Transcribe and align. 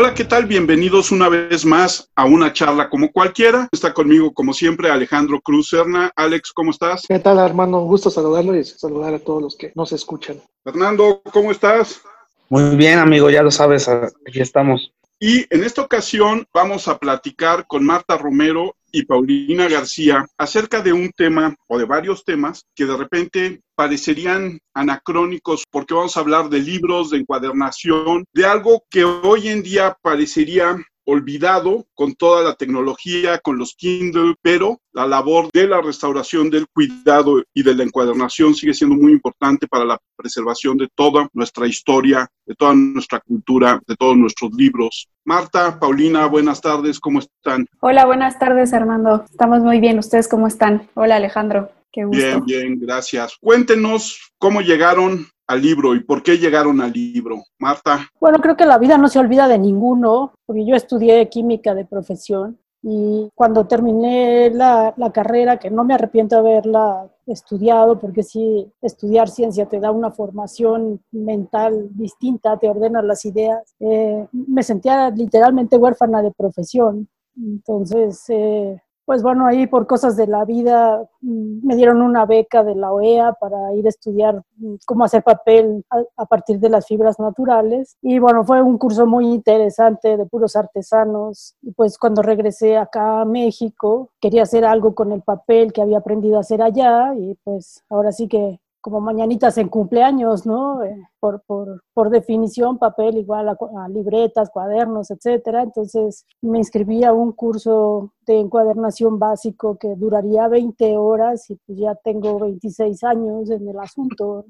Hola, 0.00 0.14
¿qué 0.14 0.24
tal? 0.24 0.46
Bienvenidos 0.46 1.10
una 1.10 1.28
vez 1.28 1.64
más 1.64 2.08
a 2.14 2.24
una 2.24 2.52
charla 2.52 2.88
como 2.88 3.10
cualquiera. 3.10 3.68
Está 3.72 3.92
conmigo, 3.92 4.32
como 4.32 4.54
siempre, 4.54 4.92
Alejandro 4.92 5.40
Cruz 5.40 5.70
Serna. 5.70 6.12
Alex, 6.14 6.52
¿cómo 6.52 6.70
estás? 6.70 7.02
¿Qué 7.08 7.18
tal, 7.18 7.36
hermano? 7.40 7.80
Un 7.80 7.88
gusto 7.88 8.08
saludarlo 8.08 8.54
y 8.54 8.64
saludar 8.64 9.14
a 9.14 9.18
todos 9.18 9.42
los 9.42 9.56
que 9.56 9.72
nos 9.74 9.90
escuchan. 9.90 10.40
Fernando, 10.62 11.20
¿cómo 11.32 11.50
estás? 11.50 12.00
Muy 12.48 12.76
bien, 12.76 13.00
amigo, 13.00 13.28
ya 13.28 13.42
lo 13.42 13.50
sabes, 13.50 13.88
aquí 13.88 14.40
estamos. 14.40 14.92
Y 15.18 15.52
en 15.52 15.64
esta 15.64 15.82
ocasión 15.82 16.46
vamos 16.54 16.86
a 16.86 16.96
platicar 16.96 17.66
con 17.66 17.84
Marta 17.84 18.16
Romero 18.16 18.76
y 18.90 19.04
Paulina 19.04 19.68
García 19.68 20.26
acerca 20.36 20.80
de 20.82 20.92
un 20.92 21.10
tema 21.10 21.54
o 21.66 21.78
de 21.78 21.84
varios 21.84 22.24
temas 22.24 22.64
que 22.74 22.86
de 22.86 22.96
repente 22.96 23.60
parecerían 23.74 24.58
anacrónicos 24.74 25.64
porque 25.70 25.94
vamos 25.94 26.16
a 26.16 26.20
hablar 26.20 26.48
de 26.48 26.60
libros, 26.60 27.10
de 27.10 27.18
encuadernación, 27.18 28.24
de 28.32 28.44
algo 28.44 28.82
que 28.90 29.04
hoy 29.04 29.48
en 29.48 29.62
día 29.62 29.96
parecería 30.02 30.76
olvidado 31.10 31.86
con 31.94 32.14
toda 32.14 32.42
la 32.42 32.54
tecnología, 32.54 33.38
con 33.38 33.56
los 33.56 33.74
Kindle, 33.74 34.34
pero 34.42 34.82
la 34.92 35.06
labor 35.06 35.48
de 35.54 35.66
la 35.66 35.80
restauración, 35.80 36.50
del 36.50 36.66
cuidado 36.68 37.42
y 37.54 37.62
de 37.62 37.74
la 37.74 37.84
encuadernación 37.84 38.54
sigue 38.54 38.74
siendo 38.74 38.94
muy 38.94 39.12
importante 39.12 39.66
para 39.66 39.86
la 39.86 39.98
preservación 40.16 40.76
de 40.76 40.86
toda 40.94 41.26
nuestra 41.32 41.66
historia, 41.66 42.28
de 42.44 42.54
toda 42.54 42.74
nuestra 42.74 43.20
cultura, 43.20 43.80
de 43.86 43.96
todos 43.96 44.18
nuestros 44.18 44.52
libros. 44.52 45.08
Marta, 45.24 45.80
Paulina, 45.80 46.26
buenas 46.26 46.60
tardes, 46.60 47.00
¿cómo 47.00 47.20
están? 47.20 47.66
Hola, 47.80 48.04
buenas 48.04 48.38
tardes, 48.38 48.74
Armando. 48.74 49.24
Estamos 49.30 49.60
muy 49.60 49.80
bien, 49.80 49.98
¿ustedes 49.98 50.28
cómo 50.28 50.46
están? 50.46 50.90
Hola, 50.92 51.16
Alejandro. 51.16 51.70
Qué 51.90 52.04
gusto. 52.04 52.22
Bien, 52.22 52.44
bien, 52.44 52.80
gracias. 52.80 53.38
Cuéntenos 53.40 54.30
cómo 54.36 54.60
llegaron 54.60 55.26
al 55.48 55.62
libro 55.62 55.94
y 55.94 56.00
por 56.00 56.22
qué 56.22 56.38
llegaron 56.38 56.80
al 56.80 56.92
libro. 56.92 57.42
Marta. 57.58 58.06
Bueno, 58.20 58.38
creo 58.40 58.56
que 58.56 58.66
la 58.66 58.78
vida 58.78 58.98
no 58.98 59.08
se 59.08 59.18
olvida 59.18 59.48
de 59.48 59.58
ninguno, 59.58 60.34
porque 60.46 60.64
yo 60.64 60.76
estudié 60.76 61.28
química 61.28 61.74
de 61.74 61.84
profesión 61.84 62.58
y 62.82 63.28
cuando 63.34 63.66
terminé 63.66 64.50
la, 64.50 64.94
la, 64.96 65.10
carrera, 65.10 65.58
que 65.58 65.70
no 65.70 65.82
me 65.84 65.94
arrepiento 65.94 66.36
de 66.36 66.52
haberla 66.52 67.10
estudiado, 67.26 67.98
porque 67.98 68.22
sí, 68.22 68.70
estudiar 68.80 69.28
ciencia 69.28 69.66
te 69.66 69.80
da 69.80 69.90
una 69.90 70.12
formación 70.12 71.02
mental 71.10 71.88
distinta, 71.90 72.56
te 72.56 72.68
ordena 72.68 73.02
las 73.02 73.24
ideas, 73.24 73.74
eh, 73.80 74.28
me 74.32 74.62
sentía 74.62 75.10
literalmente 75.10 75.76
huérfana 75.76 76.22
de 76.22 76.30
profesión. 76.30 77.08
Entonces, 77.36 78.24
eh, 78.28 78.80
pues 79.08 79.22
bueno, 79.22 79.46
ahí 79.46 79.66
por 79.66 79.86
cosas 79.86 80.18
de 80.18 80.26
la 80.26 80.44
vida 80.44 81.02
mm, 81.22 81.66
me 81.66 81.76
dieron 81.76 82.02
una 82.02 82.26
beca 82.26 82.62
de 82.62 82.74
la 82.74 82.92
OEA 82.92 83.32
para 83.32 83.74
ir 83.74 83.86
a 83.86 83.88
estudiar 83.88 84.42
mm, 84.58 84.74
cómo 84.84 85.02
hacer 85.02 85.22
papel 85.22 85.82
a, 86.14 86.26
partir 86.26 86.60
de 86.60 86.68
las 86.68 86.86
fibras 86.86 87.18
naturales. 87.18 87.96
Y 88.02 88.18
bueno, 88.18 88.44
fue 88.44 88.60
un 88.60 88.76
curso 88.76 89.06
muy 89.06 89.32
interesante 89.32 90.18
de 90.18 90.26
puros 90.26 90.56
artesanos. 90.56 91.54
Y 91.62 91.72
pues 91.72 91.96
cuando 91.96 92.20
regresé 92.20 92.76
acá 92.76 93.22
a 93.22 93.24
México, 93.24 94.10
quería 94.20 94.42
hacer 94.42 94.66
algo 94.66 94.94
con 94.94 95.10
el 95.12 95.22
papel 95.22 95.72
que 95.72 95.80
había 95.80 95.96
aprendido 95.96 96.36
a 96.36 96.40
hacer 96.40 96.60
allá 96.60 97.14
y 97.14 97.34
pues 97.44 97.82
ahora 97.88 98.12
sí 98.12 98.28
que 98.28 98.60
como 98.80 99.00
mañanitas 99.00 99.58
en 99.58 99.68
cumpleaños, 99.68 100.46
¿no? 100.46 100.82
Eh, 100.84 100.96
por, 101.20 101.42
por, 101.46 101.82
por, 101.92 102.10
definición, 102.10 102.78
papel 102.78 103.18
igual 103.18 103.48
a, 103.48 103.88
libretas, 103.88 104.50
cuadernos, 104.50 105.10
etcétera. 105.10 105.62
Entonces 105.62 106.26
me 106.40 106.58
inscribí 106.58 107.04
a 107.04 107.12
un 107.12 107.32
curso 107.32 108.12
de 108.26 108.38
encuadernación 108.38 109.18
básico 109.18 109.76
que 109.78 109.94
duraría 109.96 110.48
20 110.48 110.96
horas 110.96 111.50
y 111.50 111.56
pues 111.66 111.78
ya 111.78 111.94
tengo 111.96 112.38
26 112.38 113.02
años 113.04 113.50
en 113.50 113.68
el 113.68 113.78
asunto. 113.78 114.46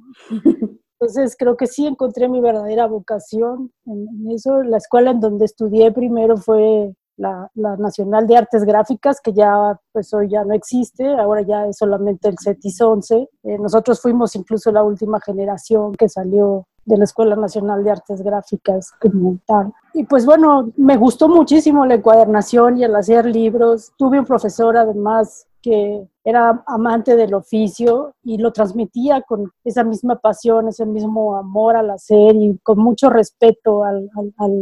Entonces 1.01 1.37
creo 1.39 1.57
que 1.57 1.69
sí 1.69 1.87
encontré 1.87 2.29
mi 2.29 2.41
verdadera 2.41 2.87
vocación 2.87 3.73
en 3.87 4.31
eso. 4.31 4.63
La 4.63 4.79
escuela 4.79 5.13
en 5.13 5.21
donde 5.21 5.45
estudié 5.45 5.93
primero 5.93 6.37
fue 6.37 6.93
la, 7.19 7.51
Nacional 7.55 8.27
de 8.27 8.37
Artes 8.37 8.65
Gráficas, 8.65 9.21
que 9.21 9.33
ya 9.33 9.79
pues 9.93 10.13
hoy 10.15 10.29
ya 10.31 10.45
no 10.45 10.55
existe, 10.55 11.07
ahora 11.15 11.43
ya 11.43 11.67
es 11.67 11.77
solamente 11.77 12.29
el 12.29 12.37
CETIS 12.43 12.81
11. 12.81 13.29
Eh, 13.45 13.59
nosotros 13.59 14.01
fuimos 14.01 14.35
incluso 14.37 14.73
la 14.73 14.83
última 14.83 15.21
generación 15.21 15.93
que 15.95 16.09
salió 16.09 16.67
de 16.85 16.97
la 16.97 17.05
Escuela 17.05 17.37
Nacional 17.37 17.85
de 17.85 17.91
Artes 17.91 18.23
Gráficas 18.23 18.93
como 19.01 19.39
tal. 19.47 19.75
Y 19.93 20.05
pues 20.05 20.25
bueno, 20.25 20.73
me 20.77 20.97
gustó 20.97 21.29
muchísimo 21.29 21.85
la 21.85 21.95
encuadernación 21.95 22.79
y 22.79 22.85
el 22.85 22.97
hacer 22.97 23.27
libros. 23.27 23.93
Tuve 23.99 24.19
un 24.19 24.25
profesor 24.25 24.77
además 24.77 25.47
que 25.69 26.09
era 26.25 26.65
amante 26.67 27.15
del 27.15 27.35
oficio 27.35 28.15
y 28.23 28.39
lo 28.39 28.53
transmitía 28.53 29.21
con 29.21 29.53
esa 29.65 29.85
misma 29.85 30.17
pasión, 30.19 30.69
ese 30.69 30.87
mismo 30.87 31.37
amor 31.37 31.77
al 31.77 31.91
hacer 31.91 32.37
y 32.37 32.59
con 32.63 32.79
mucho 32.79 33.11
respeto 33.11 33.85
al, 33.85 34.09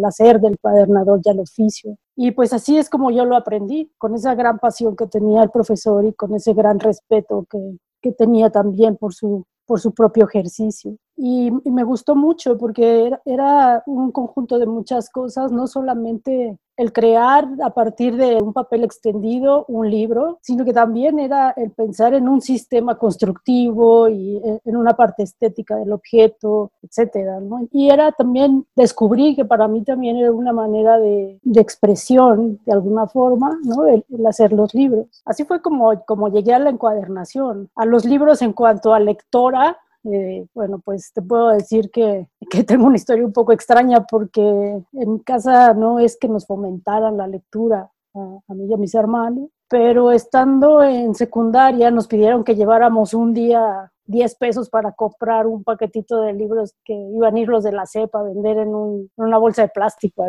hacer 0.05 0.41
del 0.41 0.59
cuadernador 0.59 1.21
y 1.23 1.31
al 1.31 1.39
oficio. 1.39 1.97
Y 2.17 2.33
pues 2.33 2.53
así 2.53 2.77
es 2.77 2.91
como 2.91 3.13
yo 3.13 3.25
lo 3.25 3.37
aprendí, 3.37 3.93
con 3.99 4.17
esa 4.17 4.35
gran 4.35 4.59
pasión 4.59 4.97
que 4.97 5.07
tenía 5.07 5.45
el 5.45 5.51
profesor 5.51 6.05
y 6.05 6.13
con 6.13 6.35
ese 6.35 6.55
gran 6.55 6.81
respeto 6.81 7.47
que, 7.49 7.79
que 8.03 8.11
tenía 8.11 8.51
también 8.51 8.97
por 8.97 9.15
su, 9.15 9.45
por 9.65 9.81
su 9.81 9.95
propio 9.95 10.25
ejercicio. 10.25 10.97
Y, 11.17 11.51
me 11.51 11.85
gustó 11.85 12.15
mucho 12.15 12.57
porque 12.59 13.13
era, 13.25 13.83
un 13.87 14.13
conjunto 14.13 14.59
de 14.59 14.67
muchas 14.67 15.11
cosas, 15.11 15.51
no 15.53 15.67
solamente 15.67 16.59
el 16.77 16.93
crear 16.93 17.49
a 17.63 17.71
partir 17.71 18.17
de 18.17 18.37
un 18.37 18.53
papel 18.53 18.85
extendido 18.85 19.65
un 19.67 19.91
libro, 19.91 20.39
sino 20.43 20.65
que 20.65 20.75
también 20.75 21.19
era 21.19 21.53
el 21.57 21.71
pensar 21.71 22.13
en 22.13 22.29
un 22.29 22.43
sistema 22.43 22.99
constructivo 22.99 24.11
y 24.11 24.43
en 24.65 24.77
una 24.77 24.95
parte 24.95 25.23
estética 25.23 25.77
del 25.77 25.93
objeto, 25.93 26.73
etcétera, 26.83 27.41
¿no? 27.41 27.67
Y 27.73 27.89
era 27.89 28.13
también 28.13 28.67
descubrí 28.77 29.35
que 29.35 29.47
para 29.47 29.69
mí 29.69 29.85
también 29.85 30.17
era 30.17 30.31
una 30.33 30.53
manera 30.53 30.99
de, 30.99 31.41
de 31.43 31.61
expresión, 31.61 32.61
de 32.67 32.73
alguna 32.73 33.07
forma, 33.07 33.59
¿no? 33.65 33.87
El, 33.87 34.05
hacer 34.27 34.53
los 34.53 34.75
libros. 34.75 35.07
Así 35.25 35.45
fue 35.45 35.63
como, 35.63 36.05
como 36.05 36.29
llegué 36.29 36.53
a 36.53 36.59
la 36.59 36.71
encuadernación. 36.71 37.71
A 37.77 37.87
los 37.87 38.05
libros 38.05 38.43
en 38.43 38.53
cuanto 38.53 38.93
a 38.93 39.01
lectora, 39.01 39.79
eh, 40.13 40.47
bueno, 40.55 40.81
pues 40.85 41.13
te 41.13 41.23
puedo 41.23 41.49
decir 41.49 41.91
que, 41.91 42.29
que, 42.51 42.65
tengo 42.65 42.87
una 42.87 42.97
historia 42.97 43.25
un 43.25 43.33
poco 43.33 43.53
extraña 43.53 44.07
porque 44.07 44.41
en 44.41 45.13
mi 45.13 45.21
casa 45.21 45.75
no 45.75 45.99
es 45.99 46.17
que 46.17 46.29
nos 46.29 46.47
fomentaran 46.47 47.17
la 47.17 47.27
lectura 47.27 47.91
a, 48.15 48.55
mí 48.55 48.67
y 48.67 48.73
a 48.73 48.77
mis 48.77 48.95
hermanos, 48.95 49.51
pero 49.69 50.13
estando 50.13 50.83
en 50.83 51.15
secundaria 51.15 51.91
nos 51.91 52.07
pidieron 52.07 52.45
que 52.45 52.55
lleváramos 52.55 53.15
un 53.15 53.35
día 53.35 53.91
10 54.07 54.37
pesos 54.37 54.71
para 54.71 54.93
comprar 54.93 55.47
un 55.47 55.65
paquetito 55.65 56.23
de 56.23 56.33
libros 56.33 56.75
que 56.85 56.95
iban 56.95 57.35
a 57.35 57.41
ir 57.41 57.49
los 57.49 57.65
de 57.65 57.73
la 57.73 57.87
cepa 57.87 58.21
a 58.21 58.25
vender 58.25 58.59
en, 58.59 58.75
un, 58.75 59.11
en 59.17 59.25
una 59.25 59.39
bolsa 59.39 59.63
de 59.63 59.69
plástico. 59.69 60.25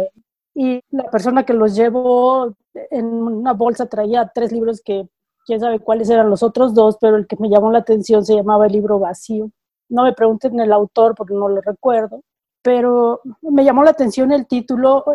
Y 0.55 0.81
la 0.89 1.03
persona 1.11 1.45
que 1.45 1.53
los 1.53 1.75
llevó 1.75 2.55
en 2.73 3.05
una 3.05 3.53
bolsa 3.53 3.85
traía 3.85 4.31
tres 4.33 4.51
libros 4.51 4.81
que 4.83 5.07
quién 5.45 5.59
sabe 5.59 5.79
cuáles 5.79 6.09
eran 6.09 6.29
los 6.29 6.43
otros 6.43 6.73
dos, 6.73 6.97
pero 6.99 7.15
el 7.15 7.27
que 7.27 7.37
me 7.39 7.49
llamó 7.49 7.71
la 7.71 7.79
atención 7.79 8.25
se 8.25 8.35
llamaba 8.35 8.65
El 8.65 8.73
libro 8.73 8.99
vacío. 8.99 9.51
No 9.89 10.03
me 10.03 10.13
pregunten 10.13 10.59
el 10.59 10.73
autor 10.73 11.15
porque 11.15 11.33
no 11.33 11.47
lo 11.49 11.61
recuerdo, 11.61 12.21
pero 12.61 13.21
me 13.41 13.63
llamó 13.63 13.83
la 13.83 13.91
atención 13.91 14.31
el 14.31 14.47
título, 14.47 15.05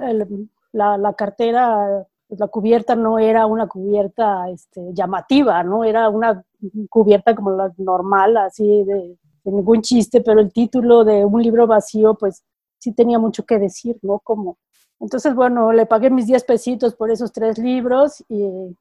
la, 0.72 0.96
la, 0.96 1.12
cartera, 1.14 2.06
la 2.28 2.48
cubierta 2.48 2.96
no 2.96 3.18
era 3.18 3.46
una 3.46 3.66
cubierta 3.66 4.48
este, 4.48 4.80
llamativa, 4.92 5.62
¿no? 5.62 5.84
Era 5.84 6.08
una 6.08 6.42
cubierta 6.88 7.34
como 7.34 7.50
la 7.50 7.72
normal, 7.76 8.36
así 8.38 8.84
de, 8.84 9.16
de 9.44 9.52
ningún 9.52 9.82
chiste, 9.82 10.20
pero 10.20 10.40
el 10.40 10.52
título 10.52 11.04
de 11.04 11.24
un 11.24 11.42
libro 11.42 11.66
vacío, 11.66 12.14
pues 12.14 12.42
sí 12.78 12.92
tenía 12.92 13.18
mucho 13.18 13.44
que 13.44 13.58
decir, 13.58 13.98
¿no? 14.02 14.20
Como, 14.20 14.58
entonces, 15.02 15.34
bueno, 15.34 15.72
le 15.72 15.84
pagué 15.86 16.10
mis 16.10 16.26
10 16.26 16.44
pesitos 16.44 16.94
por 16.94 17.10
esos 17.10 17.32
tres 17.32 17.58
libros 17.58 18.24
y 18.28 18.76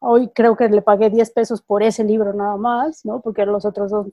Hoy 0.00 0.28
creo 0.28 0.56
que 0.56 0.68
le 0.68 0.82
pagué 0.82 1.10
10 1.10 1.30
pesos 1.30 1.62
por 1.62 1.82
ese 1.82 2.04
libro 2.04 2.32
nada 2.32 2.56
más, 2.56 3.04
¿no? 3.04 3.20
Porque 3.20 3.46
los 3.46 3.64
otros 3.64 3.90
dos, 3.90 4.06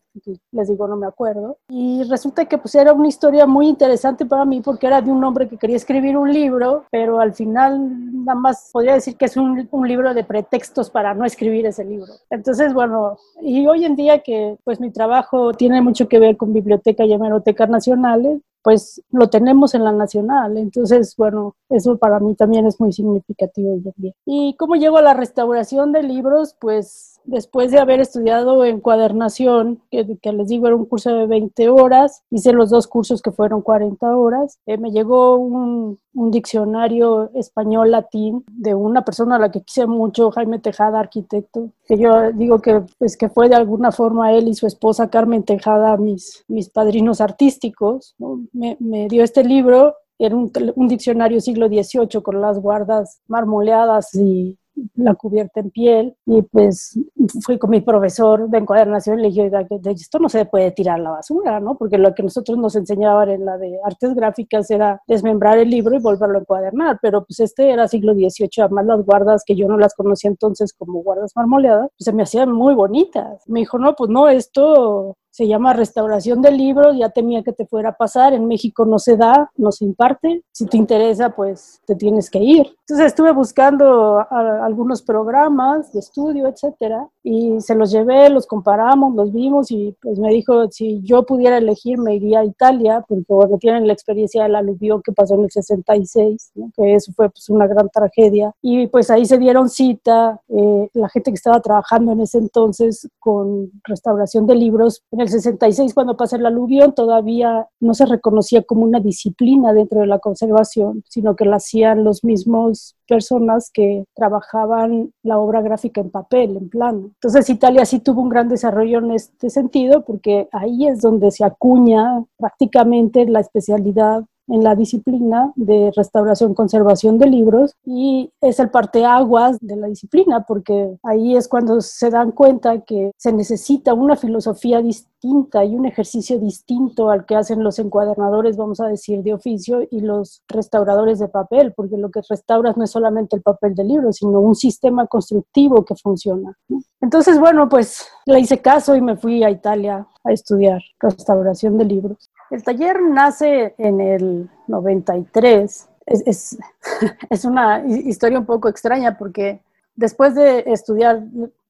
les 0.51 0.68
digo, 0.68 0.88
no 0.88 0.95
me 0.95 1.07
acuerdo. 1.07 1.57
Y 1.69 2.03
resulta 2.03 2.45
que 2.45 2.57
pues 2.57 2.75
era 2.75 2.94
una 2.94 3.07
historia 3.07 3.45
muy 3.45 3.68
interesante 3.68 4.25
para 4.25 4.45
mí 4.45 4.62
porque 4.62 4.88
era 4.88 5.01
de 5.01 5.12
un 5.12 5.24
hombre 5.24 5.47
que 5.47 5.57
quería 5.57 5.75
escribir 5.75 6.18
un 6.18 6.31
libro, 6.31 6.85
pero 6.91 7.19
al 7.19 7.33
final 7.33 8.24
nada 8.24 8.39
más 8.39 8.69
podría 8.71 8.94
decir 8.94 9.18
que 9.18 9.25
es 9.25 9.38
un, 9.38 9.68
un 9.71 9.88
libro 9.88 10.13
de 10.13 10.24
pretextos 10.24 10.89
para 10.89 11.13
no 11.13 11.25
escribir 11.25 11.65
ese 11.65 11.83
libro. 11.86 12.13
Entonces, 12.29 12.74
bueno, 12.74 13.18
y 13.41 13.65
hoy 13.68 13.86
en 13.86 13.95
día 13.95 14.19
que 14.19 14.57
pues 14.63 14.79
mi 14.79 14.91
trabajo 14.91 15.53
tiene 15.53 15.81
mucho 15.81 16.07
que 16.07 16.19
ver 16.19 16.38
con 16.38 16.53
biblioteca 16.53 17.06
y 17.06 17.13
hemerotecas 17.13 17.69
nacionales, 17.69 18.41
pues 18.63 19.01
lo 19.12 19.30
tenemos 19.30 19.75
en 19.75 19.83
la 19.83 19.92
nacional. 19.92 20.57
Entonces, 20.57 21.15
bueno, 21.18 21.56
eso 21.69 21.98
para 21.98 22.19
mí 22.19 22.33
también 22.36 22.65
es 22.65 22.80
muy 22.80 22.94
significativo 22.94 23.80
¿Y 24.25 24.56
cómo 24.57 24.75
llego 24.75 24.98
a 24.98 25.01
la 25.01 25.13
restauración 25.13 25.92
de 25.92 26.04
libros? 26.04 26.56
Pues 26.60 27.12
después 27.25 27.72
de 27.72 27.80
haber 27.80 28.00
estudiado 28.00 28.64
encuadernación, 28.66 29.81
que, 29.90 30.18
que, 30.22 30.31
les 30.34 30.48
digo 30.48 30.68
era 30.68 30.75
un 30.75 30.86
curso 30.86 31.14
de 31.16 31.28
20 31.28 31.70
horas, 31.70 32.24
hice 32.30 32.54
los 32.54 32.70
dos 32.70 32.88
cursos 32.88 33.22
que 33.22 33.31
fueron 33.31 33.62
40 33.62 34.16
horas, 34.18 34.60
eh, 34.66 34.78
me 34.78 34.92
llegó 34.92 35.38
un, 35.38 36.00
diccionario 36.16 37.31
español-latín 37.34 38.44
de 38.48 38.75
una 38.75 39.04
persona 39.04 39.38
a 39.38 39.40
la 39.40 39.50
que 39.50 39.62
quise 39.62 39.88
mucho, 39.88 40.30
Jaime 40.31 40.60
Tejada, 40.60 41.00
arquitecto, 41.00 41.72
que 41.88 41.98
yo 41.98 42.31
digo 42.34 42.60
que, 42.60 42.84
pues, 43.00 43.18
que 43.18 43.30
fue 43.30 43.50
de 43.50 43.56
alguna 43.56 43.92
forma 43.92 44.31
él 44.31 44.48
y 44.48 44.54
su 44.54 44.68
esposa 44.68 45.10
Carmen 45.10 45.44
Tejada 45.44 45.98
mis, 45.98 46.44
mis 46.48 46.70
padrinos 46.70 47.20
artísticos. 47.20 48.16
Me, 48.52 48.78
me, 48.80 49.08
dio 49.08 49.24
este 49.24 49.44
libro 49.44 49.96
era 50.20 50.36
un, 50.36 50.52
un 50.75 50.88
diccionario 50.88 51.42
siglo 51.42 51.68
XVIII 51.68 52.22
con 52.22 52.40
las 52.40 52.60
guardas 52.60 53.20
marmoleadas 53.28 54.14
y 54.14 54.58
la 54.96 55.16
cubierta 55.16 55.60
en 55.60 55.70
piel 55.72 56.16
y 56.25 56.42
pues 56.44 57.00
fui 57.44 57.58
con 57.58 57.70
mi 57.70 57.81
profesor 57.81 58.50
de 58.50 58.58
encuadernación 58.58 59.20
y 59.20 59.24
le 59.24 59.28
dije, 59.30 59.52
esto 59.92 60.20
no 60.20 60.30
se 60.30 60.46
puede 60.46 60.72
tirar 60.72 61.00
a 61.00 61.04
la 61.04 61.10
basura, 61.12 61.60
¿no? 61.60 61.78
Porque 61.78 61.98
lo 61.98 62.14
que 62.14 62.24
nosotros 62.24 62.58
nos 62.58 62.75
enseñaban 62.75 63.30
en 63.30 63.46
la 63.46 63.58
de 63.58 63.80
artes 63.84 64.14
gráficas 64.14 64.70
era 64.72 65.02
desmembrar 65.08 65.58
el 65.58 65.70
libro 65.70 65.96
y 65.96 66.02
volverlo 66.02 66.38
a 66.38 66.42
encuadernar, 66.42 67.00
pero 67.02 67.25
pues 67.25 67.40
este 67.40 67.72
era 67.72 67.88
siglo 67.88 68.14
XVIII, 68.14 68.50
además 68.64 68.86
las 68.86 69.06
guardas 69.06 69.44
que 69.46 69.56
yo 69.56 69.68
no 69.68 69.78
las 69.78 69.94
conocía 69.94 70.30
entonces 70.30 70.74
como 70.74 71.04
guardas 71.04 71.34
marmoleadas, 71.36 71.90
pues 71.98 72.06
se 72.06 72.14
me 72.14 72.24
hacían 72.24 72.52
muy 72.52 72.74
bonitas. 72.74 73.44
Me 73.48 73.62
dijo, 73.62 73.78
no, 73.78 73.96
pues 73.96 74.10
no, 74.10 74.28
esto 74.30 75.18
se 75.33 75.47
llama 75.47 75.74
restauración 75.74 76.44
del 76.44 76.57
libro, 76.57 76.94
ya 76.94 77.09
temía 77.09 77.41
que 77.41 77.53
te 77.53 77.65
fuera 77.65 77.89
a 77.89 77.97
pasar, 77.97 78.33
en 78.33 78.47
México 78.47 78.85
no 78.85 79.00
se 79.00 79.18
da, 79.18 79.50
no 79.57 79.71
se 79.71 79.83
imparte, 79.83 80.44
si 80.51 80.68
te 80.68 80.77
interesa 80.77 81.31
pues 81.31 81.81
te 81.88 81.95
tienes 81.95 82.30
que 82.30 82.38
ir. 82.38 82.68
Entonces 82.81 83.07
estuve 83.07 83.31
buscando 83.31 84.24
algunos 84.30 85.01
programas 85.01 85.91
de 85.91 86.01
estudio, 86.01 86.47
etcétera, 86.47 87.09
y 87.24 87.59
se 87.62 87.74
los 87.74 87.91
llevé, 87.91 88.30
los 88.30 88.45
comparamos, 88.45 89.15
los 89.15 89.33
vimos 89.33 89.71
y 89.71 89.95
pues 90.00 90.19
me 90.19 90.30
dijo 90.30 90.69
si 90.69 91.01
yo 91.01 91.25
pudiera 91.25 91.57
elegir 91.57 91.97
me 91.97 92.15
iría 92.15 92.41
a 92.41 92.45
Italia, 92.45 93.03
porque 93.07 93.25
bueno, 93.27 93.57
tienen 93.57 93.88
la 93.88 93.94
experiencia 93.94 94.44
del 94.44 94.56
aluvión 94.56 95.01
que 95.01 95.13
pasó 95.13 95.33
en 95.33 95.45
el 95.45 95.51
66, 95.51 96.51
que 96.75 96.94
eso 96.94 97.12
fue 97.15 97.31
pues 97.31 97.50
una 97.50 97.65
gran 97.65 97.89
tragedia, 97.89 98.51
y 98.62 98.86
pues 98.86 99.09
ahí 99.09 99.25
se 99.25 99.39
dieron 99.39 99.68
cita 99.68 100.39
eh, 100.50 100.89
la 100.94 101.09
gente 101.09 101.31
que 101.31 101.36
estaba 101.36 101.59
trabajando 101.59 102.12
en 102.12 102.21
ese 102.21 102.38
entonces 102.38 103.09
con 103.19 103.71
restauración 103.83 104.45
de 104.45 104.56
libros, 104.56 105.01
el 105.24 105.30
66, 105.30 105.94
cuando 105.94 106.16
pasó 106.16 106.36
el 106.36 106.46
aluvión, 106.46 106.94
todavía 106.94 107.68
no 107.80 107.94
se 107.94 108.06
reconocía 108.06 108.62
como 108.64 108.84
una 108.84 109.00
disciplina 109.00 109.74
dentro 109.74 110.02
de 110.02 110.08
la 110.08 110.20
conservación, 110.20 111.04
sino 111.10 111.36
que 111.36 111.46
la 111.46 111.58
hacían 111.58 112.04
los 112.04 112.24
mismos 112.24 112.96
personas 113.08 113.70
que 113.74 114.06
trabajaban 114.16 115.12
la 115.24 115.40
obra 115.40 115.62
gráfica 115.62 116.02
en 116.02 116.10
papel, 116.10 116.58
en 116.58 116.70
plano. 116.70 117.12
Entonces 117.16 117.50
Italia 117.50 117.86
sí 117.86 118.00
tuvo 118.00 118.22
un 118.22 118.30
gran 118.30 118.50
desarrollo 118.50 119.00
en 119.00 119.12
este 119.12 119.50
sentido 119.50 120.04
porque 120.06 120.48
ahí 120.52 120.88
es 120.88 121.02
donde 121.02 121.31
se 121.31 121.44
acuña 121.44 122.24
prácticamente 122.38 123.25
la 123.25 123.40
especialidad 123.40 124.24
en 124.48 124.63
la 124.63 124.75
disciplina 124.75 125.51
de 125.56 125.92
restauración 125.95 126.54
conservación 126.54 127.18
de 127.18 127.28
libros 127.28 127.75
y 127.86 128.31
es 128.42 128.60
el 128.60 128.69
parteaguas 128.69 129.57
de 129.62 129.75
la 129.75 129.88
disciplina 129.88 130.45
porque 130.45 130.98
ahí 131.04 131.36
es 131.36 131.48
cuando 131.48 131.81
se 131.81 132.10
dan 132.10 132.31
cuenta 132.31 132.81
que 132.81 133.12
se 133.18 133.31
necesita 133.31 133.94
una 133.94 134.16
filosofía 134.16 134.81
distinta 134.81 135.63
y 135.63 135.75
un 135.75 135.86
ejercicio 135.86 136.38
distinto 136.38 137.10
al 137.10 137.25
que 137.25 137.36
hacen 137.36 137.63
los 137.63 137.80
encuadernadores, 137.80 138.57
vamos 138.57 138.81
a 138.81 138.88
decir, 138.88 139.24
de 139.24 139.34
oficio 139.34 139.88
y 139.90 140.01
los 140.01 140.44
restauradores 140.50 141.19
de 141.19 141.30
papel, 141.30 141.74
porque 141.74 141.98
lo 141.98 142.12
que 142.12 142.22
restauras 142.28 142.75
no 142.75 142.84
es 142.84 142.92
solamente 142.92 143.36
el 143.38 143.42
papel 143.42 143.74
del 143.74 143.88
libro, 143.88 144.12
sino 144.12 144.42
un 144.42 144.56
sistema 144.56 145.07
constructivo 145.07 145.86
que 145.86 145.96
funciona. 145.96 146.57
Entonces, 147.00 147.39
bueno, 147.39 147.69
pues 147.69 148.06
le 148.25 148.39
hice 148.39 148.62
caso 148.62 148.96
y 148.96 149.01
me 149.01 149.16
fui 149.16 149.44
a 149.44 149.50
Italia 149.50 150.06
a 150.25 150.31
estudiar 150.31 150.81
restauración 151.00 151.78
de 151.78 151.86
libros. 151.86 152.30
El 152.53 152.61
taller 152.61 153.01
nace 153.01 153.73
en 153.79 154.00
el 154.00 154.50
93. 154.67 155.89
Es, 156.05 157.45
una 157.45 157.81
historia 157.88 158.38
un 158.38 158.45
poco 158.45 158.67
extraña 158.67 159.17
porque 159.17 159.63
después 159.95 160.35
de 160.35 160.65
estudiar 160.67 161.23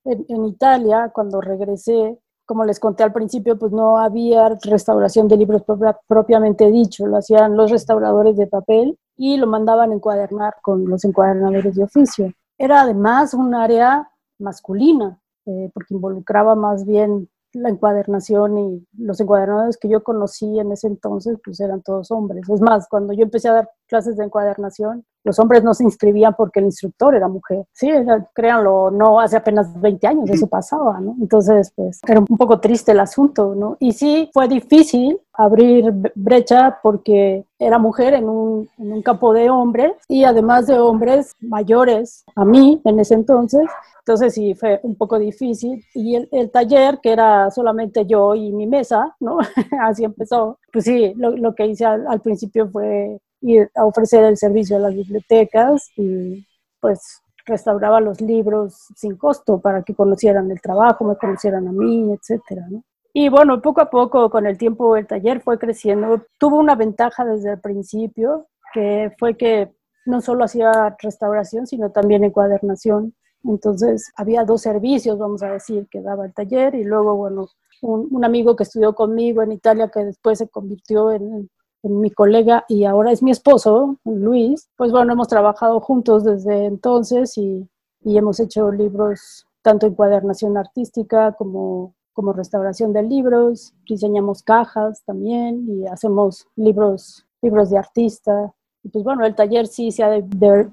en, 0.06 0.46
Italia, 0.46 1.12
cuando 1.14 1.40
regresé, 1.40 2.20
como 2.44 2.66
les 2.66 2.80
conté 2.80 3.04
al 3.04 3.14
principio, 3.14 3.60
pues 3.60 3.72
no 3.72 4.00
había 4.00 4.50
restauración 4.64 5.28
de 5.28 5.38
libros 5.38 5.62
propiamente 6.08 6.70
dicho, 6.72 7.06
lo 7.06 7.18
hacían 7.18 7.56
los 7.56 7.70
restauradores 7.70 8.36
de 8.36 8.48
papel 8.48 8.98
y 9.16 9.38
lo 9.38 9.46
mandaban 9.46 9.92
encuadernar 9.92 10.56
con 10.64 10.90
los 10.90 11.06
encuadernadores 11.06 11.76
de 11.76 11.84
oficio. 11.84 12.34
Era 12.58 12.82
además 12.82 13.36
un 13.36 13.54
área 13.54 14.10
masculina, 14.40 15.20
eh, 15.46 15.70
porque 15.76 15.94
involucraba 15.94 16.56
más 16.56 16.86
bien 16.86 17.30
la 17.54 17.70
encuadernación 17.70 18.58
y 18.58 18.88
los 18.98 19.20
encuadernadores 19.20 19.78
que 19.78 19.90
yo 19.90 20.04
conocí 20.04 20.60
en 20.60 20.72
ese 20.72 20.88
entonces, 20.88 21.38
pues 21.44 21.60
eran 21.60 21.82
todos 21.82 22.12
hombres. 22.12 22.50
Es 22.50 22.62
más, 22.62 22.88
cuando 22.90 23.14
yo 23.14 23.24
empecé 23.24 23.50
a 23.50 23.54
dar 23.54 23.70
clases 23.94 24.18
de 24.18 24.24
encuadernación, 24.26 25.06
los 25.24 25.38
hombres 25.38 25.64
no 25.64 25.76
se 25.76 25.84
inscribían 25.84 26.34
porque 26.36 26.60
el 26.60 26.66
instructor 26.66 27.14
era 27.14 27.28
mujer. 27.28 27.64
Sí, 27.74 27.92
créanlo, 28.34 28.90
no 28.90 29.20
hace 29.20 29.38
apenas 29.38 29.80
20 29.80 30.08
años 30.08 30.30
eso 30.32 30.48
pasaba, 30.48 31.00
¿no? 31.00 31.16
Entonces, 31.22 31.72
pues 31.76 32.00
era 32.08 32.20
un 32.20 32.26
poco 32.26 32.60
triste 32.60 32.92
el 32.92 33.00
asunto, 33.00 33.54
¿no? 33.54 33.78
Y 33.80 33.92
sí, 33.92 34.32
fue 34.34 34.48
difícil 34.48 35.20
abrir 35.32 35.94
brecha 36.16 36.80
porque 36.82 37.46
era 37.60 37.78
mujer 37.78 38.16
en 38.16 38.28
un, 38.28 38.68
en 38.80 38.94
un 38.94 39.04
campo 39.04 39.32
de 39.32 39.52
hombres 39.52 39.94
y 40.08 40.24
además 40.24 40.66
de 40.66 40.80
hombres 40.80 41.34
mayores 41.40 42.24
a 42.36 42.46
mí 42.46 42.82
en 42.84 43.00
ese 43.00 43.14
entonces. 43.14 43.66
Entonces 44.00 44.34
sí, 44.34 44.56
fue 44.56 44.80
un 44.82 44.96
poco 44.96 45.20
difícil. 45.20 45.86
Y 45.94 46.16
el, 46.16 46.28
el 46.32 46.50
taller, 46.50 47.00
que 47.00 47.12
era 47.12 47.52
solamente 47.52 48.08
yo 48.08 48.34
y 48.34 48.52
mi 48.52 48.66
mesa, 48.66 49.16
¿no? 49.20 49.38
Así 49.82 50.04
empezó. 50.04 50.58
Pues 50.72 50.86
sí, 50.86 51.14
lo, 51.16 51.38
lo 51.38 51.54
que 51.54 51.68
hice 51.68 51.86
al, 51.86 52.08
al 52.08 52.20
principio 52.22 52.68
fue 52.70 53.20
ir 53.44 53.70
a 53.76 53.86
ofrecer 53.86 54.24
el 54.24 54.38
servicio 54.38 54.78
a 54.78 54.80
las 54.80 54.96
bibliotecas 54.96 55.92
y 55.98 56.46
pues 56.80 57.22
restauraba 57.46 58.00
los 58.00 58.22
libros 58.22 58.88
sin 58.96 59.18
costo 59.18 59.60
para 59.60 59.84
que 59.84 59.94
conocieran 59.94 60.50
el 60.50 60.62
trabajo, 60.62 61.04
me 61.04 61.18
conocieran 61.18 61.68
a 61.68 61.72
mí, 61.72 62.12
etcétera, 62.14 62.66
¿no? 62.70 62.84
Y 63.16 63.30
bueno, 63.30 63.62
poco 63.62 63.82
a 63.82 63.90
poco, 63.92 64.30
con 64.32 64.48
el 64.48 64.58
tiempo, 64.58 64.98
el 64.98 65.06
taller 65.06 65.40
fue 65.42 65.60
creciendo. 65.60 66.26
Tuvo 66.40 66.58
una 66.58 66.76
ventaja 66.76 67.24
desde 67.24 67.52
el 67.52 67.60
principio, 67.60 68.48
que 68.74 69.12
fue 69.20 69.38
que 69.38 69.72
no 70.06 70.20
solo 70.20 70.46
hacía 70.46 70.96
restauración, 71.00 71.68
sino 71.68 71.92
también 71.92 72.24
encuadernación. 72.24 73.14
Entonces, 73.44 74.12
había 74.16 74.46
dos 74.46 74.62
servicios, 74.62 75.20
vamos 75.20 75.44
a 75.44 75.52
decir, 75.52 75.88
que 75.92 76.02
daba 76.02 76.26
el 76.26 76.34
taller 76.34 76.74
y 76.74 76.84
luego, 76.84 77.16
bueno, 77.16 77.50
un, 77.82 78.08
un 78.10 78.26
amigo 78.26 78.56
que 78.56 78.64
estudió 78.64 78.96
conmigo 78.96 79.44
en 79.44 79.52
Italia, 79.52 79.92
que 79.94 80.06
después 80.06 80.40
se 80.40 80.48
convirtió 80.48 81.12
en 81.12 81.50
mi 81.84 82.12
colega 82.12 82.66
y 82.68 82.86
ahora 82.86 83.12
es 83.12 83.22
mi 83.22 83.32
esposo, 83.32 83.98
Luis, 84.06 84.70
pues 84.78 84.92
bueno, 84.92 85.14
hemos 85.14 85.28
trabajado 85.28 85.80
juntos 85.82 86.24
desde 86.24 86.66
entonces 86.66 87.38
y, 87.38 87.68
y 88.02 88.18
hemos 88.18 88.40
hecho 88.40 88.72
libros 88.72 89.46
tanto 89.62 89.88
en 89.88 89.96
cuadernación 89.96 90.58
artística 90.58 91.32
como, 91.34 91.96
como 92.14 92.34
restauración 92.34 92.94
de 92.94 93.04
libros, 93.04 93.74
diseñamos 93.88 94.44
cajas 94.44 95.04
también 95.06 95.66
y 95.68 95.88
hacemos 95.88 96.48
libros, 96.56 97.26
libros 97.42 97.70
de 97.70 97.78
artista. 97.80 98.54
Y 98.86 98.90
pues 98.90 99.06
bueno, 99.06 99.26
el 99.26 99.34
taller 99.34 99.66
sí 99.68 99.92
se 99.92 100.04
ha 100.04 100.12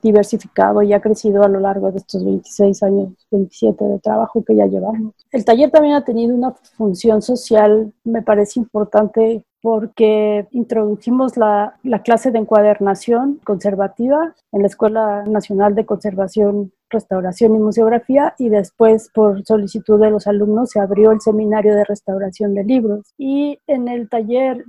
diversificado 0.02 0.82
y 0.82 0.92
ha 0.92 1.00
crecido 1.00 1.44
a 1.44 1.48
lo 1.48 1.60
largo 1.60 1.92
de 1.92 1.98
estos 1.98 2.24
26 2.24 2.82
años, 2.82 3.08
27 3.30 3.84
de 3.84 3.98
trabajo 4.00 4.44
que 4.44 4.56
ya 4.56 4.66
llevamos. 4.66 5.14
El 5.30 5.44
taller 5.44 5.70
también 5.70 5.94
ha 5.94 6.04
tenido 6.04 6.34
una 6.34 6.50
función 6.50 7.22
social, 7.22 7.92
me 8.02 8.22
parece 8.22 8.58
importante 8.58 9.44
porque 9.62 10.46
introdujimos 10.52 11.36
la, 11.36 11.74
la, 11.82 12.02
clase 12.02 12.30
de 12.30 12.38
encuadernación 12.38 13.40
conservativa 13.44 14.34
en 14.52 14.62
la 14.62 14.68
Escuela 14.68 15.24
Nacional 15.26 15.74
de 15.74 15.86
Conservación 15.86 16.72
restauración 16.90 17.54
y 17.54 17.58
museografía 17.58 18.34
y 18.38 18.48
después 18.48 19.10
por 19.14 19.44
solicitud 19.44 20.00
de 20.00 20.10
los 20.10 20.26
alumnos 20.26 20.70
se 20.70 20.80
abrió 20.80 21.12
el 21.12 21.20
seminario 21.20 21.74
de 21.74 21.84
restauración 21.84 22.54
de 22.54 22.64
libros. 22.64 23.14
Y 23.16 23.58
en 23.66 23.88
el 23.88 24.08
taller 24.08 24.64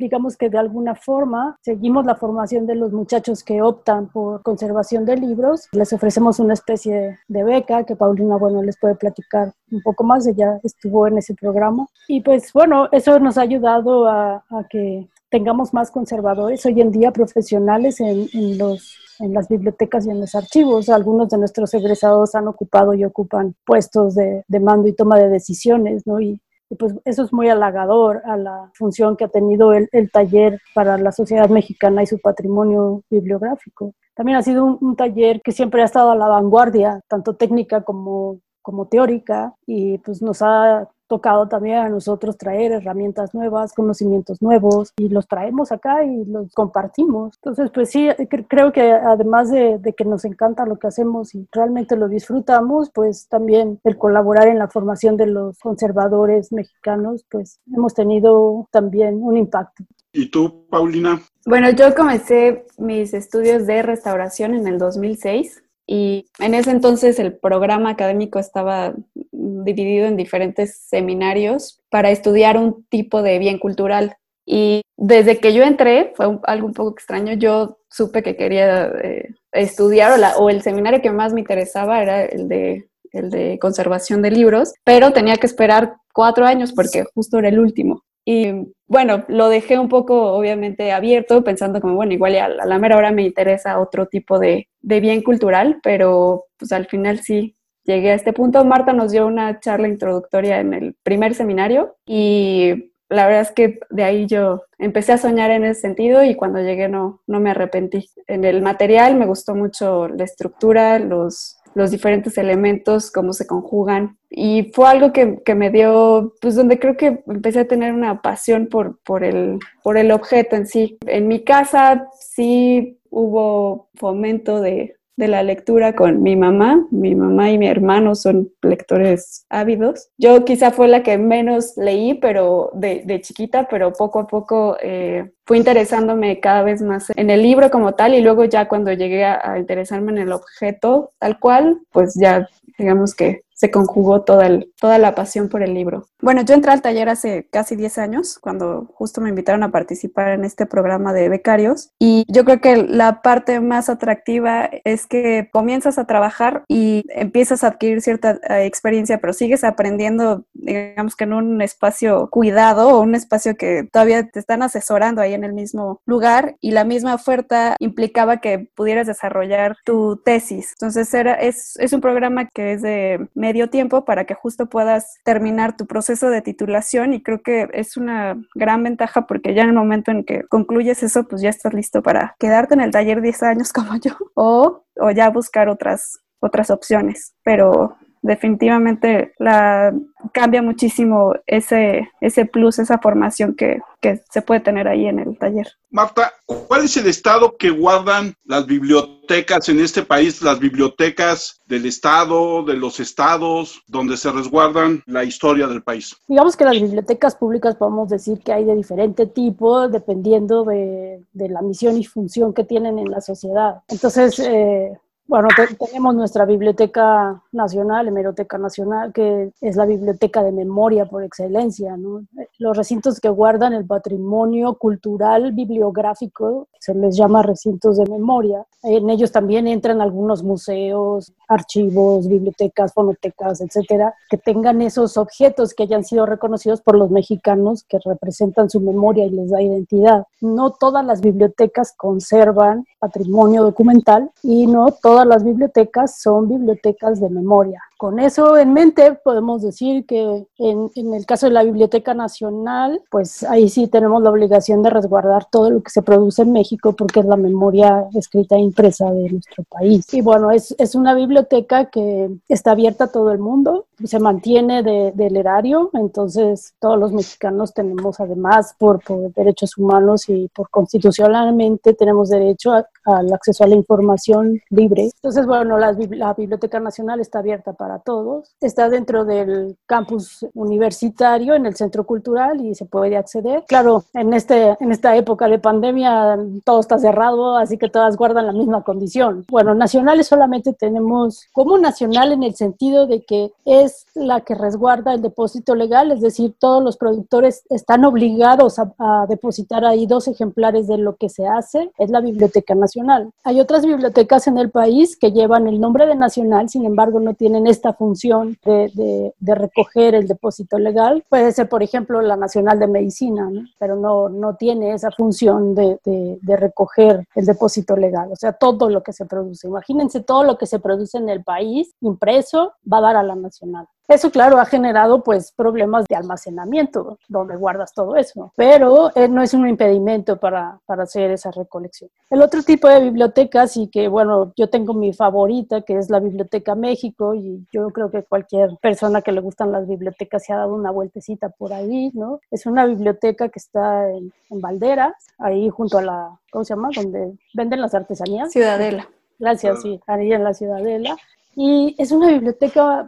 digamos 0.00 0.36
que 0.36 0.48
de 0.48 0.58
alguna 0.58 0.94
forma 0.94 1.58
seguimos 1.62 2.06
la 2.06 2.16
formación 2.16 2.66
de 2.66 2.74
los 2.74 2.90
muchachos 2.90 3.44
que 3.44 3.62
optan 3.62 4.08
por 4.08 4.42
conservación 4.42 5.04
de 5.04 5.16
libros. 5.16 5.68
Les 5.72 5.92
ofrecemos 5.92 6.40
una 6.40 6.54
especie 6.54 7.18
de 7.28 7.44
beca 7.44 7.84
que 7.84 7.96
Paulina 7.96 8.36
bueno 8.36 8.62
les 8.62 8.78
puede 8.78 8.96
platicar 8.96 9.52
un 9.70 9.82
poco 9.82 10.02
más. 10.02 10.26
Ella 10.26 10.58
estuvo 10.64 11.06
en 11.06 11.18
ese 11.18 11.34
programa. 11.34 11.86
Y 12.08 12.22
pues 12.22 12.52
bueno 12.52 12.88
eso 12.90 13.20
nos 13.20 13.36
ha 13.38 13.42
ayudado 13.42 14.08
a, 14.08 14.42
que 14.68 15.08
tengamos 15.28 15.72
más 15.72 15.90
conservadores 15.90 16.64
hoy 16.66 16.80
en 16.80 16.90
día 16.90 17.12
profesionales 17.12 18.00
en 18.00 18.58
los 18.58 18.96
en 19.20 19.34
las 19.34 19.48
bibliotecas 19.48 20.06
y 20.06 20.10
en 20.10 20.20
los 20.20 20.34
archivos. 20.34 20.88
Algunos 20.88 21.28
de 21.28 21.38
nuestros 21.38 21.72
egresados 21.74 22.34
han 22.34 22.48
ocupado 22.48 22.94
y 22.94 23.04
ocupan 23.04 23.54
puestos 23.64 24.14
de, 24.14 24.44
de 24.48 24.60
mando 24.60 24.88
y 24.88 24.92
toma 24.92 25.18
de 25.18 25.28
decisiones, 25.28 26.06
¿no? 26.06 26.20
Y, 26.20 26.40
pues 26.78 26.94
eso 27.04 27.24
es 27.24 27.32
muy 27.32 27.48
halagador 27.48 28.22
a 28.24 28.36
la 28.36 28.70
función 28.74 29.16
que 29.16 29.24
ha 29.24 29.28
tenido 29.28 29.72
el, 29.72 29.88
el, 29.90 30.08
taller 30.08 30.60
para 30.72 30.98
la 30.98 31.10
sociedad 31.10 31.48
mexicana 31.48 32.04
y 32.04 32.06
su 32.06 32.20
patrimonio 32.20 33.02
bibliográfico. 33.10 33.92
También 34.14 34.38
ha 34.38 34.42
sido 34.42 34.64
un, 34.64 34.78
un 34.80 34.94
taller 34.94 35.42
que 35.42 35.50
siempre 35.50 35.82
ha 35.82 35.86
estado 35.86 36.12
a 36.12 36.16
la 36.16 36.28
vanguardia, 36.28 37.00
tanto 37.08 37.34
técnica 37.34 37.82
como 37.82 38.38
como 38.62 38.86
teórica 38.86 39.54
y 39.66 39.98
pues 39.98 40.22
nos 40.22 40.42
ha 40.42 40.88
tocado 41.10 41.48
también 41.48 41.78
a 41.78 41.88
nosotros 41.88 42.38
traer 42.38 42.70
herramientas 42.70 43.34
nuevas, 43.34 43.72
conocimientos 43.72 44.40
nuevos 44.40 44.92
y 44.96 45.08
los 45.08 45.26
traemos 45.26 45.72
acá 45.72 46.04
y 46.04 46.24
los 46.24 46.52
compartimos. 46.52 47.34
Entonces, 47.42 47.72
pues 47.74 47.90
sí, 47.90 48.08
creo 48.48 48.72
que 48.72 48.92
además 48.92 49.50
de, 49.50 49.78
de, 49.78 49.92
que 49.92 50.04
nos 50.04 50.24
encanta 50.24 50.64
lo 50.66 50.78
que 50.78 50.86
hacemos 50.86 51.34
y 51.34 51.48
realmente 51.50 51.96
lo 51.96 52.08
disfrutamos, 52.08 52.90
pues 52.94 53.26
también 53.26 53.80
el 53.82 53.98
colaborar 53.98 54.46
en 54.46 54.60
la 54.60 54.68
formación 54.68 55.16
de 55.16 55.26
los 55.26 55.58
conservadores 55.58 56.52
mexicanos, 56.52 57.24
pues 57.28 57.58
hemos 57.74 57.92
tenido 57.92 58.68
también 58.70 59.20
un 59.20 59.36
impacto. 59.36 59.82
¿Y 60.12 60.30
tú, 60.30 60.66
Paulina? 60.70 61.20
Bueno, 61.44 61.70
yo 61.70 61.92
comencé 61.94 62.66
mis 62.78 63.14
estudios 63.14 63.66
de 63.66 63.82
restauración 63.82 64.54
en 64.54 64.68
el 64.68 64.78
2006 64.78 65.60
y 65.92 66.30
en 66.38 66.54
ese 66.54 66.70
entonces 66.70 67.18
el 67.18 67.36
programa 67.36 67.90
académico 67.90 68.38
estaba 68.38 68.94
dividido 69.32 70.06
en 70.06 70.16
diferentes 70.16 70.78
seminarios 70.86 71.82
para 71.90 72.12
estudiar 72.12 72.56
un 72.56 72.84
tipo 72.84 73.22
de 73.22 73.40
bien 73.40 73.58
cultural. 73.58 74.14
Y 74.46 74.82
desde 74.96 75.38
que 75.38 75.52
yo 75.52 75.64
entré, 75.64 76.12
fue 76.14 76.38
algo 76.44 76.68
un 76.68 76.74
poco 76.74 76.92
extraño, 76.92 77.32
yo 77.32 77.78
supe 77.88 78.22
que 78.22 78.36
quería 78.36 78.86
eh, 79.02 79.30
estudiar 79.50 80.12
o, 80.12 80.44
o 80.44 80.48
el 80.48 80.62
seminario 80.62 81.02
que 81.02 81.10
más 81.10 81.32
me 81.32 81.40
interesaba 81.40 82.00
era 82.00 82.24
el 82.24 82.46
de, 82.46 82.88
el 83.10 83.30
de 83.30 83.58
conservación 83.58 84.22
de 84.22 84.30
libros, 84.30 84.72
pero 84.84 85.12
tenía 85.12 85.38
que 85.38 85.48
esperar 85.48 85.96
cuatro 86.14 86.46
años 86.46 86.72
porque 86.72 87.02
justo 87.16 87.40
era 87.40 87.48
el 87.48 87.58
último. 87.58 88.04
Y 88.24 88.72
bueno, 88.86 89.24
lo 89.28 89.48
dejé 89.48 89.78
un 89.78 89.88
poco 89.88 90.32
obviamente 90.34 90.92
abierto, 90.92 91.42
pensando 91.44 91.80
como, 91.80 91.94
bueno, 91.94 92.12
igual 92.12 92.36
a 92.36 92.48
la 92.48 92.78
mera 92.78 92.96
hora 92.96 93.12
me 93.12 93.22
interesa 93.22 93.80
otro 93.80 94.06
tipo 94.06 94.38
de, 94.38 94.68
de 94.80 95.00
bien 95.00 95.22
cultural, 95.22 95.80
pero 95.82 96.46
pues 96.58 96.72
al 96.72 96.86
final 96.86 97.20
sí 97.20 97.56
llegué 97.84 98.10
a 98.10 98.14
este 98.14 98.32
punto. 98.32 98.64
Marta 98.64 98.92
nos 98.92 99.12
dio 99.12 99.26
una 99.26 99.60
charla 99.60 99.88
introductoria 99.88 100.60
en 100.60 100.74
el 100.74 100.96
primer 101.02 101.34
seminario 101.34 101.96
y 102.06 102.92
la 103.08 103.26
verdad 103.26 103.42
es 103.42 103.50
que 103.50 103.80
de 103.90 104.04
ahí 104.04 104.26
yo 104.26 104.62
empecé 104.78 105.12
a 105.12 105.18
soñar 105.18 105.50
en 105.50 105.64
ese 105.64 105.80
sentido 105.80 106.22
y 106.22 106.36
cuando 106.36 106.60
llegué 106.60 106.88
no, 106.88 107.22
no 107.26 107.40
me 107.40 107.50
arrepentí. 107.50 108.08
En 108.28 108.44
el 108.44 108.62
material 108.62 109.16
me 109.16 109.26
gustó 109.26 109.54
mucho 109.54 110.08
la 110.08 110.24
estructura, 110.24 110.98
los, 111.00 111.59
los 111.74 111.90
diferentes 111.90 112.36
elementos, 112.38 113.10
cómo 113.10 113.32
se 113.32 113.46
conjugan. 113.46 114.18
Y 114.28 114.70
fue 114.74 114.88
algo 114.88 115.12
que, 115.12 115.38
que, 115.44 115.54
me 115.54 115.70
dio, 115.70 116.34
pues 116.40 116.54
donde 116.54 116.78
creo 116.78 116.96
que 116.96 117.22
empecé 117.26 117.60
a 117.60 117.68
tener 117.68 117.92
una 117.92 118.22
pasión 118.22 118.66
por, 118.68 118.98
por, 119.02 119.24
el, 119.24 119.58
por 119.82 119.96
el 119.96 120.10
objeto 120.12 120.56
en 120.56 120.66
sí. 120.66 120.98
En 121.06 121.28
mi 121.28 121.44
casa 121.44 122.06
sí 122.18 122.98
hubo 123.10 123.88
fomento 123.94 124.60
de, 124.60 124.96
de 125.20 125.28
la 125.28 125.44
lectura 125.44 125.94
con 125.94 126.22
mi 126.22 126.34
mamá. 126.34 126.84
Mi 126.90 127.14
mamá 127.14 127.50
y 127.50 127.58
mi 127.58 127.68
hermano 127.68 128.16
son 128.16 128.50
lectores 128.62 129.46
ávidos. 129.48 130.08
Yo 130.18 130.44
quizá 130.44 130.72
fue 130.72 130.88
la 130.88 131.04
que 131.04 131.18
menos 131.18 131.76
leí, 131.76 132.14
pero 132.14 132.70
de, 132.74 133.02
de 133.04 133.20
chiquita, 133.20 133.68
pero 133.68 133.92
poco 133.92 134.18
a 134.18 134.26
poco 134.26 134.76
eh, 134.82 135.30
fui 135.46 135.58
interesándome 135.58 136.40
cada 136.40 136.62
vez 136.62 136.82
más 136.82 137.10
en 137.14 137.30
el 137.30 137.42
libro 137.42 137.70
como 137.70 137.92
tal 137.92 138.14
y 138.14 138.22
luego 138.22 138.44
ya 138.44 138.66
cuando 138.66 138.92
llegué 138.92 139.24
a, 139.24 139.52
a 139.52 139.58
interesarme 139.58 140.10
en 140.12 140.18
el 140.18 140.32
objeto 140.32 141.12
tal 141.18 141.38
cual, 141.38 141.80
pues 141.92 142.14
ya 142.18 142.48
digamos 142.78 143.14
que 143.14 143.42
se 143.60 143.70
conjugó 143.70 144.22
toda, 144.22 144.46
el, 144.46 144.72
toda 144.80 144.96
la 144.96 145.14
pasión 145.14 145.50
por 145.50 145.62
el 145.62 145.74
libro. 145.74 146.06
Bueno, 146.22 146.40
yo 146.40 146.54
entré 146.54 146.72
al 146.72 146.80
taller 146.80 147.10
hace 147.10 147.46
casi 147.50 147.76
10 147.76 147.98
años, 147.98 148.38
cuando 148.40 148.86
justo 148.94 149.20
me 149.20 149.28
invitaron 149.28 149.62
a 149.62 149.70
participar 149.70 150.30
en 150.30 150.46
este 150.46 150.64
programa 150.64 151.12
de 151.12 151.28
becarios, 151.28 151.90
y 151.98 152.24
yo 152.26 152.46
creo 152.46 152.62
que 152.62 152.76
la 152.76 153.20
parte 153.20 153.60
más 153.60 153.90
atractiva 153.90 154.70
es 154.84 155.06
que 155.06 155.50
comienzas 155.52 155.98
a 155.98 156.06
trabajar 156.06 156.64
y 156.68 157.04
empiezas 157.10 157.62
a 157.62 157.66
adquirir 157.66 158.00
cierta 158.00 158.40
eh, 158.48 158.64
experiencia, 158.64 159.18
pero 159.20 159.34
sigues 159.34 159.62
aprendiendo, 159.62 160.46
digamos 160.54 161.14
que 161.14 161.24
en 161.24 161.34
un 161.34 161.60
espacio 161.60 162.30
cuidado 162.30 162.88
o 162.88 163.02
un 163.02 163.14
espacio 163.14 163.56
que 163.56 163.86
todavía 163.92 164.26
te 164.26 164.40
están 164.40 164.62
asesorando 164.62 165.20
ahí 165.20 165.34
en 165.34 165.44
el 165.44 165.52
mismo 165.52 166.00
lugar, 166.06 166.56
y 166.62 166.70
la 166.70 166.84
misma 166.84 167.14
oferta 167.14 167.76
implicaba 167.78 168.38
que 168.38 168.70
pudieras 168.74 169.06
desarrollar 169.06 169.76
tu 169.84 170.16
tesis. 170.24 170.72
Entonces 170.80 171.12
era, 171.12 171.34
es, 171.34 171.76
es 171.76 171.92
un 171.92 172.00
programa 172.00 172.48
que 172.48 172.72
es 172.72 172.80
de 172.80 173.28
medio 173.50 173.68
tiempo 173.68 174.04
para 174.04 174.26
que 174.26 174.34
justo 174.34 174.66
puedas 174.66 175.18
terminar 175.24 175.76
tu 175.76 175.86
proceso 175.86 176.30
de 176.30 176.40
titulación 176.40 177.12
y 177.14 177.20
creo 177.20 177.42
que 177.42 177.68
es 177.72 177.96
una 177.96 178.40
gran 178.54 178.84
ventaja 178.84 179.26
porque 179.26 179.54
ya 179.54 179.62
en 179.62 179.70
el 179.70 179.74
momento 179.74 180.12
en 180.12 180.24
que 180.24 180.44
concluyes 180.44 181.02
eso, 181.02 181.26
pues 181.26 181.42
ya 181.42 181.50
estás 181.50 181.74
listo 181.74 182.00
para 182.00 182.36
quedarte 182.38 182.74
en 182.74 182.80
el 182.80 182.92
taller 182.92 183.20
10 183.20 183.42
años 183.42 183.72
como 183.72 183.96
yo 183.96 184.12
o, 184.34 184.84
o 185.00 185.10
ya 185.10 185.30
buscar 185.30 185.68
otras, 185.68 186.20
otras 186.38 186.70
opciones. 186.70 187.34
Pero 187.42 187.96
definitivamente 188.22 189.32
la, 189.38 189.92
cambia 190.32 190.62
muchísimo 190.62 191.34
ese, 191.46 192.08
ese 192.20 192.44
plus, 192.44 192.78
esa 192.78 192.98
formación 192.98 193.54
que, 193.54 193.80
que, 194.00 194.22
se 194.30 194.42
puede 194.42 194.60
tener 194.60 194.86
ahí 194.88 195.06
en 195.06 195.18
el 195.18 195.38
taller. 195.38 195.68
Marta, 195.90 196.32
¿cuál 196.46 196.84
es 196.84 196.96
el 196.96 197.06
estado 197.06 197.56
que 197.56 197.70
guardan 197.70 198.34
las 198.44 198.66
bibliotecas 198.66 199.68
en 199.68 199.80
este 199.80 200.02
país, 200.02 200.42
las 200.42 200.58
bibliotecas 200.58 201.60
del 201.66 201.86
estado, 201.86 202.62
de 202.64 202.74
los 202.74 203.00
estados, 203.00 203.82
donde 203.88 204.16
se 204.16 204.30
resguardan 204.30 205.02
la 205.06 205.24
historia 205.24 205.66
del 205.66 205.82
país? 205.82 206.16
Digamos 206.28 206.56
que 206.56 206.64
las 206.64 206.80
bibliotecas 206.80 207.34
públicas 207.36 207.76
podemos 207.76 208.08
decir 208.08 208.40
que 208.40 208.52
hay 208.52 208.64
de 208.64 208.76
diferente 208.76 209.26
tipo, 209.26 209.88
dependiendo 209.88 210.64
de, 210.64 211.24
de 211.32 211.48
la 211.48 211.62
misión 211.62 211.96
y 211.96 212.04
función 212.04 212.52
que 212.52 212.64
tienen 212.64 212.98
en 212.98 213.10
la 213.10 213.20
sociedad. 213.20 213.82
Entonces, 213.88 214.38
eh, 214.38 214.92
bueno, 215.30 215.46
tenemos 215.78 216.14
nuestra 216.16 216.44
Biblioteca 216.44 217.40
Nacional, 217.52 218.08
Hemeroteca 218.08 218.58
Nacional, 218.58 219.12
que 219.12 219.52
es 219.60 219.76
la 219.76 219.86
biblioteca 219.86 220.42
de 220.42 220.50
memoria 220.50 221.06
por 221.06 221.22
excelencia, 221.22 221.96
¿no? 221.96 222.24
Los 222.58 222.76
recintos 222.76 223.20
que 223.20 223.28
guardan 223.28 223.72
el 223.72 223.86
patrimonio 223.86 224.74
cultural 224.74 225.52
bibliográfico, 225.52 226.66
se 226.80 226.94
les 226.94 227.16
llama 227.16 227.42
recintos 227.42 227.98
de 227.98 228.06
memoria. 228.06 228.66
En 228.82 229.08
ellos 229.08 229.30
también 229.30 229.68
entran 229.68 230.00
algunos 230.00 230.42
museos, 230.42 231.32
archivos, 231.46 232.26
bibliotecas, 232.26 232.92
fonotecas, 232.92 233.60
etcétera, 233.60 234.14
que 234.28 234.36
tengan 234.36 234.82
esos 234.82 235.16
objetos 235.16 235.74
que 235.74 235.84
hayan 235.84 236.02
sido 236.02 236.26
reconocidos 236.26 236.80
por 236.80 236.96
los 236.96 237.10
mexicanos, 237.10 237.84
que 237.84 237.98
representan 238.04 238.68
su 238.68 238.80
memoria 238.80 239.26
y 239.26 239.30
les 239.30 239.50
da 239.50 239.62
identidad. 239.62 240.24
No 240.40 240.70
todas 240.72 241.04
las 241.04 241.20
bibliotecas 241.20 241.92
conservan 241.96 242.84
patrimonio 242.98 243.62
documental 243.62 244.30
y 244.42 244.66
no 244.66 244.92
todas 244.92 245.19
las 245.24 245.44
bibliotecas 245.44 246.20
son 246.20 246.48
bibliotecas 246.48 247.20
de 247.20 247.30
memoria. 247.30 247.82
Con 248.00 248.18
eso 248.18 248.56
en 248.56 248.72
mente 248.72 249.12
podemos 249.12 249.60
decir 249.60 250.06
que 250.06 250.46
en, 250.56 250.90
en, 250.94 251.12
el 251.12 251.26
caso 251.26 251.44
de 251.44 251.52
la 251.52 251.64
Biblioteca 251.64 252.14
Nacional, 252.14 253.02
pues 253.10 253.42
ahí 253.42 253.68
sí 253.68 253.88
tenemos 253.88 254.22
la 254.22 254.30
obligación 254.30 254.82
de 254.82 254.88
resguardar 254.88 255.44
todo 255.50 255.68
lo 255.68 255.82
que 255.82 255.90
se 255.90 256.00
produce 256.00 256.40
en 256.40 256.52
México 256.52 256.94
porque 256.94 257.20
es 257.20 257.26
la 257.26 257.36
memoria 257.36 258.06
escrita 258.14 258.56
e 258.56 258.60
impresa 258.60 259.10
de 259.10 259.28
nuestro 259.28 259.64
país. 259.64 260.06
Y 260.14 260.22
bueno, 260.22 260.50
es, 260.50 260.74
es 260.78 260.94
una 260.94 261.12
biblioteca 261.12 261.90
que 261.90 262.30
está 262.48 262.70
abierta 262.70 263.04
a 263.04 263.12
todo 263.12 263.32
el 263.32 263.38
mundo, 263.38 263.84
se 264.02 264.18
mantiene 264.18 264.82
de, 264.82 265.12
del 265.14 265.36
erario, 265.36 265.90
entonces 265.92 266.72
todos 266.78 266.98
los 266.98 267.12
mexicanos 267.12 267.74
tenemos 267.74 268.18
además 268.18 268.74
por, 268.78 269.04
por 269.04 269.30
derechos 269.34 269.76
humanos 269.76 270.26
y 270.30 270.48
por 270.54 270.70
constitucionalmente 270.70 271.92
tenemos 271.92 272.30
derecho 272.30 272.72
a, 272.72 272.88
al 273.04 273.30
acceso 273.30 273.64
a 273.64 273.66
la 273.66 273.74
información 273.74 274.58
libre. 274.70 275.10
Entonces, 275.16 275.46
bueno, 275.46 275.76
la, 275.76 275.92
la 275.92 276.32
Biblioteca 276.32 276.80
Nacional 276.80 277.20
está 277.20 277.40
abierta 277.40 277.74
para 277.74 277.89
todos. 277.98 278.54
Está 278.60 278.88
dentro 278.88 279.24
del 279.24 279.76
campus 279.86 280.46
universitario, 280.54 281.54
en 281.54 281.66
el 281.66 281.76
centro 281.76 282.04
cultural 282.04 282.64
y 282.64 282.74
se 282.74 282.86
puede 282.86 283.16
acceder. 283.16 283.64
Claro, 283.66 284.04
en, 284.14 284.32
este, 284.32 284.76
en 284.80 284.92
esta 284.92 285.16
época 285.16 285.48
de 285.48 285.58
pandemia 285.58 286.38
todo 286.64 286.80
está 286.80 286.98
cerrado, 286.98 287.56
así 287.56 287.76
que 287.78 287.88
todas 287.88 288.16
guardan 288.16 288.46
la 288.46 288.52
misma 288.52 288.82
condición. 288.82 289.44
Bueno, 289.48 289.74
nacionales 289.74 290.28
solamente 290.28 290.72
tenemos 290.72 291.46
como 291.52 291.78
nacional 291.78 292.32
en 292.32 292.42
el 292.42 292.54
sentido 292.54 293.06
de 293.06 293.22
que 293.24 293.52
es 293.64 294.06
la 294.14 294.40
que 294.40 294.54
resguarda 294.54 295.14
el 295.14 295.22
depósito 295.22 295.74
legal, 295.74 296.12
es 296.12 296.20
decir, 296.20 296.54
todos 296.58 296.82
los 296.82 296.96
productores 296.96 297.64
están 297.70 298.04
obligados 298.04 298.78
a, 298.78 298.92
a 298.98 299.26
depositar 299.28 299.84
ahí 299.84 300.06
dos 300.06 300.28
ejemplares 300.28 300.86
de 300.86 300.98
lo 300.98 301.16
que 301.16 301.28
se 301.28 301.46
hace, 301.46 301.90
es 301.98 302.10
la 302.10 302.20
Biblioteca 302.20 302.74
Nacional. 302.74 303.30
Hay 303.44 303.60
otras 303.60 303.84
bibliotecas 303.84 304.46
en 304.46 304.58
el 304.58 304.70
país 304.70 305.16
que 305.16 305.32
llevan 305.32 305.66
el 305.66 305.80
nombre 305.80 306.06
de 306.06 306.14
nacional, 306.14 306.68
sin 306.68 306.84
embargo 306.84 307.20
no 307.20 307.34
tienen 307.34 307.66
esta 307.80 307.94
función 307.94 308.58
de, 308.64 309.32
de, 309.38 309.54
recoger 309.54 310.14
el 310.14 310.28
depósito 310.28 310.78
legal. 310.78 311.24
Puede 311.28 311.50
ser, 311.52 311.68
por 311.68 311.82
ejemplo, 311.82 312.20
la 312.20 312.36
Nacional 312.36 312.78
de 312.78 312.86
Medicina, 312.86 313.48
pero 313.78 313.96
no, 313.96 314.28
no 314.28 314.56
tiene 314.56 314.92
esa 314.92 315.10
función 315.10 315.74
de, 315.74 315.98
de, 316.04 316.56
recoger 316.56 317.26
el 317.34 317.46
depósito 317.46 317.96
legal. 317.96 318.30
O 318.32 318.36
sea, 318.36 318.52
todo 318.52 318.90
lo 318.90 319.02
que 319.02 319.14
se 319.14 319.24
produce. 319.24 319.66
Imagínense 319.66 320.20
todo 320.20 320.44
lo 320.44 320.58
que 320.58 320.66
se 320.66 320.78
produce 320.78 321.16
en 321.16 321.30
el 321.30 321.42
país 321.42 321.94
impreso 322.00 322.74
va 322.90 322.98
a 322.98 323.00
dar 323.00 323.16
a 323.16 323.22
la 323.22 323.34
Nacional. 323.34 323.86
Eso, 324.10 324.32
claro, 324.32 324.58
ha 324.58 324.66
generado 324.66 325.22
pues 325.22 325.52
problemas 325.52 326.04
de 326.08 326.16
almacenamiento, 326.16 327.16
donde 327.28 327.54
guardas 327.54 327.94
todo 327.94 328.16
eso, 328.16 328.52
pero 328.56 329.12
eh, 329.14 329.28
no 329.28 329.40
es 329.40 329.54
un 329.54 329.68
impedimento 329.68 330.36
para, 330.36 330.80
para, 330.84 331.04
hacer 331.04 331.30
esa 331.30 331.52
recolección. 331.52 332.10
El 332.28 332.42
otro 332.42 332.64
tipo 332.64 332.88
de 332.88 333.02
bibliotecas, 333.02 333.76
y 333.76 333.86
que 333.86 334.08
bueno, 334.08 334.52
yo 334.56 334.68
tengo 334.68 334.94
mi 334.94 335.12
favorita, 335.12 335.82
que 335.82 335.96
es 335.96 336.10
la 336.10 336.18
Biblioteca 336.18 336.74
México, 336.74 337.36
y 337.36 337.64
yo 337.72 337.90
creo 337.90 338.10
que 338.10 338.24
cualquier 338.24 338.70
persona 338.82 339.22
que 339.22 339.30
le 339.30 339.40
gustan 339.40 339.70
las 339.70 339.86
bibliotecas 339.86 340.44
se 340.44 340.54
ha 340.54 340.56
dado 340.56 340.74
una 340.74 340.90
vueltecita 340.90 341.48
por 341.50 341.72
ahí, 341.72 342.10
¿no? 342.12 342.40
Es 342.50 342.66
una 342.66 342.86
biblioteca 342.86 343.48
que 343.48 343.60
está 343.60 344.10
en, 344.10 344.32
en 344.50 344.60
Valderas, 344.60 345.14
ahí 345.38 345.68
junto 345.68 345.98
a 345.98 346.02
la, 346.02 346.40
¿cómo 346.50 346.64
se 346.64 346.74
llama? 346.74 346.88
Donde 346.96 347.38
venden 347.54 347.80
las 347.80 347.94
artesanías. 347.94 348.50
Ciudadela. 348.50 349.08
Gracias, 349.38 349.82
sí, 349.82 350.00
ahí 350.08 350.32
en 350.32 350.42
la 350.42 350.52
Ciudadela. 350.52 351.16
Y 351.56 351.94
es 351.98 352.12
una 352.12 352.28
biblioteca 352.28 353.06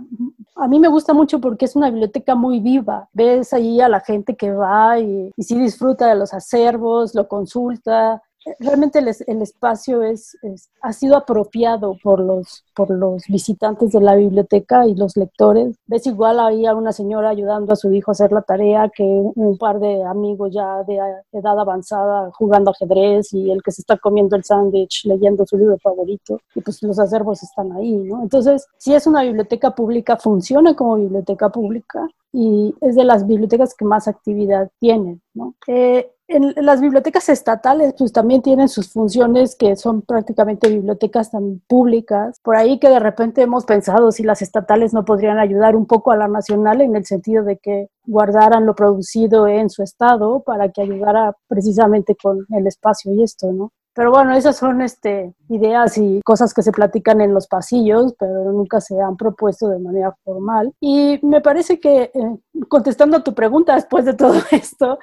A 0.56 0.68
mí 0.68 0.80
me 0.80 0.88
gusta 0.88 1.14
mucho 1.14 1.40
porque 1.40 1.64
es 1.64 1.76
una 1.76 1.90
biblioteca 1.90 2.34
muy 2.34 2.60
viva. 2.60 3.08
Ves 3.12 3.52
ahí 3.52 3.80
a 3.80 3.88
la 3.88 4.00
gente 4.00 4.36
que 4.36 4.52
va 4.52 4.98
y, 4.98 5.30
y 5.36 5.42
sí 5.42 5.58
disfruta 5.58 6.08
de 6.08 6.16
los 6.16 6.34
acervos, 6.34 7.14
lo 7.14 7.28
consulta, 7.28 8.22
realmente 8.58 8.98
el, 8.98 9.42
espacio 9.42 10.02
es, 10.02 10.36
ha 10.80 10.92
sido 10.92 11.16
apropiado 11.16 11.96
por 12.02 12.20
los, 12.20 12.64
por 12.74 12.90
los 12.90 13.24
visitantes 13.28 13.92
de 13.92 14.00
la 14.00 14.14
biblioteca 14.14 14.86
y 14.86 14.94
los 14.94 15.16
lectores. 15.16 15.76
Ves 15.86 16.06
igual 16.06 16.40
ahí 16.40 16.66
a 16.66 16.74
una 16.74 16.92
señora 16.92 17.30
ayudando 17.30 17.72
a 17.72 17.76
su 17.76 17.92
hijo 17.92 18.10
a 18.10 18.12
hacer 18.12 18.32
la 18.32 18.42
tarea 18.42 18.90
que 18.94 19.04
un 19.04 19.56
par 19.58 19.78
de 19.78 20.02
amigos 20.04 20.52
ya 20.52 20.82
de 20.84 20.98
edad 21.32 21.58
avanzada 21.58 22.30
jugando 22.32 22.70
ajedrez 22.70 23.32
y 23.32 23.50
el 23.50 23.62
que 23.62 23.72
se 23.72 23.82
está 23.82 23.96
comiendo 23.96 24.36
el 24.36 24.44
sándwich 24.44 25.04
leyendo 25.04 25.46
su 25.46 25.56
libro 25.56 25.78
favorito. 25.78 26.40
Y 26.54 26.60
pues 26.60 26.82
los 26.82 26.98
acervos 26.98 27.42
están 27.42 27.72
ahí, 27.72 27.96
¿no? 27.96 28.22
Entonces, 28.22 28.66
si 28.78 28.94
es 28.94 29.06
una 29.06 29.22
biblioteca 29.22 29.74
pública, 29.74 30.16
funciona 30.16 30.74
como 30.74 30.96
biblioteca 30.96 31.48
pública 31.48 32.08
y 32.32 32.74
es 32.80 32.96
de 32.96 33.04
las 33.04 33.26
bibliotecas 33.26 33.74
que 33.74 33.84
más 33.84 34.08
actividad 34.08 34.70
tienen, 34.80 35.20
¿no? 35.34 35.54
Eh, 35.66 36.10
en 36.28 36.54
las 36.56 36.80
bibliotecas 36.80 37.28
estatales 37.28 37.94
pues 37.98 38.12
también 38.12 38.42
tienen 38.42 38.68
sus 38.68 38.90
funciones 38.90 39.54
que 39.54 39.76
son 39.76 40.02
prácticamente 40.02 40.68
bibliotecas 40.68 41.30
tan 41.30 41.60
públicas. 41.68 42.40
Por 42.42 42.56
ahí 42.56 42.78
que 42.78 42.88
de 42.88 43.00
repente 43.00 43.42
hemos 43.42 43.64
pensado 43.64 44.10
si 44.12 44.22
las 44.22 44.40
estatales 44.40 44.94
no 44.94 45.04
podrían 45.04 45.38
ayudar 45.38 45.76
un 45.76 45.86
poco 45.86 46.10
a 46.10 46.16
la 46.16 46.28
nacional 46.28 46.80
en 46.80 46.96
el 46.96 47.04
sentido 47.04 47.44
de 47.44 47.58
que 47.58 47.88
guardaran 48.04 48.66
lo 48.66 48.74
producido 48.74 49.46
en 49.46 49.68
su 49.68 49.82
estado 49.82 50.42
para 50.42 50.70
que 50.70 50.82
ayudara 50.82 51.36
precisamente 51.48 52.16
con 52.16 52.46
el 52.50 52.66
espacio 52.66 53.12
y 53.12 53.22
esto, 53.22 53.52
¿no? 53.52 53.72
Pero 53.94 54.10
bueno, 54.10 54.34
esas 54.34 54.56
son 54.56 54.80
este, 54.80 55.34
ideas 55.48 55.98
y 55.98 56.20
cosas 56.24 56.54
que 56.54 56.62
se 56.62 56.72
platican 56.72 57.20
en 57.20 57.34
los 57.34 57.46
pasillos, 57.46 58.14
pero 58.18 58.50
nunca 58.52 58.80
se 58.80 58.98
han 59.00 59.16
propuesto 59.16 59.68
de 59.68 59.78
manera 59.78 60.16
formal. 60.24 60.72
Y 60.80 61.18
me 61.22 61.40
parece 61.40 61.78
que, 61.78 62.10
eh, 62.14 62.38
contestando 62.68 63.18
a 63.18 63.24
tu 63.24 63.34
pregunta 63.34 63.74
después 63.74 64.04
de 64.04 64.14
todo 64.14 64.34
esto, 64.50 64.98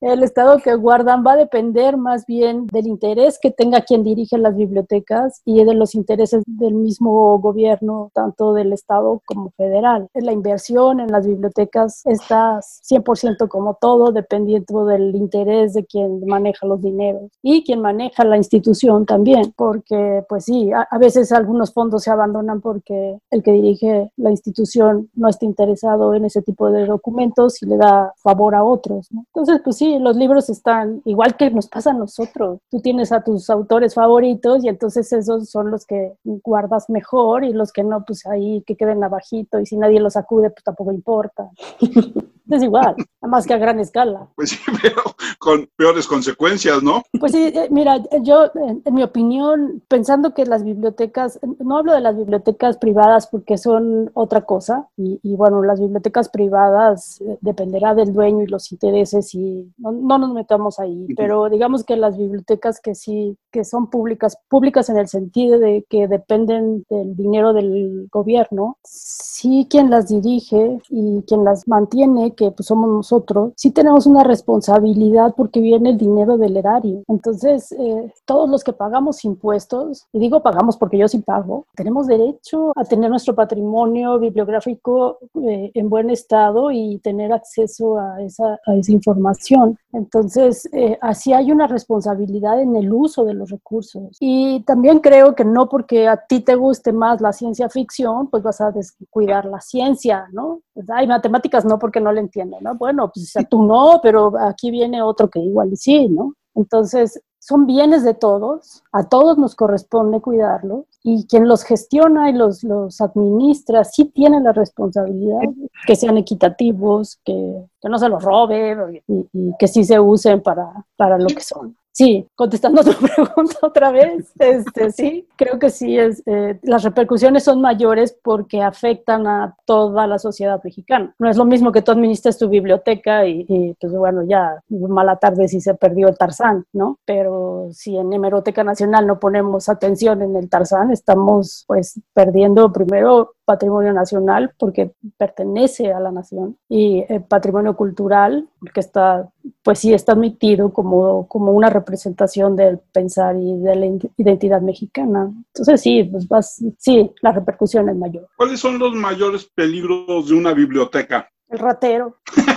el 0.00 0.22
estado 0.22 0.58
que 0.58 0.74
guardan 0.74 1.24
va 1.26 1.32
a 1.32 1.36
depender 1.36 1.96
más 1.96 2.24
bien 2.26 2.66
del 2.68 2.86
interés 2.86 3.38
que 3.40 3.50
tenga 3.50 3.82
quien 3.82 4.02
dirige 4.02 4.38
las 4.38 4.56
bibliotecas 4.56 5.42
y 5.44 5.62
de 5.64 5.74
los 5.74 5.94
intereses 5.94 6.42
del 6.46 6.74
mismo 6.74 7.38
gobierno, 7.38 8.10
tanto 8.14 8.54
del 8.54 8.72
estado 8.72 9.20
como 9.26 9.50
federal. 9.56 10.08
La 10.14 10.32
inversión 10.32 11.00
en 11.00 11.12
las 11.12 11.26
bibliotecas 11.26 12.02
está 12.06 12.60
100% 12.60 13.48
como 13.48 13.74
todo, 13.74 14.12
dependiendo 14.12 14.86
del 14.86 15.14
interés 15.14 15.74
de 15.74 15.84
quien 15.84 16.24
maneja 16.26 16.66
los 16.66 16.80
dineros 16.80 17.30
y 17.42 17.64
quien 17.64 17.80
maneja 17.80 18.21
la 18.24 18.36
institución 18.36 19.06
también, 19.06 19.52
porque 19.56 20.24
pues 20.28 20.44
sí, 20.44 20.70
a, 20.72 20.98
veces 20.98 21.32
algunos 21.32 21.72
fondos 21.72 22.02
se 22.02 22.10
abandonan 22.10 22.60
porque 22.60 23.18
el 23.30 23.42
que 23.42 23.52
dirige 23.52 24.10
la 24.16 24.30
institución 24.30 25.10
no 25.14 25.28
está 25.28 25.44
interesado 25.44 26.14
en 26.14 26.24
ese 26.24 26.42
tipo 26.42 26.70
de 26.70 26.86
documentos 26.86 27.62
y 27.62 27.66
le 27.66 27.76
da 27.76 28.12
favor 28.16 28.54
a 28.54 28.64
otros. 28.64 29.08
Entonces, 29.10 29.60
pues 29.64 29.76
sí, 29.76 29.98
los 29.98 30.16
libros 30.16 30.48
están 30.48 31.02
igual 31.04 31.36
que 31.36 31.50
nos 31.50 31.68
pasa 31.68 31.90
a 31.90 31.94
nosotros. 31.94 32.58
Tú 32.70 32.80
tienes 32.80 33.12
a 33.12 33.22
tus 33.22 33.50
autores 33.50 33.94
favoritos 33.94 34.64
y 34.64 34.68
entonces 34.68 35.12
esos 35.12 35.50
son 35.50 35.70
los 35.70 35.86
que 35.86 36.14
guardas 36.24 36.88
mejor 36.88 37.44
y 37.44 37.52
los 37.52 37.72
que 37.72 37.82
no, 37.82 38.04
pues 38.04 38.26
ahí 38.26 38.62
que 38.66 38.76
queden 38.76 39.02
abajito 39.04 39.60
y 39.60 39.66
si 39.66 39.76
nadie 39.76 40.00
los 40.00 40.16
acude, 40.16 40.50
pues 40.50 40.64
tampoco 40.64 40.92
importa. 40.92 41.50
es 42.50 42.62
igual, 42.62 42.94
más 43.20 43.46
que 43.46 43.54
a 43.54 43.58
gran 43.58 43.80
escala. 43.80 44.28
Pues 44.36 44.50
sí, 44.50 44.58
pero 44.82 45.02
con 45.38 45.68
peores 45.76 46.06
consecuencias, 46.06 46.82
¿no? 46.82 47.02
Pues 47.18 47.32
sí, 47.32 47.52
eh, 47.54 47.68
mira, 47.70 48.00
yo, 48.22 48.50
en, 48.54 48.94
mi 48.94 49.02
opinión, 49.02 49.82
pensando 49.88 50.34
que 50.34 50.46
las 50.46 50.64
bibliotecas, 50.64 51.38
no 51.58 51.78
hablo 51.78 51.92
de 51.92 52.00
las 52.00 52.16
bibliotecas 52.16 52.76
privadas 52.76 53.26
porque 53.26 53.58
son 53.58 54.10
otra 54.14 54.42
cosa, 54.42 54.88
y, 54.96 55.18
bueno, 55.36 55.62
las 55.62 55.80
bibliotecas 55.80 56.28
privadas 56.28 57.20
eh, 57.20 57.38
dependerá 57.40 57.94
del 57.94 58.12
dueño 58.12 58.42
y 58.42 58.46
los 58.46 58.70
intereses 58.72 59.34
y 59.34 59.72
no, 59.78 59.92
nos 60.18 60.32
metamos 60.32 60.78
ahí, 60.78 61.06
pero 61.16 61.48
digamos 61.48 61.84
que 61.84 61.96
las 61.96 62.16
bibliotecas 62.16 62.80
que 62.80 62.94
sí, 62.94 63.36
que 63.50 63.64
son 63.64 63.88
públicas, 63.88 64.38
públicas 64.48 64.88
en 64.88 64.98
el 64.98 65.08
sentido 65.08 65.58
de 65.58 65.84
que 65.88 66.08
dependen 66.08 66.84
del 66.88 67.16
dinero 67.16 67.52
del 67.52 68.08
gobierno, 68.10 68.76
sí 68.84 69.66
quien 69.68 69.90
las 69.90 70.08
dirige 70.08 70.78
y 70.88 71.22
quien 71.22 71.44
las 71.44 71.66
mantiene, 71.66 72.34
que 72.34 72.50
pues 72.50 72.66
somos 72.66 72.88
nosotros, 72.88 73.52
sí 73.56 73.70
tenemos 73.70 74.06
una 74.06 74.24
responsabilidad 74.24 75.34
porque 75.36 75.60
viene 75.60 75.90
el 75.90 75.98
dinero 75.98 76.36
del 76.36 76.56
erario. 76.56 77.02
Entonces, 77.08 77.72
eh, 77.72 78.01
todos 78.24 78.48
los 78.48 78.64
que 78.64 78.72
pagamos 78.72 79.24
impuestos, 79.24 80.06
y 80.12 80.18
digo 80.18 80.42
pagamos 80.42 80.76
porque 80.76 80.98
yo 80.98 81.08
sí 81.08 81.18
pago, 81.18 81.66
tenemos 81.74 82.06
derecho 82.06 82.72
a 82.76 82.84
tener 82.84 83.10
nuestro 83.10 83.34
patrimonio 83.34 84.18
bibliográfico 84.18 85.18
eh, 85.42 85.70
en 85.74 85.88
buen 85.88 86.10
estado 86.10 86.70
y 86.70 86.98
tener 86.98 87.32
acceso 87.32 87.98
a 87.98 88.22
esa, 88.22 88.58
a 88.66 88.74
esa 88.74 88.92
información. 88.92 89.78
Entonces, 89.92 90.68
eh, 90.72 90.98
así 91.00 91.32
hay 91.32 91.52
una 91.52 91.66
responsabilidad 91.66 92.60
en 92.60 92.76
el 92.76 92.92
uso 92.92 93.24
de 93.24 93.34
los 93.34 93.50
recursos. 93.50 94.16
Y 94.20 94.60
también 94.64 95.00
creo 95.00 95.34
que 95.34 95.44
no 95.44 95.68
porque 95.68 96.08
a 96.08 96.16
ti 96.16 96.40
te 96.40 96.54
guste 96.54 96.92
más 96.92 97.20
la 97.20 97.32
ciencia 97.32 97.68
ficción, 97.68 98.28
pues 98.28 98.42
vas 98.42 98.60
a 98.60 98.70
descuidar 98.70 99.44
la 99.44 99.60
ciencia, 99.60 100.26
¿no? 100.32 100.62
Hay 100.88 101.06
matemáticas 101.06 101.64
no 101.64 101.78
porque 101.78 102.00
no 102.00 102.12
le 102.12 102.20
entiendo, 102.20 102.58
¿no? 102.60 102.74
Bueno, 102.74 103.10
pues 103.12 103.34
tú 103.48 103.62
no, 103.62 104.00
pero 104.02 104.32
aquí 104.38 104.70
viene 104.70 105.02
otro 105.02 105.28
que 105.28 105.40
igual 105.40 105.76
sí, 105.76 106.08
¿no? 106.08 106.34
Entonces, 106.54 107.20
son 107.42 107.66
bienes 107.66 108.04
de 108.04 108.14
todos, 108.14 108.84
a 108.92 109.08
todos 109.08 109.36
nos 109.36 109.56
corresponde 109.56 110.20
cuidarlos 110.20 110.84
y 111.02 111.26
quien 111.26 111.48
los 111.48 111.64
gestiona 111.64 112.30
y 112.30 112.34
los, 112.34 112.62
los 112.62 113.00
administra 113.00 113.82
sí 113.82 114.04
tiene 114.04 114.40
la 114.40 114.52
responsabilidad 114.52 115.40
que 115.84 115.96
sean 115.96 116.18
equitativos, 116.18 117.18
que, 117.24 117.64
que 117.80 117.88
no 117.88 117.98
se 117.98 118.08
los 118.08 118.22
robe 118.22 119.02
y, 119.08 119.28
y, 119.32 119.56
que 119.58 119.66
sí 119.66 119.82
se 119.82 119.98
usen 119.98 120.40
para, 120.40 120.86
para 120.96 121.18
lo 121.18 121.26
que 121.26 121.40
son. 121.40 121.76
Sí, 121.92 122.26
contestando 122.34 122.80
a 122.80 122.84
tu 122.84 122.92
pregunta 123.06 123.58
otra 123.60 123.92
vez, 123.92 124.32
este, 124.38 124.90
sí, 124.90 125.28
creo 125.36 125.58
que 125.58 125.68
sí, 125.68 125.98
es, 125.98 126.22
eh, 126.24 126.58
las 126.62 126.84
repercusiones 126.84 127.44
son 127.44 127.60
mayores 127.60 128.16
porque 128.22 128.62
afectan 128.62 129.26
a 129.26 129.54
toda 129.66 130.06
la 130.06 130.18
sociedad 130.18 130.58
mexicana. 130.64 131.14
No 131.18 131.28
es 131.28 131.36
lo 131.36 131.44
mismo 131.44 131.70
que 131.70 131.82
tú 131.82 131.92
administras 131.92 132.38
tu 132.38 132.48
biblioteca 132.48 133.26
y, 133.26 133.76
pues 133.78 133.92
bueno, 133.92 134.22
ya 134.26 134.58
mala 134.70 135.16
tarde 135.16 135.48
si 135.48 135.60
se 135.60 135.74
perdió 135.74 136.08
el 136.08 136.16
Tarzán, 136.16 136.64
¿no? 136.72 136.98
Pero 137.04 137.68
si 137.72 137.96
en 137.98 138.10
Hemeroteca 138.10 138.64
Nacional 138.64 139.06
no 139.06 139.18
ponemos 139.18 139.68
atención 139.68 140.22
en 140.22 140.34
el 140.36 140.48
Tarzán, 140.48 140.92
estamos 140.92 141.64
pues 141.66 142.00
perdiendo 142.14 142.72
primero 142.72 143.34
patrimonio 143.52 143.92
nacional 143.92 144.54
porque 144.58 144.92
pertenece 145.18 145.92
a 145.92 146.00
la 146.00 146.10
nación 146.10 146.56
y 146.68 147.04
el 147.08 147.22
patrimonio 147.22 147.76
cultural 147.76 148.48
porque 148.58 148.80
está 148.80 149.30
pues 149.62 149.78
sí 149.78 149.92
está 149.92 150.12
admitido 150.12 150.72
como, 150.72 151.28
como 151.28 151.52
una 151.52 151.68
representación 151.68 152.56
del 152.56 152.78
pensar 152.78 153.36
y 153.36 153.58
de 153.58 153.76
la 153.76 153.86
identidad 154.16 154.60
mexicana. 154.60 155.30
Entonces 155.48 155.80
sí, 155.80 156.04
pues 156.04 156.26
vas, 156.26 156.64
sí, 156.78 157.10
la 157.20 157.32
repercusión 157.32 157.88
es 157.88 157.96
mayor. 157.96 158.28
¿Cuáles 158.36 158.60
son 158.60 158.78
los 158.78 158.94
mayores 158.94 159.44
peligros 159.44 160.28
de 160.28 160.34
una 160.34 160.52
biblioteca? 160.54 161.28
El 161.48 161.58
ratero. 161.58 162.16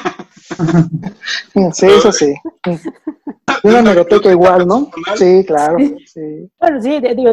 sí, 1.74 1.86
eso 1.86 2.12
sí. 2.12 2.34
Una 3.64 3.82
biblioteca 3.82 4.32
igual, 4.32 4.68
¿no? 4.68 4.92
Sí, 5.16 5.44
claro. 5.46 5.78
Sí. 6.06 6.50
Bueno, 6.60 6.82
sí, 6.82 7.00
digo, 7.16 7.32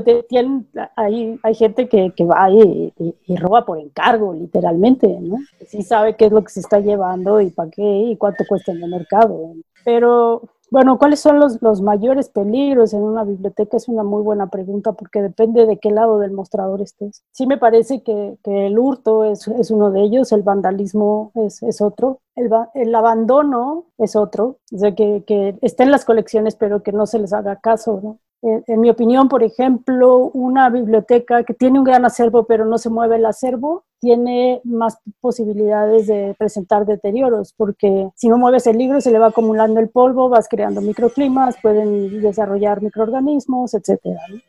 hay, 0.96 1.38
hay 1.42 1.54
gente 1.54 1.88
que, 1.88 2.12
que 2.16 2.24
va 2.24 2.50
y, 2.50 2.92
y, 3.26 3.36
roba 3.36 3.66
por 3.66 3.78
encargo, 3.78 4.32
literalmente, 4.32 5.08
¿no? 5.20 5.36
Sí 5.66 5.82
sabe 5.82 6.16
qué 6.16 6.26
es 6.26 6.32
lo 6.32 6.42
que 6.42 6.50
se 6.50 6.60
está 6.60 6.80
llevando 6.80 7.40
y 7.40 7.50
para 7.50 7.70
qué 7.70 7.82
y 7.82 8.16
cuánto 8.16 8.44
cuesta 8.48 8.72
en 8.72 8.82
el 8.82 8.90
mercado. 8.90 9.54
Pero 9.84 10.42
bueno, 10.72 10.96
¿cuáles 10.96 11.20
son 11.20 11.38
los, 11.38 11.60
los, 11.60 11.82
mayores 11.82 12.30
peligros 12.30 12.94
en 12.94 13.02
una 13.02 13.24
biblioteca? 13.24 13.76
Es 13.76 13.88
una 13.88 14.04
muy 14.04 14.22
buena 14.22 14.46
pregunta 14.46 14.92
porque 14.92 15.20
depende 15.20 15.66
de 15.66 15.76
qué 15.76 15.90
lado 15.90 16.18
del 16.18 16.30
mostrador 16.30 16.80
estés. 16.80 17.22
Sí 17.30 17.46
me 17.46 17.58
parece 17.58 18.02
que, 18.02 18.38
que 18.42 18.68
el 18.68 18.78
hurto 18.78 19.24
es, 19.24 19.46
es, 19.48 19.70
uno 19.70 19.90
de 19.90 20.00
ellos, 20.00 20.32
el 20.32 20.42
vandalismo 20.42 21.30
es, 21.34 21.62
es 21.62 21.82
otro, 21.82 22.20
el, 22.36 22.50
el, 22.72 22.94
abandono 22.94 23.84
es 23.98 24.16
otro, 24.16 24.56
o 24.72 24.94
que, 24.94 25.24
que 25.26 25.58
estén 25.60 25.90
las 25.90 26.06
colecciones 26.06 26.56
pero 26.56 26.82
que 26.82 26.92
no 26.92 27.06
se 27.06 27.18
les 27.18 27.34
haga 27.34 27.56
caso, 27.56 28.18
en, 28.42 28.80
mi 28.80 28.90
opinión, 28.90 29.28
por 29.28 29.42
ejemplo, 29.42 30.30
una 30.34 30.68
biblioteca 30.68 31.44
que 31.44 31.54
tiene 31.54 31.78
un 31.78 31.84
gran 31.84 32.04
acervo 32.04 32.44
pero 32.44 32.64
no 32.64 32.76
se 32.78 32.90
mueve 32.90 33.16
el 33.16 33.26
acervo, 33.26 33.84
tiene 34.02 34.60
más 34.64 34.98
posibilidades 35.20 36.08
de 36.08 36.34
presentar 36.36 36.84
deterioros, 36.86 37.54
porque 37.56 38.10
si 38.16 38.28
no 38.28 38.36
mueves 38.36 38.66
el 38.66 38.76
libro 38.76 39.00
se 39.00 39.12
le 39.12 39.20
va 39.20 39.28
acumulando 39.28 39.78
el 39.78 39.90
polvo, 39.90 40.28
vas 40.28 40.48
creando 40.48 40.80
microclimas, 40.80 41.54
pueden 41.62 42.20
desarrollar 42.20 42.82
microorganismos, 42.82 43.74
etc. 43.74 44.00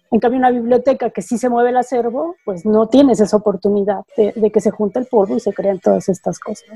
En 0.09 0.19
cambio, 0.19 0.39
una 0.39 0.49
biblioteca 0.49 1.11
que 1.11 1.21
sí 1.21 1.37
se 1.37 1.49
mueve 1.49 1.69
el 1.69 1.77
acervo, 1.77 2.35
pues 2.43 2.65
no 2.65 2.87
tienes 2.87 3.19
esa 3.19 3.37
oportunidad 3.37 4.01
de, 4.17 4.51
que 4.51 4.59
se 4.59 4.71
junte 4.71 4.97
el 4.97 5.05
polvo 5.05 5.35
y 5.35 5.39
se 5.39 5.53
crean 5.53 5.79
todas 5.79 6.09
estas 6.09 6.39
cosas. 6.39 6.67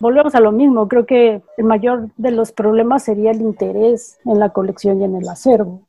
Volvemos 0.00 0.34
a 0.34 0.40
lo 0.40 0.50
mismo, 0.50 0.88
creo 0.88 1.06
que 1.06 1.40
el 1.56 1.64
mayor 1.64 2.08
de 2.16 2.32
los 2.32 2.50
problemas 2.50 3.04
sería 3.04 3.30
el 3.30 3.42
interés 3.42 4.18
en 4.24 4.40
la 4.40 4.48
colección 4.48 5.00
y 5.00 5.04
en 5.04 5.14
el 5.14 5.28
acervo 5.28 5.82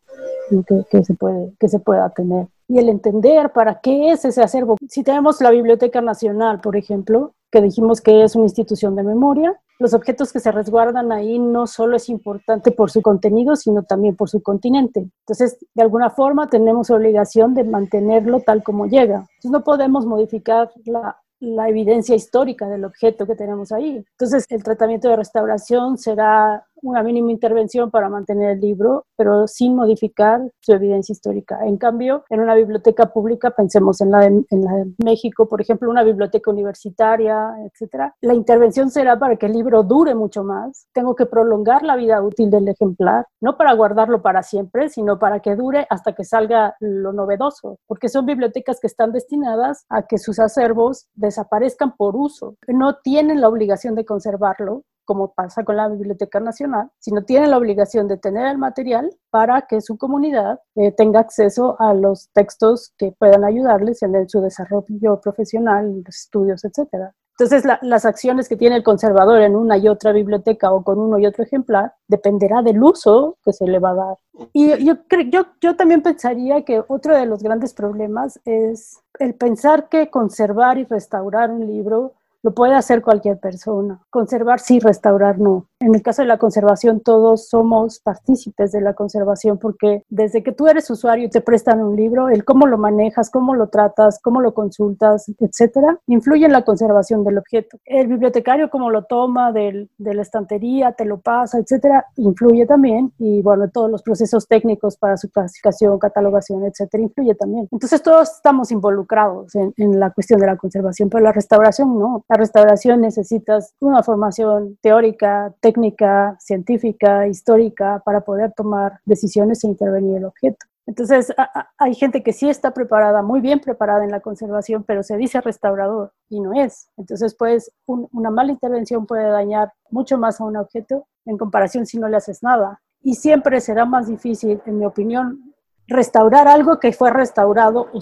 que, 0.89 1.03
se 1.03 1.13
puede, 1.13 1.53
que 1.60 1.67
se 1.67 1.79
pueda 1.79 2.10
tener. 2.10 2.47
Y 2.67 2.79
el 2.79 2.89
entender 2.89 3.51
para 3.51 3.79
qué 3.79 4.12
es 4.12 4.25
ese 4.25 4.41
acervo. 4.41 4.77
Si 4.89 5.03
tenemos 5.03 5.39
la 5.41 5.51
Biblioteca 5.51 6.01
Nacional, 6.01 6.62
por 6.62 6.75
ejemplo, 6.75 7.34
que 7.51 7.62
dijimos 7.62 8.01
que 8.01 8.23
es 8.23 8.36
una 8.36 8.45
institución 8.45 8.95
de 8.95 9.03
memoria. 9.03 9.60
Los 9.77 9.93
objetos 9.93 10.31
que 10.31 10.39
se 10.39 10.51
resguardan 10.51 11.12
ahí 11.12 11.38
no 11.38 11.67
solo 11.67 11.97
es 11.97 12.10
importante 12.10 12.71
por 12.71 12.91
su 12.91 13.01
contenido, 13.01 13.55
sino 13.55 13.84
también 13.84 14.15
por 14.15 14.29
su 14.29 14.41
continente. 14.41 15.10
Entonces, 15.21 15.58
de 15.73 15.84
alguna 15.84 16.10
forma 16.10 16.49
tenemos 16.49 16.89
obligación 16.89 17.53
de 17.53 17.65
mantenerlo 17.65 18.39
tal 18.39 18.63
como 18.63 18.88
llega. 18.88 19.25
Entonces, 19.36 19.51
no 19.51 19.63
podemos 19.63 20.05
modificar 20.05 20.71
la 20.86 21.17
la 21.39 21.69
evidencia 21.69 22.15
histórica 22.15 22.67
del 22.67 22.86
objeto 22.86 23.25
que 23.25 23.36
tenemos 23.36 23.71
ahí. 23.71 24.03
Entonces, 24.12 24.45
el 24.49 24.63
tratamiento 24.63 25.10
de 25.10 25.17
restauración 25.17 25.97
será 25.97 26.65
una 26.82 27.04
mínima 27.04 27.32
intervención 27.32 27.92
para 27.92 28.10
mantener 28.10 28.52
el 28.52 28.60
libro, 28.60 29.06
pero 29.16 29.48
sin 29.48 29.76
modificar 29.76 30.42
su 30.60 30.74
evidencia 30.74 31.14
histórica. 31.14 31.60
En 31.66 31.78
cambio, 31.78 32.24
en 32.30 32.42
una 32.42 32.56
biblioteca 32.56 33.08
pública, 33.08 33.52
pensemos 33.52 34.02
en 34.02 34.12
la 34.12 34.20
de, 34.20 34.46
en 34.50 34.96
México, 35.04 35.48
por 35.48 35.62
ejemplo, 35.62 35.90
una 35.90 36.04
biblioteca 36.04 36.52
universitaria, 36.52 37.54
etcétera, 37.66 38.16
la 38.22 38.34
intervención 38.34 38.90
será 38.90 39.18
para 39.18 39.36
que 39.36 39.46
el 39.46 39.54
libro 39.54 39.84
dure 39.84 40.16
mucho 40.16 40.44
más. 40.44 40.88
Tengo 40.94 41.16
que 41.16 41.26
prolongar 41.26 41.84
la 41.84 41.96
vida 41.96 42.22
útil 42.22 42.50
del 42.50 42.68
ejemplar, 42.68 43.26
no 43.42 43.58
para 43.58 43.74
guardarlo 43.74 44.22
para 44.22 44.44
siempre, 44.44 44.90
sino 44.90 45.20
para 45.20 45.40
que 45.40 45.56
dure 45.56 45.88
hasta 45.90 46.14
que 46.14 46.24
salga 46.24 46.76
lo 46.80 47.14
novedoso, 47.14 47.80
porque 47.88 48.10
son 48.10 48.26
bibliotecas 48.26 48.80
que 48.80 48.88
están 48.88 49.12
destinadas 49.12 49.86
a 49.90 50.04
que 50.04 50.18
sus 50.18 50.40
acervos 50.40 51.08
desaparezcan 51.14 51.96
por 51.96 52.16
uso. 52.16 52.56
No 52.68 52.98
tienen 53.04 53.42
la 53.42 53.50
obligación 53.50 53.96
de 53.96 54.06
conservarlo, 54.06 54.84
como 55.06 55.34
pasa 55.34 55.63
con 55.63 55.78
la 55.78 55.88
Biblioteca 55.88 56.39
Nacional, 56.39 56.89
sino 57.00 57.24
tiene 57.24 57.48
la 57.48 57.58
obligación 57.58 58.08
de 58.08 58.18
tener 58.18 58.48
el 58.48 58.58
material 58.58 59.15
para 59.30 59.62
que 59.62 59.82
su 59.82 59.98
comunidad 59.98 60.60
eh, 60.76 60.91
tenga 60.91 61.20
acceso 61.20 61.76
a 61.80 61.94
los 61.94 62.30
textos 62.34 62.94
que 62.98 63.13
puedan 63.18 63.44
ayudarles 63.44 64.04
en 64.04 64.28
su 64.28 64.41
desarrollo 64.41 65.22
profesional, 65.22 66.04
estudios, 66.08 66.65
etc. 66.65 67.12
Entonces, 67.38 67.70
las 67.82 68.06
acciones 68.06 68.48
que 68.48 68.56
tiene 68.56 68.78
el 68.78 68.84
conservador 68.84 69.41
en 69.41 69.58
una 69.58 69.78
y 69.78 69.89
otra 69.89 70.13
biblioteca 70.13 70.72
o 70.72 70.84
con 70.84 71.00
uno 71.00 71.20
y 71.20 71.26
otro 71.26 71.44
ejemplar 71.44 71.94
dependerá 72.08 72.62
del 72.62 72.82
uso 72.82 73.38
que 73.44 73.52
se 73.52 73.68
le 73.68 73.80
va 73.80 73.89
a 73.89 73.96
dar. 73.96 74.18
Y 74.54 74.70
yo, 74.86 74.96
yo, 75.30 75.46
yo 75.60 75.76
también 75.76 76.02
pensaría 76.02 76.63
que 76.63 76.82
otro 76.88 77.13
de 77.13 77.26
los 77.26 77.44
grandes 77.44 77.74
problemas 77.74 78.39
es 78.46 79.02
el 79.20 79.36
pensar 79.36 79.89
que 79.89 80.10
conservar 80.10 80.78
y 80.78 80.86
restaurar 80.86 81.52
un 81.52 81.68
libro 81.68 82.13
lo 82.45 82.53
puede 82.53 82.75
hacer 82.75 83.01
cualquier 83.01 83.39
persona. 83.39 83.99
Conservar 84.12 84.60
sí, 84.60 84.79
restaurar 84.79 85.39
no. 85.39 85.65
En 85.80 85.94
el 85.94 86.02
caso 86.02 86.22
de 86.22 86.28
la 86.28 86.38
conservación, 86.38 87.02
todos 87.02 87.50
somos 87.50 88.00
partícipes 88.00 88.72
de 88.72 88.82
la 88.82 88.94
conservación 88.94 89.58
porque 89.58 90.04
desde 90.10 90.44
que 90.44 90.52
tú 90.52 90.68
eres 90.68 90.90
usuario 90.90 91.26
y 91.26 91.30
te 91.30 91.42
prestan 91.42 91.82
un 91.82 91.96
libro, 91.96 92.30
el 92.30 92.46
cómo 92.46 92.68
lo 92.68 92.78
manejas, 92.78 93.30
cómo 93.30 93.56
lo 93.56 93.68
tratas, 93.68 94.20
cómo 94.22 94.40
lo 94.40 94.54
consultas, 94.54 95.26
etcétera, 95.40 96.00
influye 96.08 96.46
en 96.46 96.54
la 96.54 96.64
conservación 96.64 97.24
del 97.24 97.40
objeto. 97.40 97.78
El 97.86 98.08
bibliotecario, 98.08 98.70
cómo 98.70 98.90
lo 98.90 99.04
toma 99.04 99.52
de 99.52 99.90
la 99.98 100.22
estantería, 100.22 100.94
te 100.94 101.06
lo 101.06 101.20
pasa, 101.20 101.60
etcétera, 101.60 102.06
influye 102.16 102.66
también. 102.66 103.12
Y 103.18 103.42
bueno, 103.42 103.70
todos 103.70 103.92
los 103.92 104.02
procesos 104.02 104.48
técnicos 104.48 104.98
para 104.98 105.18
su 105.18 105.30
clasificación, 105.30 106.00
catalogación, 106.00 106.64
etcétera, 106.66 107.04
influye 107.04 107.36
también. 107.36 107.68
Entonces, 107.72 108.02
todos 108.02 108.32
estamos 108.32 108.72
involucrados 108.72 109.54
en, 109.56 109.74
en 109.78 110.00
la 110.00 110.12
cuestión 110.12 110.40
de 110.40 110.46
la 110.46 110.58
conservación, 110.58 111.10
pero 111.10 111.24
la 111.24 111.32
restauración 111.32 112.00
no 112.00 112.24
restauración 112.36 113.02
necesitas 113.02 113.74
una 113.80 114.04
formación 114.04 114.78
teórica, 114.82 115.54
técnica, 115.65 116.38
científica, 116.39 117.28
histórica 117.28 117.99
para 118.06 118.21
poder 118.21 118.54
tomar 118.54 118.99
decisiones 119.04 119.63
e 119.63 119.67
intervenir 119.67 120.17
el 120.17 120.25
objeto. 120.25 120.63
Entonces, 120.86 121.34
hay 121.80 121.95
gente 121.95 122.21
que 122.21 122.34
sí 122.34 122.47
está 122.47 122.69
preparada, 122.69 123.23
muy 123.23 123.41
bien 123.41 123.60
preparada 123.60 124.04
en 124.04 124.12
la 124.12 124.19
conservación, 124.19 124.84
pero 124.84 125.01
se 125.01 125.17
dice 125.17 125.41
restaurador 125.41 126.12
y 126.30 126.39
no 126.39 126.54
es. 126.54 126.89
Entonces, 126.97 127.34
pues, 127.34 127.71
una 127.88 128.30
mala 128.30 128.51
intervención 128.51 129.08
puede 129.08 129.28
dañar 129.28 129.73
mucho 129.89 130.19
más 130.19 130.39
a 130.39 130.43
un 130.43 130.56
objeto 130.56 131.08
en 131.25 131.36
comparación 131.36 131.88
si 131.88 131.97
no 131.97 132.10
le 132.10 132.17
haces 132.17 132.43
nada. 132.43 132.80
Y 133.01 133.15
siempre 133.15 133.60
será 133.60 133.86
más 133.86 134.08
difícil, 134.08 134.62
en 134.67 134.78
mi 134.78 134.86
opinión, 134.86 135.56
restaurar 135.88 136.47
algo 136.47 136.80
que 136.80 136.93
fue 136.93 137.10
restaurado 137.10 137.88
o 137.91 137.99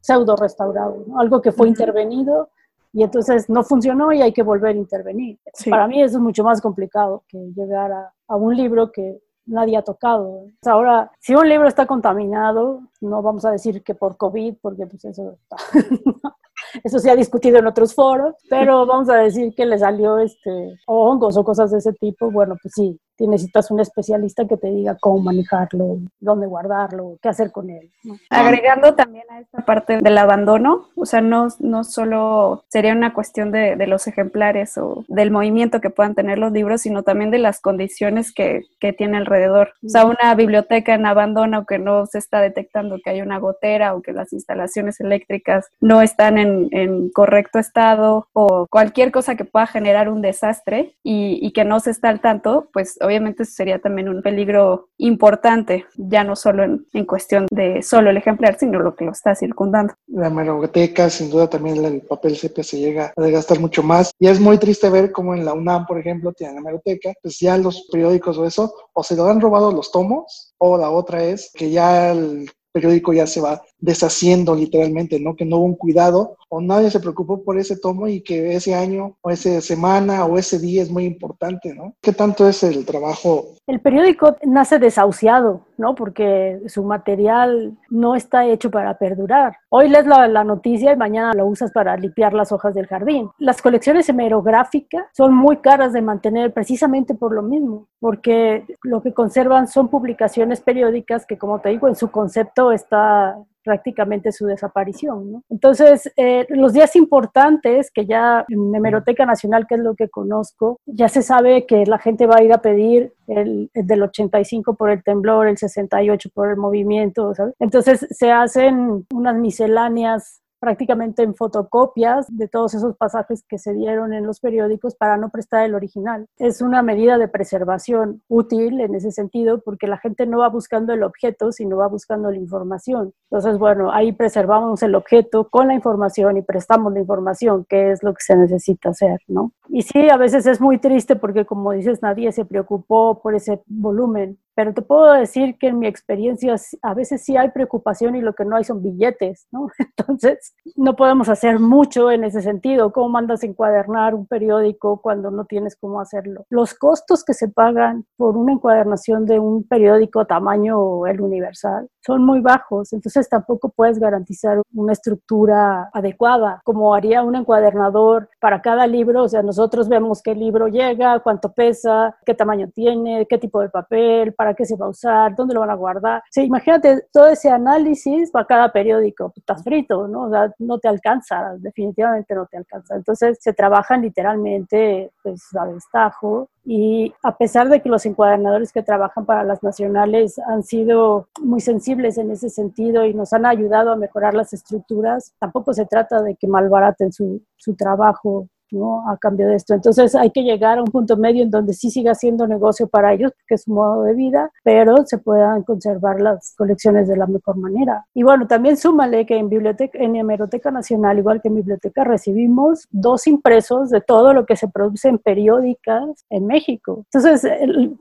pseudo 0.00 0.34
restaurado, 0.36 1.04
algo 1.18 1.42
que 1.42 1.52
fue 1.52 1.68
intervenido 1.68 2.48
y 2.96 3.02
entonces 3.02 3.50
no 3.50 3.62
funcionó 3.62 4.10
y 4.10 4.22
hay 4.22 4.32
que 4.32 4.42
volver 4.42 4.74
a 4.74 4.78
intervenir. 4.78 5.38
Para 5.68 5.86
mí 5.86 6.02
eso 6.02 6.16
es 6.16 6.22
mucho 6.22 6.42
más 6.42 6.62
complicado 6.62 7.24
que 7.28 7.36
llegar 7.54 7.92
a, 7.92 8.14
a 8.26 8.36
un 8.36 8.56
libro 8.56 8.90
que 8.90 9.20
nadie 9.44 9.76
ha 9.76 9.82
tocado. 9.82 10.46
Ahora, 10.64 11.12
si 11.20 11.34
un 11.34 11.46
libro 11.46 11.68
está 11.68 11.84
contaminado, 11.84 12.80
no 13.02 13.20
vamos 13.20 13.44
a 13.44 13.50
decir 13.50 13.82
que 13.82 13.94
por 13.94 14.16
COVID, 14.16 14.54
porque 14.62 14.86
pues 14.86 15.04
eso 15.04 15.36
eso 16.82 16.98
se 16.98 17.10
ha 17.10 17.16
discutido 17.16 17.58
en 17.58 17.66
otros 17.66 17.94
foros, 17.94 18.34
pero 18.48 18.86
vamos 18.86 19.08
a 19.08 19.16
decir 19.16 19.54
que 19.54 19.66
le 19.66 19.78
salió 19.78 20.18
este 20.18 20.76
hongos 20.86 21.36
o 21.36 21.44
cosas 21.44 21.70
de 21.70 21.78
ese 21.78 21.92
tipo, 21.92 22.30
bueno, 22.30 22.56
pues 22.62 22.74
sí, 22.74 22.98
necesitas 23.24 23.70
un 23.70 23.80
especialista 23.80 24.46
que 24.46 24.58
te 24.58 24.68
diga 24.68 24.96
cómo 25.00 25.20
manejarlo, 25.20 25.98
dónde 26.20 26.46
guardarlo, 26.46 27.16
qué 27.22 27.30
hacer 27.30 27.50
con 27.50 27.70
él. 27.70 27.90
Agregando 28.28 28.94
también 28.94 29.24
a 29.30 29.40
esta 29.40 29.64
parte 29.64 29.98
del 29.98 30.18
abandono, 30.18 30.88
o 30.94 31.06
sea, 31.06 31.22
no, 31.22 31.48
no 31.60 31.84
solo 31.84 32.64
sería 32.68 32.92
una 32.92 33.14
cuestión 33.14 33.50
de, 33.52 33.76
de, 33.76 33.86
los 33.86 34.06
ejemplares 34.06 34.76
o 34.76 35.04
del 35.08 35.30
movimiento 35.30 35.80
que 35.80 35.90
puedan 35.90 36.14
tener 36.14 36.38
los 36.38 36.52
libros, 36.52 36.82
sino 36.82 37.02
también 37.04 37.30
de 37.30 37.38
las 37.38 37.60
condiciones 37.60 38.34
que, 38.34 38.62
que 38.80 38.92
tiene 38.92 39.16
alrededor. 39.16 39.72
O 39.84 39.88
sea, 39.88 40.04
una 40.04 40.34
biblioteca 40.34 40.94
en 40.94 41.06
abandono 41.06 41.64
que 41.64 41.78
no 41.78 42.04
se 42.06 42.18
está 42.18 42.40
detectando 42.40 42.98
que 43.02 43.10
hay 43.10 43.22
una 43.22 43.38
gotera 43.38 43.94
o 43.94 44.02
que 44.02 44.12
las 44.12 44.32
instalaciones 44.32 45.00
eléctricas 45.00 45.66
no 45.80 46.02
están 46.02 46.38
en, 46.38 46.45
en 46.70 47.10
correcto 47.10 47.58
estado 47.58 48.28
o 48.32 48.66
cualquier 48.70 49.12
cosa 49.12 49.36
que 49.36 49.44
pueda 49.44 49.66
generar 49.66 50.08
un 50.08 50.22
desastre 50.22 50.96
y, 51.02 51.38
y 51.40 51.52
que 51.52 51.64
no 51.64 51.80
se 51.80 51.90
está 51.90 52.08
al 52.08 52.20
tanto, 52.20 52.68
pues 52.72 52.98
obviamente 53.02 53.44
sería 53.44 53.78
también 53.78 54.08
un 54.08 54.22
peligro 54.22 54.88
importante, 54.98 55.86
ya 55.96 56.24
no 56.24 56.36
solo 56.36 56.64
en, 56.64 57.04
cuestión 57.06 57.46
de 57.50 57.82
solo 57.82 58.10
el 58.10 58.16
ejemplar, 58.16 58.58
sino 58.58 58.80
lo 58.80 58.96
que 58.96 59.04
lo 59.04 59.12
está 59.12 59.34
circundando. 59.34 59.94
La 60.08 60.26
hemeroteca, 60.28 61.08
sin 61.08 61.30
duda 61.30 61.48
también 61.48 61.84
el 61.84 62.02
papel 62.02 62.36
sepia 62.36 62.64
se 62.64 62.78
llega 62.78 63.12
a 63.16 63.22
desgastar 63.22 63.60
mucho 63.60 63.82
más. 63.82 64.10
Y 64.18 64.26
es 64.28 64.40
muy 64.40 64.58
triste 64.58 64.88
ver 64.90 65.12
cómo 65.12 65.34
en 65.34 65.44
la 65.44 65.52
UNAM, 65.52 65.86
por 65.86 65.98
ejemplo, 65.98 66.32
tienen 66.32 66.56
la 66.56 66.62
hemeroteca, 66.62 67.12
pues 67.22 67.38
ya 67.38 67.56
los 67.58 67.86
periódicos 67.92 68.38
o 68.38 68.44
eso, 68.44 68.74
o 68.92 69.02
se 69.02 69.16
lo 69.16 69.26
han 69.26 69.40
robado 69.40 69.72
los 69.72 69.92
tomos, 69.92 70.54
o 70.58 70.78
la 70.78 70.90
otra 70.90 71.22
es 71.22 71.50
que 71.54 71.70
ya 71.70 72.12
el 72.12 72.50
periódico 72.76 73.14
ya 73.14 73.26
se 73.26 73.40
va 73.40 73.62
deshaciendo 73.78 74.54
literalmente, 74.54 75.18
¿no? 75.18 75.34
Que 75.34 75.46
no 75.46 75.56
hubo 75.56 75.64
un 75.64 75.76
cuidado 75.76 76.36
o 76.50 76.60
nadie 76.60 76.90
se 76.90 77.00
preocupó 77.00 77.42
por 77.42 77.58
ese 77.58 77.78
tomo 77.78 78.06
y 78.06 78.20
que 78.20 78.54
ese 78.54 78.74
año 78.74 79.16
o 79.22 79.30
esa 79.30 79.62
semana 79.62 80.26
o 80.26 80.36
ese 80.36 80.58
día 80.58 80.82
es 80.82 80.90
muy 80.90 81.04
importante, 81.04 81.74
¿no? 81.74 81.94
¿Qué 82.02 82.12
tanto 82.12 82.46
es 82.46 82.62
el 82.62 82.84
trabajo? 82.84 83.46
El 83.66 83.80
periódico 83.80 84.36
nace 84.44 84.78
desahuciado, 84.78 85.62
¿no? 85.76 85.94
Porque 85.94 86.60
su 86.66 86.84
material 86.84 87.76
no 87.90 88.14
está 88.14 88.46
hecho 88.46 88.70
para 88.70 88.96
perdurar. 88.98 89.56
Hoy 89.70 89.88
lees 89.88 90.06
la, 90.06 90.28
la 90.28 90.44
noticia 90.44 90.92
y 90.92 90.96
mañana 90.96 91.32
lo 91.34 91.46
usas 91.46 91.72
para 91.72 91.96
limpiar 91.96 92.32
las 92.32 92.52
hojas 92.52 92.74
del 92.74 92.86
jardín. 92.86 93.30
Las 93.38 93.60
colecciones 93.60 94.08
hemerográficas 94.08 95.06
son 95.14 95.34
muy 95.34 95.56
caras 95.56 95.92
de 95.92 96.02
mantener 96.02 96.52
precisamente 96.52 97.14
por 97.14 97.34
lo 97.34 97.42
mismo, 97.42 97.88
porque 97.98 98.64
lo 98.82 99.02
que 99.02 99.12
conservan 99.12 99.66
son 99.66 99.88
publicaciones 99.88 100.60
periódicas 100.60 101.26
que, 101.26 101.38
como 101.38 101.60
te 101.60 101.70
digo, 101.70 101.88
en 101.88 101.96
su 101.96 102.10
concepto 102.10 102.65
está 102.72 103.36
prácticamente 103.66 104.30
su 104.30 104.46
desaparición. 104.46 105.42
Entonces, 105.50 106.10
eh, 106.16 106.46
los 106.50 106.72
días 106.72 106.94
importantes, 106.94 107.90
que 107.90 108.06
ya 108.06 108.44
en 108.48 108.72
Hemeroteca 108.72 109.26
Nacional, 109.26 109.66
que 109.66 109.74
es 109.74 109.80
lo 109.80 109.96
que 109.96 110.08
conozco, 110.08 110.78
ya 110.86 111.08
se 111.08 111.20
sabe 111.20 111.66
que 111.66 111.84
la 111.84 111.98
gente 111.98 112.28
va 112.28 112.36
a 112.38 112.44
ir 112.44 112.52
a 112.52 112.62
pedir 112.62 113.12
el, 113.26 113.68
el 113.74 113.86
del 113.86 114.04
85 114.04 114.76
por 114.76 114.90
el 114.90 115.02
temblor, 115.02 115.48
el 115.48 115.58
68 115.58 116.30
por 116.32 116.48
el 116.48 116.56
movimiento. 116.56 117.32
Entonces 117.58 118.06
se 118.08 118.30
hacen 118.30 119.04
unas 119.12 119.34
misceláneas 119.34 120.40
prácticamente 120.66 121.22
en 121.22 121.36
fotocopias 121.36 122.26
de 122.28 122.48
todos 122.48 122.74
esos 122.74 122.96
pasajes 122.96 123.44
que 123.48 123.56
se 123.56 123.72
dieron 123.72 124.12
en 124.12 124.26
los 124.26 124.40
periódicos 124.40 124.96
para 124.96 125.16
no 125.16 125.28
prestar 125.28 125.64
el 125.64 125.76
original. 125.76 126.26
Es 126.38 126.60
una 126.60 126.82
medida 126.82 127.18
de 127.18 127.28
preservación 127.28 128.20
útil 128.26 128.80
en 128.80 128.96
ese 128.96 129.12
sentido 129.12 129.60
porque 129.60 129.86
la 129.86 129.98
gente 129.98 130.26
no 130.26 130.38
va 130.38 130.48
buscando 130.48 130.92
el 130.92 131.04
objeto, 131.04 131.52
sino 131.52 131.76
va 131.76 131.86
buscando 131.86 132.32
la 132.32 132.38
información. 132.38 133.12
Entonces, 133.30 133.60
bueno, 133.60 133.92
ahí 133.92 134.10
preservamos 134.10 134.82
el 134.82 134.96
objeto 134.96 135.48
con 135.48 135.68
la 135.68 135.74
información 135.74 136.36
y 136.36 136.42
prestamos 136.42 136.92
la 136.92 136.98
información, 136.98 137.64
que 137.68 137.92
es 137.92 138.02
lo 138.02 138.12
que 138.12 138.24
se 138.24 138.34
necesita 138.34 138.88
hacer, 138.88 139.20
¿no? 139.28 139.52
Y 139.68 139.82
sí, 139.82 140.10
a 140.10 140.16
veces 140.16 140.48
es 140.48 140.60
muy 140.60 140.78
triste 140.78 141.14
porque, 141.14 141.46
como 141.46 141.70
dices, 141.70 142.02
nadie 142.02 142.32
se 142.32 142.44
preocupó 142.44 143.20
por 143.22 143.36
ese 143.36 143.62
volumen 143.66 144.40
pero 144.56 144.72
te 144.72 144.80
puedo 144.80 145.12
decir 145.12 145.58
que 145.58 145.68
en 145.68 145.78
mi 145.78 145.86
experiencia 145.86 146.56
a 146.80 146.94
veces 146.94 147.22
sí 147.22 147.36
hay 147.36 147.50
preocupación 147.50 148.16
y 148.16 148.22
lo 148.22 148.32
que 148.32 148.46
no 148.46 148.56
hay 148.56 148.64
son 148.64 148.82
billetes, 148.82 149.46
¿no? 149.52 149.68
Entonces, 149.78 150.54
no 150.76 150.96
podemos 150.96 151.28
hacer 151.28 151.60
mucho 151.60 152.10
en 152.10 152.24
ese 152.24 152.40
sentido. 152.40 152.90
¿Cómo 152.90 153.10
mandas 153.10 153.44
encuadernar 153.44 154.14
un 154.14 154.26
periódico 154.26 155.02
cuando 155.02 155.30
no 155.30 155.44
tienes 155.44 155.76
cómo 155.76 156.00
hacerlo? 156.00 156.46
Los 156.48 156.72
costos 156.72 157.22
que 157.22 157.34
se 157.34 157.48
pagan 157.48 158.06
por 158.16 158.34
una 158.34 158.54
encuadernación 158.54 159.26
de 159.26 159.38
un 159.38 159.62
periódico 159.62 160.24
tamaño 160.24 161.06
El 161.06 161.20
Universal 161.20 161.90
son 162.00 162.24
muy 162.24 162.40
bajos, 162.40 162.92
entonces 162.92 163.28
tampoco 163.28 163.68
puedes 163.68 163.98
garantizar 163.98 164.62
una 164.72 164.92
estructura 164.92 165.90
adecuada, 165.92 166.62
como 166.64 166.94
haría 166.94 167.24
un 167.24 167.34
encuadernador 167.34 168.30
para 168.40 168.62
cada 168.62 168.86
libro. 168.86 169.24
O 169.24 169.28
sea, 169.28 169.42
nosotros 169.42 169.88
vemos 169.88 170.22
qué 170.22 170.34
libro 170.34 170.68
llega, 170.68 171.18
cuánto 171.18 171.52
pesa, 171.52 172.16
qué 172.24 172.32
tamaño 172.32 172.70
tiene, 172.72 173.26
qué 173.26 173.38
tipo 173.38 173.60
de 173.60 173.68
papel, 173.68 174.32
para 174.34 174.45
qué 174.54 174.64
se 174.64 174.76
va 174.76 174.86
a 174.86 174.90
usar, 174.90 175.34
dónde 175.34 175.54
lo 175.54 175.60
van 175.60 175.70
a 175.70 175.74
guardar. 175.74 176.22
Sí, 176.30 176.42
imagínate 176.42 177.06
todo 177.12 177.28
ese 177.28 177.50
análisis 177.50 178.30
para 178.30 178.46
cada 178.46 178.72
periódico. 178.72 179.28
Pues, 179.28 179.38
estás 179.38 179.62
frito, 179.62 180.08
¿no? 180.08 180.24
O 180.24 180.30
sea, 180.30 180.52
no 180.58 180.78
te 180.78 180.88
alcanza, 180.88 181.54
definitivamente 181.58 182.34
no 182.34 182.46
te 182.46 182.56
alcanza. 182.56 182.96
Entonces 182.96 183.38
se 183.40 183.52
trabajan 183.52 184.02
literalmente 184.02 185.10
pues, 185.22 185.42
a 185.58 185.66
destajo 185.66 186.48
y 186.64 187.14
a 187.22 187.36
pesar 187.36 187.68
de 187.68 187.80
que 187.80 187.88
los 187.88 188.04
encuadernadores 188.06 188.72
que 188.72 188.82
trabajan 188.82 189.24
para 189.24 189.44
las 189.44 189.62
nacionales 189.62 190.38
han 190.40 190.64
sido 190.64 191.28
muy 191.40 191.60
sensibles 191.60 192.18
en 192.18 192.32
ese 192.32 192.50
sentido 192.50 193.04
y 193.04 193.14
nos 193.14 193.32
han 193.32 193.46
ayudado 193.46 193.92
a 193.92 193.96
mejorar 193.96 194.34
las 194.34 194.52
estructuras, 194.52 195.32
tampoco 195.38 195.72
se 195.72 195.86
trata 195.86 196.22
de 196.22 196.34
que 196.34 196.48
malbaraten 196.48 197.12
su, 197.12 197.40
su 197.56 197.76
trabajo 197.76 198.48
¿no? 198.70 199.08
A 199.08 199.16
cambio 199.16 199.48
de 199.48 199.56
esto. 199.56 199.74
Entonces 199.74 200.14
hay 200.14 200.30
que 200.30 200.42
llegar 200.42 200.78
a 200.78 200.82
un 200.82 200.90
punto 200.90 201.16
medio 201.16 201.42
en 201.42 201.50
donde 201.50 201.72
sí 201.72 201.90
siga 201.90 202.14
siendo 202.14 202.46
negocio 202.46 202.88
para 202.88 203.12
ellos, 203.12 203.32
porque 203.32 203.54
es 203.54 203.62
su 203.62 203.72
modo 203.72 204.02
de 204.02 204.14
vida, 204.14 204.50
pero 204.64 205.06
se 205.06 205.18
puedan 205.18 205.62
conservar 205.62 206.20
las 206.20 206.54
colecciones 206.56 207.08
de 207.08 207.16
la 207.16 207.26
mejor 207.26 207.56
manera. 207.56 208.06
Y 208.14 208.22
bueno, 208.22 208.46
también 208.46 208.76
súmale 208.76 209.26
que 209.26 209.36
en 209.36 209.48
biblioteca, 209.48 209.98
en 209.98 210.16
Hemeroteca 210.16 210.70
Nacional, 210.70 211.18
igual 211.18 211.40
que 211.40 211.48
en 211.48 211.56
biblioteca, 211.56 212.04
recibimos 212.04 212.86
dos 212.90 213.26
impresos 213.26 213.90
de 213.90 214.00
todo 214.00 214.32
lo 214.32 214.46
que 214.46 214.56
se 214.56 214.68
produce 214.68 215.08
en 215.08 215.18
periódicas 215.18 216.24
en 216.30 216.46
México. 216.46 217.04
Entonces, 217.12 217.50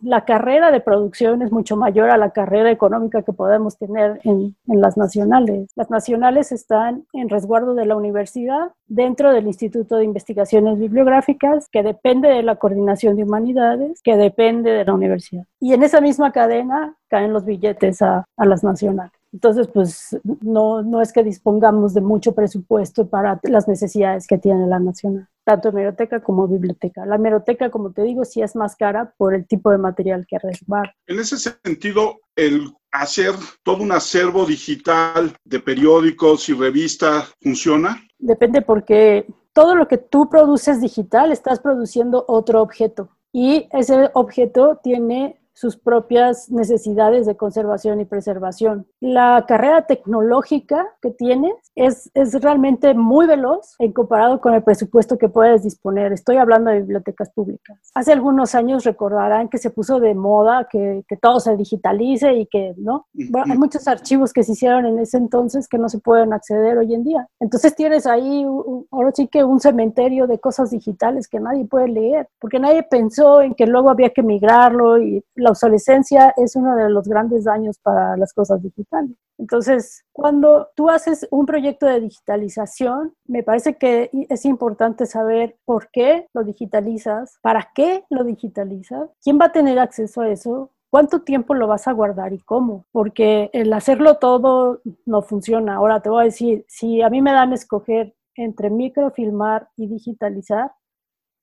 la 0.01 0.25
carrera 0.25 0.71
de 0.71 0.81
producción 0.81 1.41
es 1.41 1.51
mucho 1.51 1.75
mayor 1.77 2.09
a 2.09 2.17
la 2.17 2.31
carrera 2.31 2.71
económica 2.71 3.21
que 3.21 3.33
podemos 3.33 3.77
tener 3.77 4.19
en, 4.23 4.55
en 4.67 4.81
las 4.81 4.97
nacionales. 4.97 5.69
Las 5.75 5.89
nacionales 5.89 6.51
están 6.51 7.05
en 7.13 7.29
resguardo 7.29 7.75
de 7.75 7.85
la 7.85 7.95
universidad 7.95 8.71
dentro 8.87 9.31
del 9.31 9.47
Instituto 9.47 9.97
de 9.97 10.05
Investigación 10.05 10.54
bibliográficas, 10.61 11.69
que 11.69 11.83
depende 11.83 12.29
de 12.29 12.43
la 12.43 12.55
coordinación 12.55 13.15
de 13.15 13.23
humanidades, 13.23 14.01
que 14.01 14.15
depende 14.15 14.71
de 14.71 14.85
la 14.85 14.93
universidad. 14.93 15.45
Y 15.59 15.73
en 15.73 15.83
esa 15.83 16.01
misma 16.01 16.31
cadena 16.31 16.95
caen 17.09 17.33
los 17.33 17.45
billetes 17.45 18.01
a, 18.01 18.25
a 18.37 18.45
las 18.45 18.63
nacionales. 18.63 19.11
Entonces, 19.33 19.67
pues 19.67 20.17
no, 20.41 20.81
no 20.81 21.01
es 21.01 21.11
que 21.11 21.21
dispongamos 21.21 21.93
de 21.93 21.99
mucho 21.99 22.33
presupuesto 22.33 23.09
para 23.09 23.37
las 23.43 23.67
necesidades 23.67 24.27
que 24.27 24.37
tiene 24.37 24.65
la 24.65 24.79
nacional, 24.79 25.27
tanto 25.43 25.69
hemeroteca 25.69 26.21
como 26.21 26.47
biblioteca. 26.47 27.05
La 27.05 27.15
hemeroteca, 27.15 27.69
como 27.69 27.91
te 27.91 28.03
digo, 28.03 28.23
sí 28.23 28.41
es 28.41 28.55
más 28.55 28.77
cara 28.77 29.13
por 29.17 29.35
el 29.35 29.45
tipo 29.45 29.71
de 29.71 29.77
material 29.77 30.25
que 30.25 30.39
resguarda. 30.39 30.93
En 31.07 31.19
ese 31.19 31.37
sentido, 31.37 32.21
el 32.37 32.73
hacer 32.95 33.33
todo 33.63 33.83
un 33.83 33.91
acervo 33.91 34.45
digital 34.45 35.35
de 35.43 35.59
periódicos 35.59 36.47
y 36.49 36.53
revistas 36.53 37.33
funciona? 37.41 38.01
Depende 38.17 38.61
porque 38.61 39.27
todo 39.55 39.73
lo 39.75 39.87
que 39.87 39.97
tú 39.97 40.29
produces 40.29 40.81
digital, 40.81 41.31
estás 41.31 41.61
produciendo 41.61 42.25
otro 42.27 42.61
objeto. 42.61 43.07
Y 43.31 43.69
ese 43.71 44.11
objeto 44.13 44.81
tiene 44.83 45.39
sus 45.55 45.77
propias 45.77 46.51
necesidades 46.51 47.25
de 47.25 47.37
conservación 47.37 48.01
y 48.01 48.05
preservación. 48.05 48.85
La 48.99 49.45
carrera 49.47 49.87
tecnológica 49.87 50.85
que 51.01 51.11
tienes 51.11 51.53
es, 51.75 52.11
es 52.13 52.39
realmente 52.41 52.93
muy 52.93 53.25
veloz 53.25 53.75
en 53.79 53.93
comparado 53.93 54.41
con 54.41 54.53
el 54.53 54.63
presupuesto 54.63 55.17
que 55.17 55.29
puedes 55.29 55.63
disponer. 55.63 56.11
Estoy 56.11 56.37
hablando 56.37 56.71
de 56.71 56.81
bibliotecas 56.81 57.31
públicas. 57.31 57.79
Hace 57.95 58.11
algunos 58.11 58.53
años 58.53 58.83
recordarán 58.83 59.47
que 59.47 59.57
se 59.57 59.69
puso 59.69 60.01
de 60.01 60.13
moda 60.13 60.67
que, 60.69 61.05
que 61.07 61.15
todo 61.15 61.39
se 61.39 61.55
digitalice 61.55 62.33
y 62.33 62.47
que, 62.47 62.73
¿no? 62.77 63.07
hay 63.15 63.57
muchos 63.57 63.87
archivos 63.87 64.33
que 64.33 64.43
se 64.43 64.51
hicieron 64.51 64.85
en 64.85 64.99
ese 64.99 65.17
entonces 65.17 65.69
que 65.69 65.77
no 65.77 65.87
se 65.87 65.99
pueden 65.99 66.33
acceder 66.33 66.77
hoy 66.77 66.93
en 66.93 67.05
día. 67.05 67.29
Entonces 67.39 67.73
tienes 67.75 68.05
ahí, 68.05 68.45
ahora 68.91 69.11
sí 69.13 69.27
que 69.29 69.45
un 69.45 69.61
cementerio 69.61 70.27
de 70.27 70.39
cosas 70.39 70.71
digitales 70.71 71.29
que 71.29 71.39
nadie 71.39 71.65
puede 71.65 71.87
leer, 71.87 72.27
porque 72.39 72.59
nadie 72.59 72.83
pensó 72.83 73.41
en 73.41 73.53
que 73.53 73.67
luego 73.67 73.89
había 73.89 74.09
que 74.09 74.21
migrarlo 74.21 74.97
y 74.97 75.23
la 75.45 75.51
obsolescencia 75.51 76.33
es 76.37 76.55
uno 76.55 76.75
de 76.75 76.89
los 76.89 77.07
grandes 77.07 77.43
daños 77.43 77.77
para 77.77 78.17
las 78.17 78.33
cosas 78.33 78.63
digitales. 78.63 79.15
Entonces, 79.37 80.03
cuando 80.11 80.69
tú 80.75 80.89
haces 80.89 81.27
un 81.29 81.45
proyecto 81.45 81.85
de 81.85 81.99
digitalización, 81.99 83.13
me 83.27 83.43
parece 83.43 83.77
que 83.77 84.09
es 84.29 84.43
importante 84.43 85.05
saber 85.05 85.55
por 85.63 85.91
qué 85.91 86.27
lo 86.33 86.43
digitalizas, 86.43 87.37
para 87.43 87.69
qué 87.75 88.05
lo 88.09 88.23
digitalizas, 88.23 89.07
quién 89.23 89.37
va 89.39 89.45
a 89.45 89.51
tener 89.51 89.77
acceso 89.77 90.21
a 90.21 90.29
eso, 90.29 90.71
¿Cuánto 90.91 91.23
tiempo 91.23 91.55
lo 91.55 91.67
vas 91.67 91.89
a 91.89 91.91
guardar 91.91 92.31
y 92.31 92.39
cómo? 92.39 92.85
Porque 92.93 93.49
el 93.51 93.73
hacerlo 93.73 94.15
todo 94.15 94.79
no 95.05 95.23
funciona. 95.23 95.75
Ahora 95.75 95.99
te 95.99 96.09
voy 96.09 96.21
a 96.21 96.25
decir, 96.25 96.63
si 96.69 97.01
a 97.01 97.09
mí 97.09 97.21
me 97.21 97.33
dan 97.33 97.51
a 97.51 97.55
escoger 97.55 98.15
entre 98.33 98.69
microfilmar 98.69 99.67
y 99.75 99.87
digitalizar, 99.87 100.71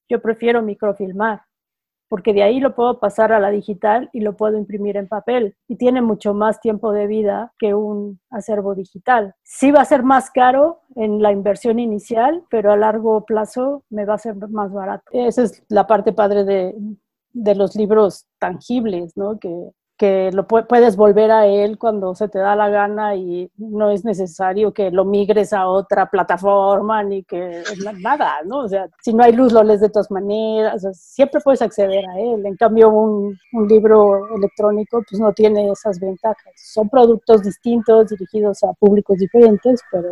yo 0.09 0.23
prefiero 0.23 0.63
microfilmar 0.63 1.43
porque 2.13 2.35
de 2.35 2.43
ahí 2.43 2.61
lo 2.61 2.75
puedo 2.75 3.01
pasar 3.01 3.33
a 3.33 3.41
la 3.41 3.49
digital 3.49 4.11
y 4.13 4.21
lo 4.21 4.37
puedo 4.37 4.59
imprimir 4.59 4.99
en 4.99 5.09
papel 5.09 5.57
y 5.67 5.77
tiene 5.77 6.03
mucho 6.03 6.35
más 6.35 6.61
tiempo 6.61 6.93
de 6.93 7.07
vida 7.07 7.55
que 7.59 7.73
un 7.73 8.21
acervo 8.29 8.75
digital. 8.75 9.35
Sí 9.45 9.71
va 9.71 9.81
a 9.81 9.87
ser 9.87 10.03
más 10.03 10.31
caro 10.31 10.83
en 10.95 11.23
la 11.23 11.33
inversión 11.33 11.79
inicial, 11.79 12.45
pero 12.51 12.71
a 12.71 12.77
largo 12.77 13.25
plazo 13.25 13.85
me 13.89 14.05
va 14.05 14.13
a 14.13 14.19
ser 14.19 14.37
más 14.51 14.71
barato. 14.71 15.05
Esa 15.11 15.45
es 15.45 15.65
la 15.71 15.87
parte 15.87 16.13
padre 16.13 16.45
de, 16.45 16.75
de 17.33 17.55
los 17.55 17.77
libros 17.77 18.27
tangibles, 18.39 19.17
¿no? 19.17 19.39
Que, 19.39 19.71
que 20.03 20.33
lo 20.33 20.49
puedes 20.49 20.97
volver 20.97 21.31
a 21.31 21.47
él 21.47 21.79
cuando 21.79 22.13
se 22.17 22.29
te 22.29 22.41
da 22.41 22.57
la 22.57 22.69
gana 22.69 23.15
y 23.15 23.49
no 23.57 23.93
es 23.93 24.05
necesario 24.05 24.73
que 24.75 24.91
lo 24.91 25.05
migres 25.05 25.53
a 25.53 25.69
otra 25.69 26.11
plataforma 26.11 27.05
ni 27.05 27.23
que 27.23 27.63
nada, 28.01 28.41
¿no? 28.45 28.65
O 28.65 28.69
sea, 28.69 28.89
si 29.01 29.15
no 29.15 29.23
hay 29.23 29.33
luz 29.33 29.53
lo 29.53 29.63
lees 29.63 29.81
de 29.81 29.91
todas 29.91 30.11
maneras, 30.11 30.85
siempre 30.95 31.41
puedes 31.41 31.63
acceder 31.63 32.05
a 32.09 32.19
él. 32.19 32.45
En 32.45 32.57
cambio, 32.57 32.89
un, 32.89 33.39
un 33.53 33.69
libro 33.69 34.35
electrónico 34.35 35.05
pues 35.09 35.21
no 35.21 35.33
tiene 35.33 35.71
esas 35.71 36.01
ventajas. 36.01 36.53
Son 36.57 36.89
productos 36.89 37.45
distintos 37.45 38.09
dirigidos 38.09 38.65
a 38.65 38.73
públicos 38.73 39.17
diferentes, 39.19 39.83
pero, 39.93 40.11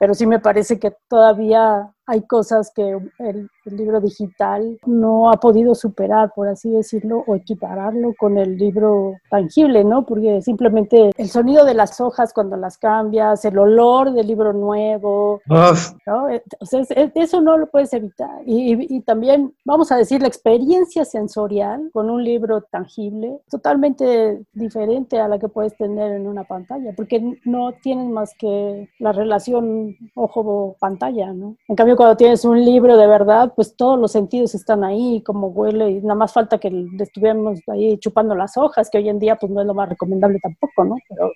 pero 0.00 0.12
sí 0.12 0.26
me 0.26 0.40
parece 0.40 0.80
que 0.80 0.92
todavía 1.08 1.88
hay 2.06 2.22
cosas 2.22 2.72
que 2.74 2.98
el, 3.18 3.48
libro 3.64 4.00
digital 4.00 4.80
no 4.84 5.30
ha 5.30 5.36
podido 5.36 5.76
superar, 5.76 6.32
por 6.34 6.48
así 6.48 6.70
decirlo, 6.70 7.22
o 7.28 7.36
equipararlo 7.36 8.14
con 8.18 8.36
el 8.36 8.56
libro 8.56 9.14
tangible, 9.30 9.84
¿no? 9.84 10.04
Porque 10.04 10.42
simplemente 10.42 11.12
el 11.16 11.28
sonido 11.28 11.64
de 11.64 11.74
las 11.74 12.00
hojas 12.00 12.32
cuando 12.32 12.56
las 12.56 12.78
cambias, 12.78 13.44
el 13.44 13.56
olor 13.58 14.12
del 14.12 14.26
libro 14.26 14.52
nuevo, 14.52 15.40
¿no? 15.46 16.28
Eh, 16.28 16.42
o 16.58 16.66
sea, 16.66 16.82
eso 17.14 17.40
no 17.40 17.56
lo 17.58 17.68
puedes 17.68 17.92
evitar. 17.92 18.40
Y, 18.44 18.96
y, 18.96 19.00
también, 19.02 19.54
vamos 19.64 19.92
a 19.92 19.96
decir, 19.96 20.20
la 20.20 20.28
experiencia 20.28 21.04
sensorial 21.04 21.90
con 21.92 22.10
un 22.10 22.24
libro 22.24 22.62
tangible, 22.62 23.38
totalmente 23.48 24.44
diferente 24.52 25.20
a 25.20 25.28
la 25.28 25.38
que 25.38 25.48
puedes 25.48 25.76
tener 25.76 26.12
en 26.12 26.26
una 26.26 26.42
pantalla, 26.42 26.92
porque 26.96 27.38
no 27.44 27.72
tienes 27.82 28.08
más 28.08 28.34
que 28.36 28.88
la 28.98 29.12
relación 29.12 29.96
ojo-pantalla, 30.14 31.32
¿no? 31.32 31.56
En 31.68 31.76
cambio, 31.76 31.99
cuando 32.00 32.16
tienes 32.16 32.46
un 32.46 32.64
libro 32.64 32.96
de 32.96 33.06
verdad, 33.06 33.52
pues 33.54 33.76
todos 33.76 34.00
los 34.00 34.10
sentidos 34.10 34.54
están 34.54 34.84
ahí, 34.84 35.22
como 35.22 35.48
huele, 35.48 35.90
y 35.90 36.00
nada 36.00 36.14
más 36.14 36.32
falta 36.32 36.56
que 36.56 36.86
estuviéramos 36.98 37.60
ahí 37.70 37.98
chupando 37.98 38.34
las 38.34 38.56
hojas, 38.56 38.88
que 38.88 38.96
hoy 38.96 39.10
en 39.10 39.18
día 39.18 39.36
pues 39.36 39.52
no 39.52 39.60
es 39.60 39.66
lo 39.66 39.74
más 39.74 39.86
recomendable 39.86 40.38
tampoco, 40.42 40.86
¿no? 40.86 40.96
Pero 41.06 41.30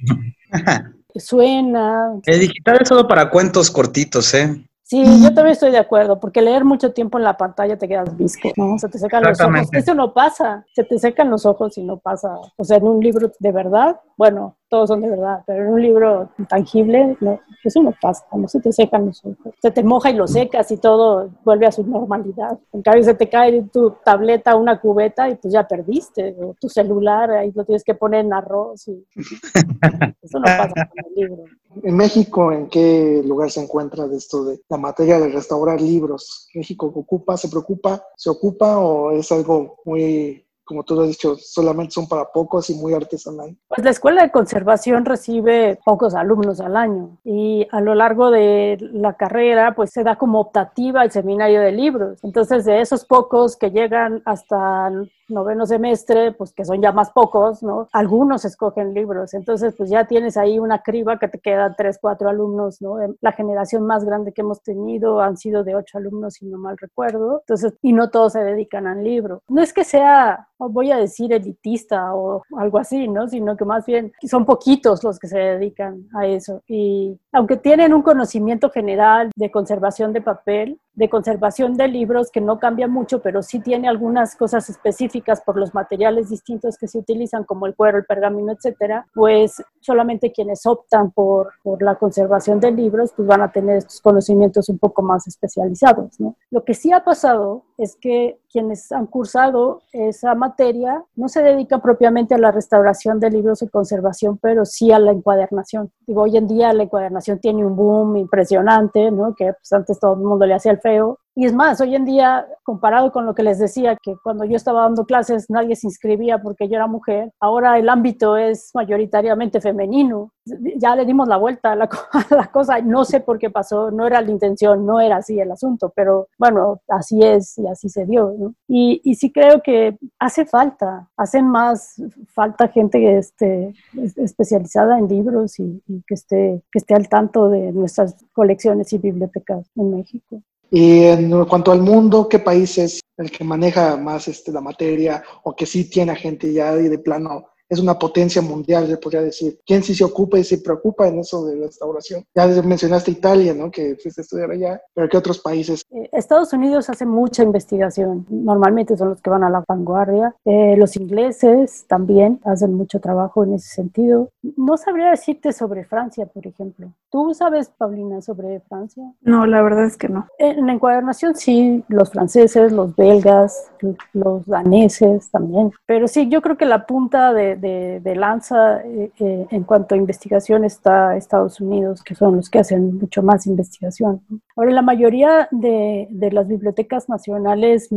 suena. 1.17 2.19
El 2.25 2.41
digital 2.41 2.79
es 2.81 2.89
solo 2.89 3.07
para 3.07 3.29
cuentos 3.29 3.71
cortitos, 3.71 4.33
¿eh? 4.33 4.65
Sí, 4.85 5.05
yo 5.23 5.35
también 5.35 5.53
estoy 5.53 5.71
de 5.71 5.77
acuerdo, 5.77 6.19
porque 6.19 6.41
leer 6.41 6.65
mucho 6.65 6.93
tiempo 6.93 7.19
en 7.19 7.25
la 7.25 7.37
pantalla 7.37 7.77
te 7.77 7.87
quedas 7.87 8.17
visco, 8.17 8.51
¿no? 8.57 8.79
Se 8.79 8.89
te 8.89 8.99
secan 8.99 9.23
los 9.23 9.39
ojos. 9.39 9.69
Eso 9.71 9.95
no 9.95 10.15
pasa, 10.15 10.65
se 10.75 10.85
te 10.85 10.99
secan 10.99 11.31
los 11.31 11.45
ojos 11.45 11.77
y 11.77 11.83
no 11.83 11.99
pasa. 11.99 12.39
O 12.57 12.65
sea, 12.65 12.79
en 12.79 12.87
un 12.87 13.01
libro 13.01 13.31
de 13.39 13.53
verdad, 13.53 14.01
bueno, 14.17 14.57
todos 14.75 14.89
son 14.89 15.03
de 15.03 15.09
verdad, 15.09 15.41
pero 15.47 15.63
en 15.63 15.73
un 15.73 15.81
libro 15.81 16.31
tangible, 16.49 17.17
no, 17.21 17.39
eso 17.63 17.81
no 17.81 17.95
pasa, 18.03 18.25
no 18.33 18.49
se 18.49 18.59
te 18.59 18.73
secan 18.73 19.07
los 19.07 19.25
ojos. 19.25 19.55
Se 19.63 19.71
te 19.71 19.85
moja 19.85 20.11
y 20.11 20.15
lo 20.15 20.27
secas 20.27 20.69
y 20.73 20.79
todo 20.79 21.31
vuelve 21.45 21.67
a 21.67 21.71
su 21.71 21.87
normalidad. 21.87 22.59
En 22.73 22.83
cambio, 22.83 23.05
se 23.05 23.15
te 23.15 23.29
cae 23.29 23.63
tu 23.73 23.95
tableta 24.05 24.57
una 24.57 24.81
cubeta 24.81 25.31
y 25.31 25.37
pues 25.37 25.55
ya 25.55 25.69
perdiste. 25.69 26.35
O 26.41 26.57
tu 26.61 26.69
celular, 26.69 27.31
ahí 27.31 27.53
lo 27.55 27.65
tienes 27.65 27.85
que 27.85 27.95
poner 27.95 28.25
en 28.25 28.33
arroz. 28.33 28.89
Y... 28.89 29.07
Eso 30.23 30.41
no 30.41 30.45
pasa 30.45 30.75
con 30.75 31.05
el 31.07 31.15
libro. 31.15 31.45
En 31.85 31.97
México, 31.97 32.51
¿en 32.51 32.69
qué 32.69 33.23
lugar 33.25 33.53
se 33.53 33.63
encuentra 33.63 34.09
de 34.09 34.17
esto 34.17 34.45
de 34.45 34.61
la 34.69 34.77
materia 34.77 35.21
de 35.21 35.29
restaurar 35.29 35.81
libros? 35.81 36.49
¿México 36.53 36.87
ocupa, 36.93 37.37
se 37.37 37.49
preocupa, 37.49 38.03
se 38.17 38.29
ocupa 38.29 38.79
o 38.79 39.13
es 39.13 39.31
algo 39.31 39.77
muy 39.85 40.45
como 40.65 40.83
tú 40.83 41.01
has 41.01 41.09
dicho, 41.09 41.37
solamente 41.37 41.93
son 41.93 42.09
para 42.09 42.25
pocos 42.33 42.71
y 42.71 42.75
muy 42.75 42.95
artesanal. 42.95 43.57
Pues 43.69 43.85
la 43.85 43.91
escuela 43.91 44.23
de 44.23 44.31
conservación 44.31 45.05
recibe 45.05 45.79
pocos 45.85 46.15
alumnos 46.15 46.61
al 46.61 46.77
año 46.77 47.19
y 47.25 47.67
a 47.71 47.81
lo 47.81 47.95
largo 47.95 48.31
de 48.31 48.79
la 48.93 49.15
carrera 49.15 49.75
pues 49.75 49.91
se 49.91 50.03
da 50.03 50.17
como 50.17 50.41
optativa 50.41 51.03
el 51.03 51.11
seminario 51.11 51.61
de 51.61 51.73
libros. 51.73 52.19
Entonces 52.23 52.65
de 52.65 52.81
esos 52.81 53.05
pocos 53.05 53.57
que 53.57 53.71
llegan 53.71 54.23
hasta 54.25 54.91
noveno 55.29 55.67
semestre, 55.67 56.33
pues 56.33 56.53
que 56.53 56.65
son 56.65 56.81
ya 56.81 56.93
más 56.93 57.11
pocos, 57.11 57.63
¿no? 57.63 57.89
Algunos 57.93 58.45
escogen 58.45 58.95
libros, 58.95 59.35
entonces 59.35 59.75
pues 59.77 59.91
ya 59.91 60.07
tienes 60.07 60.37
ahí 60.37 60.59
una 60.59 60.83
criba 60.83 61.19
que 61.19 61.29
te 61.29 61.39
quedan 61.39 61.75
tres, 61.77 61.99
cuatro 62.01 62.29
alumnos, 62.29 62.81
¿no? 62.81 62.97
La 63.21 63.33
generación 63.33 63.87
más 63.87 64.05
grande 64.05 64.33
que 64.33 64.43
hemos 64.43 64.63
tenido 64.63 65.21
han 65.21 65.37
sido 65.37 65.65
de 65.65 65.75
ocho 65.75 65.99
alumnos, 65.99 66.35
si 66.35 66.47
no 66.47 66.59
mal 66.59 66.77
recuerdo, 66.79 67.41
entonces, 67.41 67.75
y 67.83 67.93
no 67.93 68.11
todos 68.11 68.33
se 68.33 68.41
dedican 68.41 68.87
al 68.87 69.03
libro. 69.03 69.43
No 69.49 69.63
es 69.63 69.73
que 69.73 69.85
sea, 69.85 70.49
voy 70.59 70.93
a 70.93 70.97
decir 70.97 71.33
elitista 71.33 72.15
o 72.15 72.43
algo 72.57 72.79
así, 72.79 73.09
¿no? 73.09 73.29
Sino 73.29 73.57
que 73.57 73.65
más 73.65 73.87
bien 73.87 74.13
son 74.29 74.45
poquitos 74.45 75.05
los 75.05 75.19
que 75.19 75.29
se 75.29 75.39
dedican 75.39 76.07
a 76.15 76.27
eso 76.27 76.63
y 76.67 77.19
aunque 77.33 77.57
tienen 77.57 77.93
un 77.95 78.03
conocimiento 78.03 78.71
general 78.71 79.31
de 79.37 79.51
conservación 79.51 80.13
de 80.13 80.21
papel, 80.21 80.81
de 80.95 81.09
conservación 81.09 81.77
de 81.77 81.89
libros 81.89 82.31
que 82.31 82.41
no 82.41 82.59
cambia 82.59 82.89
mucho, 82.89 83.21
pero 83.21 83.43
sí 83.43 83.61
tiene 83.61 83.89
algunas 83.89 84.37
cosas 84.37 84.71
específicas 84.71 85.41
por 85.41 85.57
los 85.57 85.75
materiales 85.75 86.31
distintos 86.31 86.79
que 86.79 86.89
se 86.89 86.99
utilizan, 86.99 87.45
como 87.45 87.67
el 87.67 87.75
cuero, 87.75 87.99
el 87.99 88.05
pergamino, 88.05 88.53
etcétera, 88.53 89.07
pues 89.15 89.63
solamente 89.81 90.33
quienes 90.33 90.67
optan 90.67 91.11
por, 91.11 91.53
por 91.63 91.83
la 91.83 91.97
conservación 91.97 92.61
de 92.61 92.71
libros, 92.71 93.13
pues 93.17 93.27
van 93.27 93.43
a 93.43 93.51
tener 93.51 93.79
estos 93.79 94.01
conocimientos 94.01 94.69
un 94.69 94.79
poco 94.79 95.03
más 95.03 95.27
especializados, 95.27 96.21
¿no? 96.21 96.37
Lo 96.51 96.65
que 96.65 96.75
sí 96.75 96.93
ha 96.93 97.05
pasado 97.05 97.65
es 97.77 97.97
que 97.97 98.39
quienes 98.51 98.93
han 98.93 99.07
cursado 99.07 99.83
esa 99.93 100.35
materia 100.35 101.05
no 101.17 101.29
se 101.29 101.43
dedican 101.43 101.81
propiamente 101.81 102.35
a 102.35 102.39
la 102.39 102.53
restauración 102.53 103.19
de 103.19 103.31
libros 103.31 103.63
y 103.63 103.69
conservación, 103.69 104.39
pero 104.39 104.65
sí 104.65 104.93
a 104.93 104.99
la 104.99 105.13
encuadernación. 105.13 105.91
Digo, 106.07 106.23
hoy 106.23 106.37
en 106.37 106.47
día 106.47 106.73
la 106.73 106.85
encuadernación 106.85 107.41
tiene 107.41 107.67
un 107.67 107.75
boom 107.75 108.17
impresionante, 108.17 109.11
¿no? 109.11 109.35
Que 109.35 109.53
pues, 109.53 109.73
antes 109.73 109.99
todo 109.99 110.15
el 110.15 110.21
mundo 110.21 110.47
le 110.47 110.55
hacía 110.55 110.73
el 110.73 110.81
feo 110.81 111.19
y 111.37 111.47
es 111.47 111.53
más, 111.53 111.81
hoy 111.81 111.97
en 111.97 112.05
día, 112.05 112.47
comparado 112.63 113.11
con 113.11 113.27
lo 113.27 113.35
que 113.35 113.43
les 113.43 113.59
decía, 113.59 113.97
que 114.01 114.15
cuando 114.23 114.45
yo 114.45 114.55
estaba 114.55 114.83
dando 114.83 115.05
clases 115.05 115.51
nadie 115.51 115.75
se 115.75 115.89
inscribía 115.89 116.39
porque 116.39 116.69
yo 116.69 116.77
era 116.77 116.87
mujer, 116.87 117.33
ahora 117.41 117.77
el 117.77 117.89
ámbito 117.89 118.37
es 118.37 118.71
mayoritariamente 118.73 119.61
femenino. 119.61 120.31
Ya 120.77 120.95
le 120.95 121.05
dimos 121.05 121.27
la 121.27 121.37
vuelta 121.37 121.73
a 121.73 121.77
la, 121.77 121.89
cosa, 122.53 122.81
no 122.83 123.05
sé 123.05 123.21
por 123.21 123.39
qué 123.39 123.51
pasó, 123.51 123.91
no 123.91 124.07
era 124.07 124.21
la 124.21 124.31
intención, 124.31 124.87
no 124.87 125.01
era 125.01 125.17
así 125.17 125.41
el 125.41 125.51
asunto, 125.51 125.93
pero 125.97 126.29
bueno, 126.39 126.81
así 126.89 127.19
es 127.21 127.59
y 127.59 127.67
así 127.67 127.89
se 127.89 128.07
dio. 128.07 128.55
Y, 128.69 129.01
y 129.03 129.17
sí 129.17 129.33
creo 129.33 129.61
que 129.61 129.99
hace 130.21 130.47
falta, 130.47 131.09
hace 131.17 131.43
más 131.43 132.01
falta 132.29 132.69
gente 132.69 133.19
esté 133.19 133.75
especializada 134.17 134.99
en 134.99 135.09
libros 135.09 135.59
y, 135.59 135.83
y 135.89 136.03
que, 136.07 136.15
esté, 136.15 136.63
que 136.71 136.79
esté 136.79 136.95
al 136.95 137.09
tanto 137.09 137.49
de 137.49 137.73
nuestras 137.73 138.25
colecciones 138.33 138.93
y 138.93 138.99
bibliotecas 138.99 139.69
en 139.75 139.97
México. 139.97 140.43
Y 140.71 141.05
en 141.05 141.45
cuanto 141.45 141.73
al 141.73 141.81
mundo, 141.81 142.29
¿qué 142.29 142.39
país 142.39 142.79
es 142.79 143.01
el 143.17 143.31
que 143.31 143.45
maneja 143.45 143.97
más 143.97 144.29
este, 144.29 144.51
la 144.51 144.61
materia 144.61 145.23
o 145.45 145.55
que 145.55 145.67
sí 145.67 145.89
tiene 145.89 146.17
gente 146.17 146.53
ya 146.53 146.75
de 146.75 146.99
plano 146.99 147.54
es 147.75 147.81
una 147.81 147.99
potencia 147.99 148.43
mundial, 148.43 148.87
se 148.87 148.97
podría 148.97 149.23
decir. 149.23 149.59
¿Quién 149.67 149.83
sí 149.83 149.95
se 149.95 150.05
ocupa 150.05 150.39
y 150.39 150.45
se 150.45 150.59
preocupa 150.59 151.07
en 151.09 151.19
eso 151.19 151.45
de 151.45 151.57
la 151.57 151.67
restauración? 151.67 152.25
Ya 152.35 152.47
mencionaste 152.63 153.11
Italia, 153.11 153.55
¿no? 153.55 153.71
Que 153.71 153.97
fuiste 153.97 154.21
a 154.21 154.23
estudiar 154.23 154.51
allá, 154.51 154.81
pero 154.95 155.09
¿qué 155.09 155.17
otros 155.17 155.39
países? 155.39 155.85
Eh, 155.91 156.09
Estados 156.13 156.53
Unidos 156.53 156.89
hace 156.91 157.07
mucha 157.07 157.43
investigación, 157.43 158.27
normalmente 158.31 158.97
son 158.97 159.11
los 159.11 159.21
que 159.21 159.31
van 159.31 159.45
a 159.45 159.51
la 159.51 159.65
vanguardia. 159.67 160.35
Eh, 160.45 160.77
los 160.77 160.97
ingleses 160.97 161.85
también 161.87 162.41
hacen 162.45 162.75
mucho 162.75 163.01
trabajo 163.01 163.45
en 163.45 163.55
ese 163.55 163.69
sentido. 163.69 164.31
No 164.57 164.77
sabría 164.77 165.11
decirte 165.11 165.53
sobre 165.53 165.85
Francia, 165.85 166.27
por 166.27 166.47
ejemplo. 166.47 166.93
¿Tú 167.11 167.35
sabes, 167.35 167.69
Paulina, 167.69 168.21
sobre 168.23 168.61
Francia? 168.61 169.05
No, 169.21 169.47
la 169.47 169.63
verdad 169.63 169.85
es 169.85 169.97
que 169.97 170.09
no. 170.09 170.27
En 170.39 170.67
la 170.67 170.73
encuadernación 170.73 171.35
sí, 171.35 171.85
los 171.89 172.11
franceses, 172.11 172.73
los 172.73 172.95
belgas, 172.97 173.71
los 174.13 174.47
daneses 174.47 175.31
también. 175.31 175.73
Pero 175.87 176.09
sí, 176.09 176.29
yo 176.29 176.43
creo 176.43 176.57
que 176.57 176.67
la 176.67 176.87
punta 176.87 177.33
de 177.33 177.57
de, 177.65 178.15
lanza 178.15 178.81
eh, 178.83 179.11
eh, 179.19 179.47
en 179.51 179.65
cuanto 179.65 179.95
a 179.95 179.99
investigación 179.99 180.65
está 180.65 181.17
Estados 181.17 181.61
Unidos, 181.61 182.03
que 182.03 182.15
son 182.15 182.37
los 182.37 182.51
que 182.51 182.59
hacen 182.59 182.99
mucho 182.99 183.23
más 183.23 183.47
investigación. 183.47 184.23
Ahora, 184.57 184.73
la 184.73 184.83
mayoría 184.83 185.49
de, 185.51 186.09
las 186.33 186.47
bibliotecas 186.47 187.09
nacionales 187.09 187.89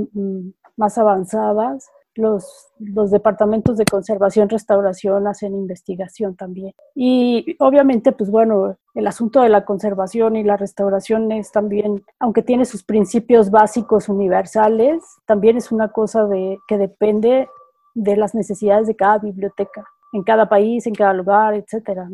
más 0.75 0.97
avanzadas 0.97 1.89
los, 2.17 2.69
los, 2.79 3.11
departamentos 3.11 3.77
de 3.77 3.85
conservación, 3.85 4.49
restauración 4.49 5.27
hacen 5.27 5.53
investigación 5.53 6.35
también. 6.35 6.73
Y 6.95 7.55
obviamente, 7.59 8.11
pues 8.11 8.29
bueno, 8.29 8.75
el 8.95 9.07
asunto 9.07 9.41
de 9.41 9.49
la 9.49 9.65
conservación 9.65 10.35
y 10.35 10.43
la 10.43 10.57
restauración 10.57 11.31
es 11.31 11.51
también, 11.51 12.03
aunque 12.19 12.41
tiene 12.41 12.65
sus 12.65 12.83
principios 12.83 13.51
básicos 13.51 14.09
universales, 14.09 15.03
también 15.25 15.57
es 15.57 15.71
una 15.71 15.89
cosa 15.89 16.25
de, 16.25 16.57
que 16.67 16.77
depende 16.77 17.47
de 17.97 18.15
las 18.15 18.35
necesidades 18.35 18.85
de 18.85 18.95
cada 18.95 19.17
biblioteca, 19.17 19.83
en 20.13 20.23
cada 20.23 20.47
país, 20.47 20.85
en 20.85 20.93
cada 20.93 21.13
lugar, 21.13 21.55
etcétera, 21.55 22.07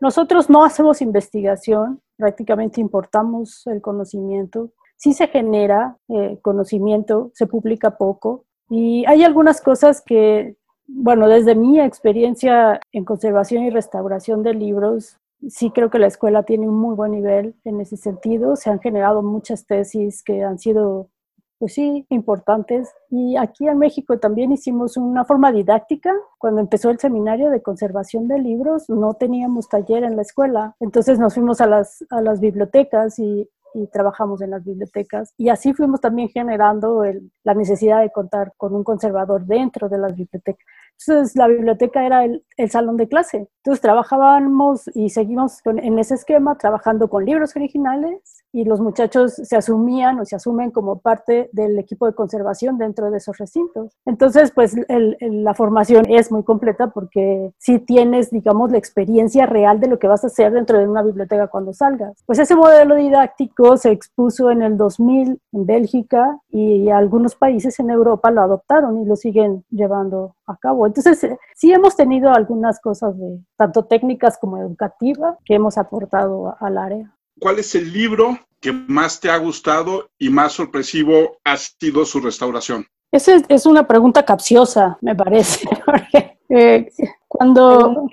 Nosotros 0.00 0.48
no 0.48 0.64
hacemos 0.64 1.02
investigación, 1.02 2.00
prácticamente 2.16 2.80
importamos 2.80 3.66
el 3.66 3.80
conocimiento. 3.82 4.70
Sí 4.96 5.12
se 5.12 5.28
genera 5.28 5.96
eh, 6.08 6.38
conocimiento, 6.42 7.30
se 7.34 7.46
publica 7.46 7.96
poco 7.98 8.46
y 8.70 9.04
hay 9.06 9.22
algunas 9.22 9.60
cosas 9.60 10.00
que, 10.00 10.56
bueno, 10.86 11.28
desde 11.28 11.54
mi 11.54 11.78
experiencia 11.78 12.80
en 12.92 13.04
conservación 13.04 13.64
y 13.64 13.70
restauración 13.70 14.42
de 14.42 14.54
libros, 14.54 15.18
sí 15.48 15.70
creo 15.70 15.90
que 15.90 15.98
la 15.98 16.06
escuela 16.06 16.42
tiene 16.42 16.68
un 16.68 16.74
muy 16.74 16.94
buen 16.96 17.12
nivel 17.12 17.54
en 17.64 17.80
ese 17.80 17.98
sentido. 17.98 18.56
Se 18.56 18.70
han 18.70 18.80
generado 18.80 19.22
muchas 19.22 19.66
tesis 19.66 20.22
que 20.24 20.42
han 20.42 20.58
sido 20.58 21.10
pues 21.58 21.74
sí, 21.74 22.06
importantes. 22.10 22.92
Y 23.10 23.36
aquí 23.36 23.66
en 23.68 23.78
México 23.78 24.18
también 24.18 24.52
hicimos 24.52 24.96
una 24.96 25.24
forma 25.24 25.52
didáctica. 25.52 26.12
Cuando 26.38 26.60
empezó 26.60 26.90
el 26.90 26.98
seminario 26.98 27.50
de 27.50 27.62
conservación 27.62 28.28
de 28.28 28.38
libros, 28.38 28.88
no 28.88 29.14
teníamos 29.14 29.68
taller 29.68 30.04
en 30.04 30.16
la 30.16 30.22
escuela. 30.22 30.76
Entonces 30.80 31.18
nos 31.18 31.34
fuimos 31.34 31.60
a 31.60 31.66
las, 31.66 32.04
a 32.10 32.20
las 32.20 32.40
bibliotecas 32.40 33.18
y, 33.18 33.48
y 33.74 33.86
trabajamos 33.88 34.40
en 34.40 34.50
las 34.50 34.64
bibliotecas. 34.64 35.34
Y 35.36 35.48
así 35.48 35.72
fuimos 35.74 36.00
también 36.00 36.28
generando 36.28 37.02
la 37.44 37.54
necesidad 37.54 38.00
de 38.00 38.10
contar 38.10 38.52
con 38.56 38.74
un 38.74 38.84
conservador 38.84 39.44
dentro 39.44 39.88
de 39.88 39.98
las 39.98 40.14
bibliotecas. 40.14 40.64
Entonces 41.00 41.36
la 41.36 41.48
biblioteca 41.48 42.04
era 42.04 42.24
el, 42.24 42.44
el 42.56 42.70
salón 42.70 42.96
de 42.96 43.08
clase. 43.08 43.48
Entonces 43.58 43.80
trabajábamos 43.80 44.90
y 44.94 45.10
seguimos 45.10 45.60
en 45.64 45.98
ese 45.98 46.14
esquema, 46.14 46.56
trabajando 46.56 47.08
con 47.08 47.24
libros 47.24 47.54
originales 47.56 48.44
y 48.52 48.64
los 48.64 48.80
muchachos 48.80 49.34
se 49.34 49.56
asumían 49.56 50.18
o 50.20 50.24
se 50.24 50.36
asumen 50.36 50.70
como 50.70 51.00
parte 51.00 51.50
del 51.52 51.78
equipo 51.78 52.06
de 52.06 52.14
conservación 52.14 52.78
dentro 52.78 53.10
de 53.10 53.18
esos 53.18 53.38
recintos. 53.38 53.96
Entonces, 54.04 54.52
pues 54.54 54.74
la 54.88 55.54
formación 55.54 56.04
es 56.08 56.32
muy 56.32 56.42
completa 56.42 56.88
porque 56.88 57.52
si 57.58 57.78
tienes, 57.78 58.30
digamos, 58.30 58.70
la 58.70 58.78
experiencia 58.78 59.46
real 59.46 59.80
de 59.80 59.88
lo 59.88 59.98
que 59.98 60.08
vas 60.08 60.24
a 60.24 60.28
hacer 60.28 60.52
dentro 60.52 60.78
de 60.78 60.88
una 60.88 61.02
biblioteca 61.02 61.48
cuando 61.48 61.72
salgas. 61.72 62.22
Pues 62.26 62.38
ese 62.38 62.56
modelo 62.56 62.94
didáctico 62.94 63.76
se 63.76 63.90
expuso 63.90 64.50
en 64.50 64.62
el 64.62 64.76
2000 64.76 65.40
en 65.52 65.66
Bélgica 65.66 66.38
y 66.48 66.90
algunos 66.90 67.34
países 67.34 67.78
en 67.80 67.90
Europa 67.90 68.30
lo 68.30 68.40
adoptaron 68.40 68.98
y 68.98 69.04
lo 69.04 69.16
siguen 69.16 69.64
llevando 69.70 70.36
a 70.46 70.56
cabo. 70.56 70.86
Entonces, 70.86 71.26
sí 71.54 71.72
hemos 71.72 71.96
tenido 71.96 72.32
algunas 72.32 72.80
cosas 72.80 73.18
de 73.18 73.40
tanto 73.56 73.84
técnicas 73.84 74.38
como 74.38 74.56
educativas 74.56 75.36
que 75.44 75.54
hemos 75.54 75.76
aportado 75.78 76.56
al 76.60 76.78
área. 76.78 77.14
¿Cuál 77.38 77.58
es 77.58 77.74
el 77.74 77.92
libro 77.92 78.38
que 78.60 78.72
más 78.72 79.20
te 79.20 79.30
ha 79.30 79.36
gustado 79.36 80.10
y 80.18 80.30
más 80.30 80.52
sorpresivo 80.52 81.38
ha 81.44 81.56
sido 81.56 82.04
su 82.04 82.20
restauración? 82.20 82.86
Esa 83.10 83.40
es, 83.48 83.66
una 83.66 83.86
pregunta 83.86 84.24
capciosa, 84.24 84.98
me 85.00 85.14
parece. 85.14 85.68
Eh, 86.50 86.90
cuando... 87.28 88.06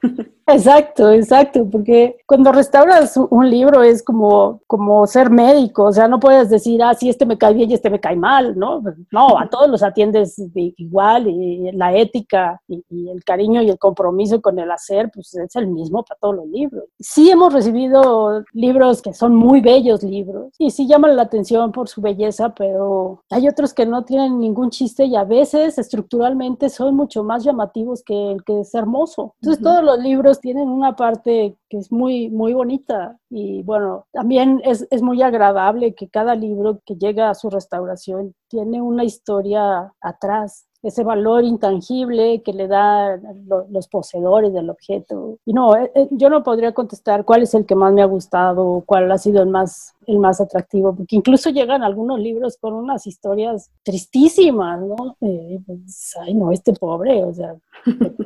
Exacto, 0.52 1.10
exacto, 1.10 1.68
porque 1.70 2.18
cuando 2.26 2.52
restauras 2.52 3.16
un 3.16 3.48
libro 3.48 3.82
es 3.82 4.02
como, 4.02 4.60
como 4.66 5.06
ser 5.06 5.30
médico, 5.30 5.84
o 5.84 5.92
sea, 5.92 6.08
no 6.08 6.20
puedes 6.20 6.50
decir, 6.50 6.82
ah, 6.82 6.92
sí, 6.94 7.08
este 7.08 7.24
me 7.24 7.38
cae 7.38 7.54
bien 7.54 7.70
y 7.70 7.74
este 7.74 7.88
me 7.88 8.00
cae 8.00 8.16
mal, 8.16 8.58
¿no? 8.58 8.82
No, 9.10 9.38
a 9.38 9.48
todos 9.48 9.68
los 9.68 9.82
atiendes 9.82 10.36
igual 10.54 11.28
y 11.28 11.72
la 11.72 11.96
ética 11.96 12.60
y, 12.68 12.82
el 13.08 13.24
cariño 13.24 13.62
y 13.62 13.70
el 13.70 13.78
compromiso 13.78 14.40
con 14.42 14.58
el 14.58 14.70
hacer, 14.70 15.10
pues 15.12 15.34
es 15.34 15.56
el 15.56 15.68
mismo 15.68 16.04
para 16.04 16.18
todos 16.20 16.36
los 16.36 16.46
libros. 16.46 16.84
Sí 17.00 17.30
hemos 17.30 17.52
recibido 17.52 18.44
libros 18.52 19.00
que 19.00 19.14
son 19.14 19.34
muy 19.34 19.60
bellos 19.60 20.02
libros 20.02 20.52
y 20.58 20.70
sí 20.70 20.86
llaman 20.86 21.16
la 21.16 21.22
atención 21.22 21.72
por 21.72 21.88
su 21.88 22.00
belleza, 22.00 22.54
pero 22.54 23.22
hay 23.30 23.48
otros 23.48 23.72
que 23.72 23.86
no 23.86 24.04
tienen 24.04 24.38
ningún 24.38 24.70
chiste 24.70 25.06
y 25.06 25.16
a 25.16 25.24
veces 25.24 25.78
estructuralmente 25.78 26.68
son 26.68 26.94
mucho 26.94 27.24
más 27.24 27.42
llamativos 27.42 28.02
que 28.02 28.32
el 28.32 28.44
que 28.44 28.60
es 28.60 28.74
hermoso. 28.74 29.34
Entonces 29.40 29.62
todos 29.62 29.82
los 29.82 29.98
libros 29.98 30.41
tienen 30.42 30.68
una 30.68 30.96
parte 30.96 31.56
que 31.70 31.78
es 31.78 31.90
muy, 31.90 32.28
muy 32.28 32.52
bonita 32.52 33.18
Y 33.34 33.62
bueno, 33.62 34.04
también 34.12 34.60
es, 34.62 34.86
es 34.90 35.00
muy 35.00 35.22
agradable 35.22 35.94
que 35.94 36.08
cada 36.08 36.34
libro 36.34 36.80
que 36.84 36.96
llega 36.96 37.30
a 37.30 37.34
su 37.34 37.48
restauración 37.48 38.34
tiene 38.48 38.82
una 38.82 39.04
historia 39.04 39.94
atrás 40.02 40.66
ese 40.82 41.04
valor 41.04 41.44
intangible 41.44 42.42
que 42.42 42.52
le 42.52 42.66
dan 42.66 43.22
los 43.70 43.86
poseedores 43.88 44.52
del 44.52 44.68
objeto. 44.68 45.38
Y 45.44 45.52
no, 45.52 45.76
eh, 45.76 45.92
eh, 45.94 46.08
yo 46.10 46.28
no 46.28 46.42
podría 46.42 46.72
contestar 46.72 47.24
cuál 47.24 47.42
es 47.42 47.54
el 47.54 47.64
que 47.66 47.76
más 47.76 47.92
me 47.92 48.02
ha 48.02 48.06
gustado, 48.06 48.82
cuál 48.84 49.10
ha 49.12 49.18
sido 49.18 49.42
el 49.42 49.48
más, 49.48 49.94
el 50.06 50.18
más 50.18 50.40
atractivo, 50.40 50.94
porque 50.94 51.14
incluso 51.14 51.50
llegan 51.50 51.84
algunos 51.84 52.18
libros 52.18 52.56
con 52.60 52.74
unas 52.74 53.06
historias 53.06 53.70
tristísimas, 53.84 54.80
¿no? 54.80 55.16
Eh, 55.20 55.60
pues, 55.64 56.16
ay, 56.20 56.34
no, 56.34 56.50
este 56.50 56.72
pobre, 56.72 57.24
o 57.24 57.32
sea, 57.32 57.54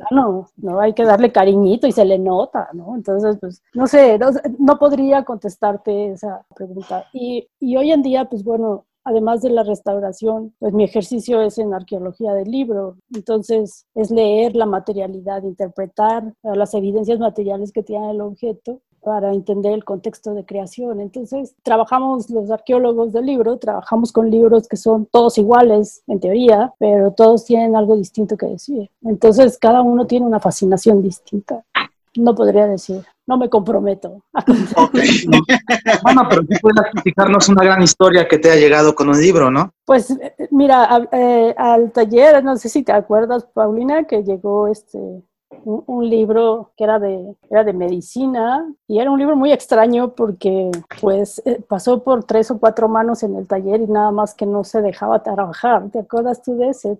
no, 0.09 0.47
no 0.57 0.79
hay 0.79 0.93
que 0.93 1.03
darle 1.03 1.31
cariñito 1.31 1.85
y 1.85 1.91
se 1.91 2.05
le 2.05 2.17
nota, 2.17 2.69
¿no? 2.73 2.95
Entonces, 2.95 3.37
pues, 3.39 3.61
no 3.75 3.85
sé, 3.85 4.17
no, 4.17 4.31
no 4.57 4.79
podría 4.97 5.23
contestarte 5.23 6.11
esa 6.11 6.43
pregunta. 6.55 7.05
Y, 7.13 7.47
y 7.59 7.77
hoy 7.77 7.91
en 7.91 8.01
día, 8.01 8.25
pues 8.25 8.43
bueno, 8.43 8.85
además 9.03 9.41
de 9.41 9.51
la 9.51 9.61
restauración, 9.61 10.55
pues 10.57 10.73
mi 10.73 10.83
ejercicio 10.83 11.39
es 11.41 11.59
en 11.59 11.73
arqueología 11.73 12.33
del 12.33 12.49
libro. 12.49 12.97
Entonces 13.13 13.85
es 13.93 14.09
leer 14.09 14.55
la 14.55 14.65
materialidad, 14.65 15.43
interpretar 15.43 16.33
las 16.41 16.73
evidencias 16.73 17.19
materiales 17.19 17.71
que 17.71 17.83
tiene 17.83 18.09
el 18.09 18.21
objeto 18.21 18.81
para 19.01 19.33
entender 19.33 19.73
el 19.73 19.85
contexto 19.85 20.33
de 20.33 20.45
creación. 20.45 20.99
Entonces, 20.99 21.55
trabajamos 21.61 22.29
los 22.31 22.49
arqueólogos 22.49 23.13
del 23.13 23.27
libro, 23.27 23.57
trabajamos 23.57 24.11
con 24.11 24.31
libros 24.31 24.67
que 24.67 24.77
son 24.77 25.05
todos 25.05 25.37
iguales 25.37 26.01
en 26.07 26.19
teoría, 26.19 26.73
pero 26.79 27.11
todos 27.11 27.45
tienen 27.45 27.75
algo 27.75 27.95
distinto 27.95 28.35
que 28.35 28.47
decir. 28.47 28.89
Entonces, 29.03 29.59
cada 29.59 29.83
uno 29.83 30.07
tiene 30.07 30.25
una 30.25 30.39
fascinación 30.39 31.03
distinta. 31.03 31.63
No 32.15 32.33
podría 32.33 32.65
decir 32.65 33.05
no 33.27 33.37
me 33.37 33.49
comprometo. 33.49 34.23
bueno, 36.03 36.27
pero 36.29 36.41
sí 36.43 36.55
puedes 36.61 36.81
explicarnos 36.93 37.49
una 37.49 37.63
gran 37.63 37.83
historia 37.83 38.27
que 38.27 38.39
te 38.39 38.49
ha 38.49 38.55
llegado 38.55 38.95
con 38.95 39.09
un 39.09 39.21
libro, 39.21 39.51
¿no? 39.51 39.73
Pues 39.85 40.11
eh, 40.11 40.33
mira, 40.51 41.07
eh, 41.11 41.53
al 41.57 41.91
taller, 41.91 42.43
no 42.43 42.55
sé 42.55 42.69
si 42.69 42.83
te 42.83 42.93
acuerdas, 42.93 43.45
Paulina, 43.53 44.05
que 44.05 44.23
llegó 44.23 44.67
este 44.67 45.21
un, 45.65 46.09
libro 46.09 46.71
que 46.77 46.83
era 46.83 46.99
de, 46.99 47.35
era 47.49 47.63
de 47.63 47.73
medicina 47.73 48.65
y 48.87 48.99
era 48.99 49.11
un 49.11 49.19
libro 49.19 49.35
muy 49.35 49.51
extraño 49.51 50.13
porque 50.13 50.71
pues 51.01 51.41
eh, 51.45 51.61
pasó 51.67 52.03
por 52.03 52.23
tres 52.23 52.49
o 52.51 52.59
cuatro 52.59 52.87
manos 52.87 53.23
en 53.23 53.35
el 53.35 53.47
taller 53.47 53.81
y 53.81 53.87
nada 53.87 54.11
más 54.11 54.33
que 54.33 54.45
no 54.45 54.63
se 54.63 54.81
dejaba 54.81 55.23
trabajar. 55.23 55.89
¿Te 55.89 55.99
acuerdas 55.99 56.41
tú 56.41 56.55
de 56.57 56.69
ese? 56.69 56.97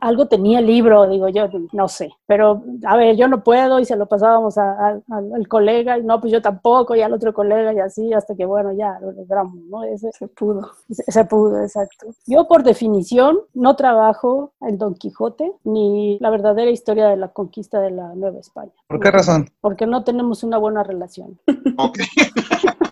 Algo 0.00 0.26
tenía 0.26 0.58
el 0.58 0.66
libro, 0.66 1.08
digo 1.08 1.28
yo, 1.28 1.48
no 1.72 1.88
sé, 1.88 2.10
pero 2.26 2.62
a 2.84 2.96
ver, 2.96 3.16
yo 3.16 3.28
no 3.28 3.42
puedo 3.42 3.80
y 3.80 3.84
se 3.84 3.96
lo 3.96 4.06
pasábamos 4.06 4.58
al 4.58 5.48
colega 5.48 5.98
y 5.98 6.02
no, 6.02 6.20
pues 6.20 6.32
yo 6.32 6.42
tampoco 6.42 6.94
y 6.94 7.02
al 7.02 7.12
otro 7.12 7.32
colega 7.32 7.72
y 7.72 7.78
así 7.78 8.12
hasta 8.12 8.34
que 8.34 8.44
bueno, 8.44 8.72
ya 8.72 8.98
lo 9.00 9.12
logramos, 9.12 9.54
¿no? 9.70 9.84
Ese, 9.84 10.10
se 10.12 10.28
pudo. 10.28 10.70
Se, 10.90 11.04
se 11.10 11.24
pudo, 11.24 11.62
exacto. 11.62 12.08
Yo 12.26 12.46
por 12.46 12.62
definición 12.62 13.38
no 13.54 13.76
trabajo 13.76 14.52
en 14.60 14.78
Don 14.78 14.94
Quijote 14.94 15.52
ni 15.64 16.18
la 16.20 16.30
verdadera 16.30 16.70
historia 16.70 17.08
de 17.08 17.16
la 17.16 17.28
conquista 17.28 17.80
de 17.80 17.90
la 17.90 18.09
Nueva 18.14 18.40
España. 18.40 18.72
¿Por 18.88 19.00
qué 19.00 19.10
razón? 19.10 19.48
Porque 19.60 19.86
no 19.86 20.04
tenemos 20.04 20.42
una 20.42 20.58
buena 20.58 20.82
relación. 20.82 21.40
Ok. 21.76 21.98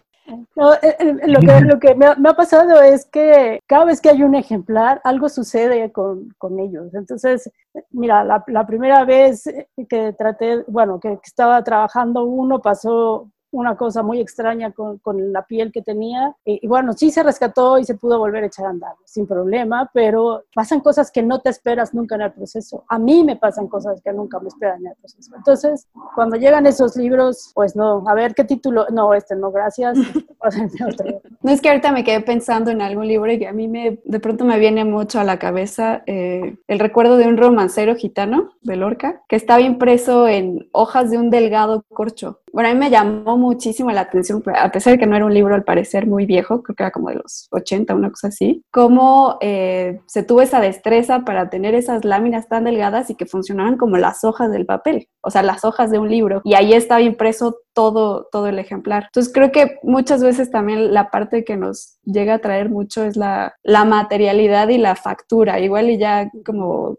Eh, 0.83 0.97
eh, 0.99 1.29
lo 1.29 1.41
que, 1.41 1.61
lo 1.61 1.79
que 1.79 1.95
me, 1.95 2.07
ha, 2.07 2.35
pasado 2.35 2.83
es 2.83 3.07
que 3.07 3.61
cada 3.67 3.85
vez 3.85 4.01
que 4.01 4.11
hay 4.11 4.25
un 4.25 4.35
ejemplar, 4.35 5.01
algo 5.05 5.29
sucede 5.29 5.93
con, 5.93 6.35
con 6.37 6.59
ellos. 6.59 6.93
Entonces, 6.95 7.51
mira, 7.91 8.25
la, 8.25 8.43
la, 8.49 8.67
primera 8.67 9.05
vez 9.05 9.45
que 9.89 10.13
traté, 10.15 10.65
bueno, 10.67 10.99
que, 10.99 11.11
que, 11.11 11.21
estaba 11.25 11.63
trabajando 11.63 12.25
uno, 12.25 12.61
pasó 12.61 13.31
una 13.51 13.77
cosa 13.77 14.03
muy 14.03 14.21
extraña 14.21 14.73
con, 14.73 14.99
con 14.99 15.33
la 15.33 15.43
piel 15.47 15.73
que 15.73 15.83
tenía. 15.83 16.37
Y, 16.45 16.67
bueno, 16.67 16.93
sí 16.93 17.11
se 17.11 17.23
rescató 17.23 17.79
y 17.79 17.85
se 17.85 17.95
pudo 17.95 18.19
volver 18.19 18.45
a 18.45 18.47
echar 18.47 18.67
a 18.67 18.71
andar 18.71 18.95
sin 19.05 19.27
problema, 19.27 19.91
pero 19.93 20.45
pasan 20.55 20.81
cosas 20.81 21.11
que 21.11 21.23
no 21.23 21.41
te 21.41 21.51
esperas 21.51 21.95
nunca 21.95 22.17
en 22.17 22.23
el 22.23 22.33
proceso. 22.33 22.85
A 22.89 22.99
mí 22.99 23.25
me 23.25 23.37
pasan 23.37 23.69
cosas 23.69 24.01
que 24.03 24.13
nunca 24.13 24.39
me 24.41 24.49
esperan 24.49 24.81
en 24.81 24.89
el 24.89 24.97
proceso. 24.97 25.35
Entonces, 25.37 25.89
cuando 26.15 26.37
llegan 26.37 26.67
esos 26.67 26.97
libros, 26.97 27.53
pues 27.55 27.75
no, 27.75 28.05
a 28.07 28.15
ver 28.15 28.35
qué 28.35 28.45
título, 28.45 28.87
no, 28.91 29.15
este 29.15 29.37
no, 29.37 29.51
gracias. 29.51 29.99
no 31.49 31.55
es 31.55 31.63
que 31.63 31.71
ahorita 31.71 31.93
me 31.93 32.05
quedé 32.05 32.21
pensando 32.21 32.71
en 32.71 32.83
algún 32.83 33.09
libro 33.09 33.33
y 33.33 33.43
a 33.47 33.55
mí 33.55 33.69
me, 33.69 34.01
de 34.05 34.21
pronto 34.21 34.45
me 34.45 34.59
viene 34.59 34.85
mucho 34.85 35.19
a 35.19 35.25
la 35.25 35.39
cabeza 35.39 36.03
eh, 36.05 36.59
el 36.69 36.79
recuerdo 36.79 37.17
de 37.17 37.27
un 37.27 37.39
romancero 37.39 37.95
gitano 37.95 38.51
de 38.61 38.77
Lorca 38.77 39.23
que 39.31 39.37
estaba 39.37 39.63
impreso 39.63 40.29
en 40.29 40.69
hojas 40.73 41.11
de 41.11 41.17
un 41.17 41.31
delgado 41.31 41.87
corcho. 41.89 42.41
Bueno, 42.53 42.69
a 42.69 42.75
mí 42.75 42.79
me 42.79 42.91
llamó 42.91 43.39
muchísimo 43.39 43.91
la 43.93 44.03
atención, 44.03 44.43
a 44.55 44.71
pesar 44.71 44.93
de 44.93 44.99
que 44.99 45.07
no 45.07 45.17
era 45.17 45.25
un 45.25 45.33
libro 45.33 45.55
al 45.55 45.65
parecer 45.65 46.07
muy 46.07 46.27
viejo, 46.27 46.63
creo 46.63 46.77
que 46.77 46.83
era 46.83 46.91
como 46.91 47.09
de 47.09 47.17
los 47.17 47.49
80, 47.51 47.95
una 47.95 48.11
cosa 48.11 48.29
así, 48.29 48.63
cómo 48.71 49.39
eh, 49.41 50.01
se 50.07 50.23
tuvo 50.23 50.43
esa 50.43 50.61
destreza 50.61 51.21
para 51.21 51.49
tener 51.49 51.75
esas 51.75 52.05
láminas 52.05 52.49
tan 52.49 52.65
delgadas 52.65 53.09
y 53.09 53.15
que 53.15 53.27
funcionaban 53.27 53.79
como 53.79 53.97
las 53.97 54.23
hojas 54.25 54.51
del 54.51 54.67
papel, 54.67 55.09
o 55.23 55.31
sea, 55.31 55.43
las 55.43 55.65
hojas 55.65 55.91
de 55.91 55.99
un 55.99 56.11
libro. 56.11 56.43
Y 56.45 56.55
ahí 56.55 56.75
estaba 56.75 57.01
impreso 57.01 57.57
todo, 57.79 58.27
todo 58.33 58.49
el 58.49 58.59
ejemplar. 58.59 59.05
Entonces 59.05 59.33
creo 59.33 59.53
que 59.53 59.79
muchas 59.85 60.21
veces 60.21 60.51
también 60.51 60.93
la 60.93 61.11
parte 61.11 61.45
que 61.45 61.57
nos 61.57 61.97
llega 62.05 62.35
a 62.35 62.39
traer 62.41 62.71
mucho 62.71 63.05
es 63.05 63.17
la, 63.17 63.55
la 63.63 63.85
materialidad 63.85 64.69
y 64.69 64.79
la 64.79 64.97
factura, 64.97 65.61
igual 65.61 65.89
y 65.89 65.97
ya 65.97 66.29
como 66.45 66.97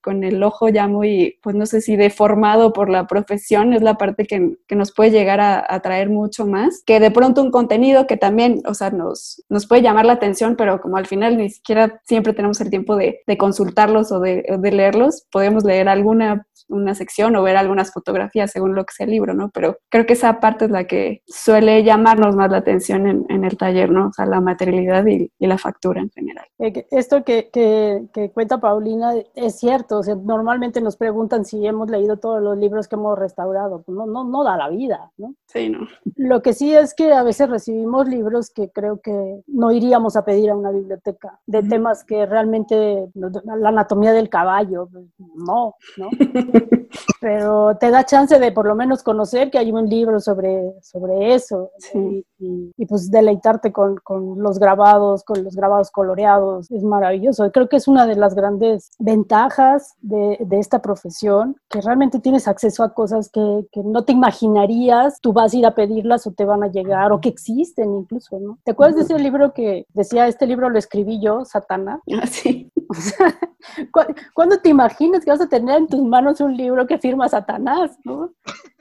con, 0.00 0.24
el 0.24 0.42
ojo 0.42 0.70
ya 0.70 0.88
muy, 0.88 1.38
pues 1.42 1.54
no 1.54 1.66
sé 1.66 1.82
si 1.82 1.96
deformado 1.96 2.72
por 2.72 2.88
la 2.88 3.06
profesión, 3.06 3.74
es 3.74 3.82
la 3.82 3.98
parte 3.98 4.24
que, 4.24 4.56
que 4.66 4.74
nos 4.74 4.94
puede 4.94 5.10
llegar 5.10 5.38
a, 5.40 5.66
atraer 5.68 6.08
mucho 6.08 6.46
más, 6.46 6.82
que 6.86 6.98
de 6.98 7.10
pronto 7.10 7.42
un 7.42 7.50
contenido 7.50 8.06
que 8.06 8.16
también, 8.16 8.62
o 8.64 8.72
sea, 8.72 8.88
nos, 8.88 9.44
nos 9.50 9.66
puede 9.66 9.82
llamar 9.82 10.06
la 10.06 10.14
atención, 10.14 10.56
pero 10.56 10.80
como 10.80 10.96
al 10.96 11.06
final 11.06 11.36
ni 11.36 11.50
siquiera 11.50 12.00
siempre 12.04 12.32
tenemos 12.32 12.58
el 12.62 12.70
tiempo 12.70 12.96
de, 12.96 13.20
de 13.26 13.36
consultarlos 13.36 14.10
o 14.12 14.20
de, 14.20 14.44
de, 14.58 14.72
leerlos, 14.72 15.26
podemos 15.30 15.62
leer 15.62 15.90
alguna 15.90 16.46
una 16.72 16.94
sección 16.94 17.36
o 17.36 17.42
ver 17.42 17.56
algunas 17.56 17.92
fotografías 17.92 18.50
según 18.50 18.74
lo 18.74 18.84
que 18.84 18.94
sea 18.94 19.04
el 19.04 19.12
libro, 19.12 19.34
¿no? 19.34 19.50
Pero 19.50 19.78
creo 19.88 20.06
que 20.06 20.14
esa 20.22 20.38
parte 20.38 20.66
es 20.66 20.70
la 20.70 20.84
que 20.84 21.22
suele 21.26 21.82
llamarnos 21.82 22.36
más 22.36 22.48
la 22.48 22.58
atención 22.58 23.08
en, 23.08 23.26
en 23.28 23.44
el 23.44 23.56
taller, 23.56 23.90
¿no? 23.90 24.08
O 24.08 24.12
sea, 24.12 24.24
la 24.24 24.40
materialidad 24.40 25.04
y, 25.06 25.28
y 25.36 25.46
la 25.48 25.58
factura 25.58 26.00
en 26.00 26.10
general. 26.10 26.46
Eh, 26.60 26.86
esto 26.92 27.24
que, 27.24 27.50
que, 27.52 28.04
que, 28.12 28.30
cuenta 28.30 28.60
Paulina 28.60 29.14
es 29.34 29.58
cierto, 29.58 29.98
o 29.98 30.02
sea, 30.04 30.14
normalmente 30.14 30.80
nos 30.80 30.96
preguntan 30.96 31.44
si 31.44 31.66
hemos 31.66 31.90
leído 31.90 32.18
todos 32.18 32.40
los 32.40 32.56
libros 32.56 32.86
que 32.86 32.94
hemos 32.94 33.18
restaurado, 33.18 33.82
pues 33.82 33.96
no, 33.96 34.06
no, 34.06 34.22
no 34.22 34.44
da 34.44 34.56
la 34.56 34.68
vida 34.68 35.10
¿no? 35.16 35.34
Sí, 35.46 35.68
¿no? 35.68 35.88
Lo 36.16 36.40
que 36.40 36.52
sí 36.52 36.72
es 36.72 36.94
que 36.94 37.12
a 37.12 37.24
veces 37.24 37.50
recibimos 37.50 38.06
libros 38.08 38.50
que 38.50 38.70
creo 38.70 39.00
que 39.00 39.42
no 39.48 39.72
iríamos 39.72 40.14
a 40.14 40.24
pedir 40.24 40.50
a 40.50 40.56
una 40.56 40.70
biblioteca, 40.70 41.40
de 41.46 41.62
temas 41.64 42.04
que 42.04 42.26
realmente, 42.26 43.08
la 43.14 43.68
anatomía 43.70 44.12
del 44.12 44.28
caballo, 44.28 44.88
pues, 44.90 45.04
no, 45.18 45.74
¿no? 45.96 46.10
Pero 47.20 47.76
te 47.78 47.90
da 47.90 48.04
chance 48.04 48.38
de 48.38 48.52
por 48.52 48.66
lo 48.66 48.74
menos 48.74 49.02
conocer 49.02 49.50
que 49.50 49.58
hay 49.58 49.72
un 49.72 49.88
libro 49.88 50.11
sobre, 50.20 50.74
sobre 50.82 51.34
eso 51.34 51.70
y, 51.94 52.24
y, 52.38 52.86
pues 52.86 53.10
deleitarte 53.10 53.72
con, 53.72 53.96
con, 54.02 54.42
los 54.42 54.58
grabados, 54.58 55.24
con 55.24 55.42
los 55.44 55.54
grabados 55.54 55.90
coloreados, 55.90 56.70
es 56.70 56.82
maravilloso. 56.82 57.50
Creo 57.52 57.68
que 57.68 57.76
es 57.76 57.88
una 57.88 58.06
de 58.06 58.16
las 58.16 58.34
grandes 58.34 58.90
ventajas 58.98 59.94
de, 60.00 60.38
de 60.40 60.58
esta 60.58 60.82
profesión, 60.82 61.56
que 61.68 61.80
realmente 61.80 62.18
tienes 62.18 62.48
acceso 62.48 62.82
a 62.82 62.94
cosas 62.94 63.30
que, 63.30 63.66
que 63.70 63.82
no 63.82 64.04
te 64.04 64.12
imaginarías 64.12 65.20
tú 65.20 65.32
vas 65.32 65.52
a 65.52 65.56
ir 65.56 65.66
a 65.66 65.74
pedirlas 65.74 66.26
o 66.26 66.32
te 66.32 66.44
van 66.44 66.62
a 66.62 66.68
llegar 66.68 67.12
o 67.12 67.20
que 67.20 67.28
existen 67.28 67.94
incluso, 67.94 68.38
¿no? 68.38 68.58
¿Te 68.64 68.72
acuerdas 68.72 68.96
de 68.96 69.02
ese 69.02 69.18
libro 69.18 69.52
que 69.52 69.86
decía, 69.92 70.26
este 70.26 70.46
libro 70.46 70.68
lo 70.68 70.78
escribí 70.78 71.20
yo, 71.20 71.44
Satana? 71.44 72.00
Ah, 72.12 72.26
sí. 72.26 72.70
¿Cuándo 74.34 74.58
te 74.58 74.68
imaginas 74.68 75.24
que 75.24 75.30
vas 75.30 75.40
a 75.40 75.48
tener 75.48 75.76
en 75.78 75.86
tus 75.86 76.02
manos 76.02 76.40
un 76.40 76.56
libro 76.56 76.86
que 76.86 76.98
firma 76.98 77.28
Satanás, 77.28 77.98
no? 78.04 78.30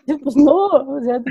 Pues 0.24 0.36
no, 0.36 0.66
o 0.68 1.02
sea, 1.02 1.22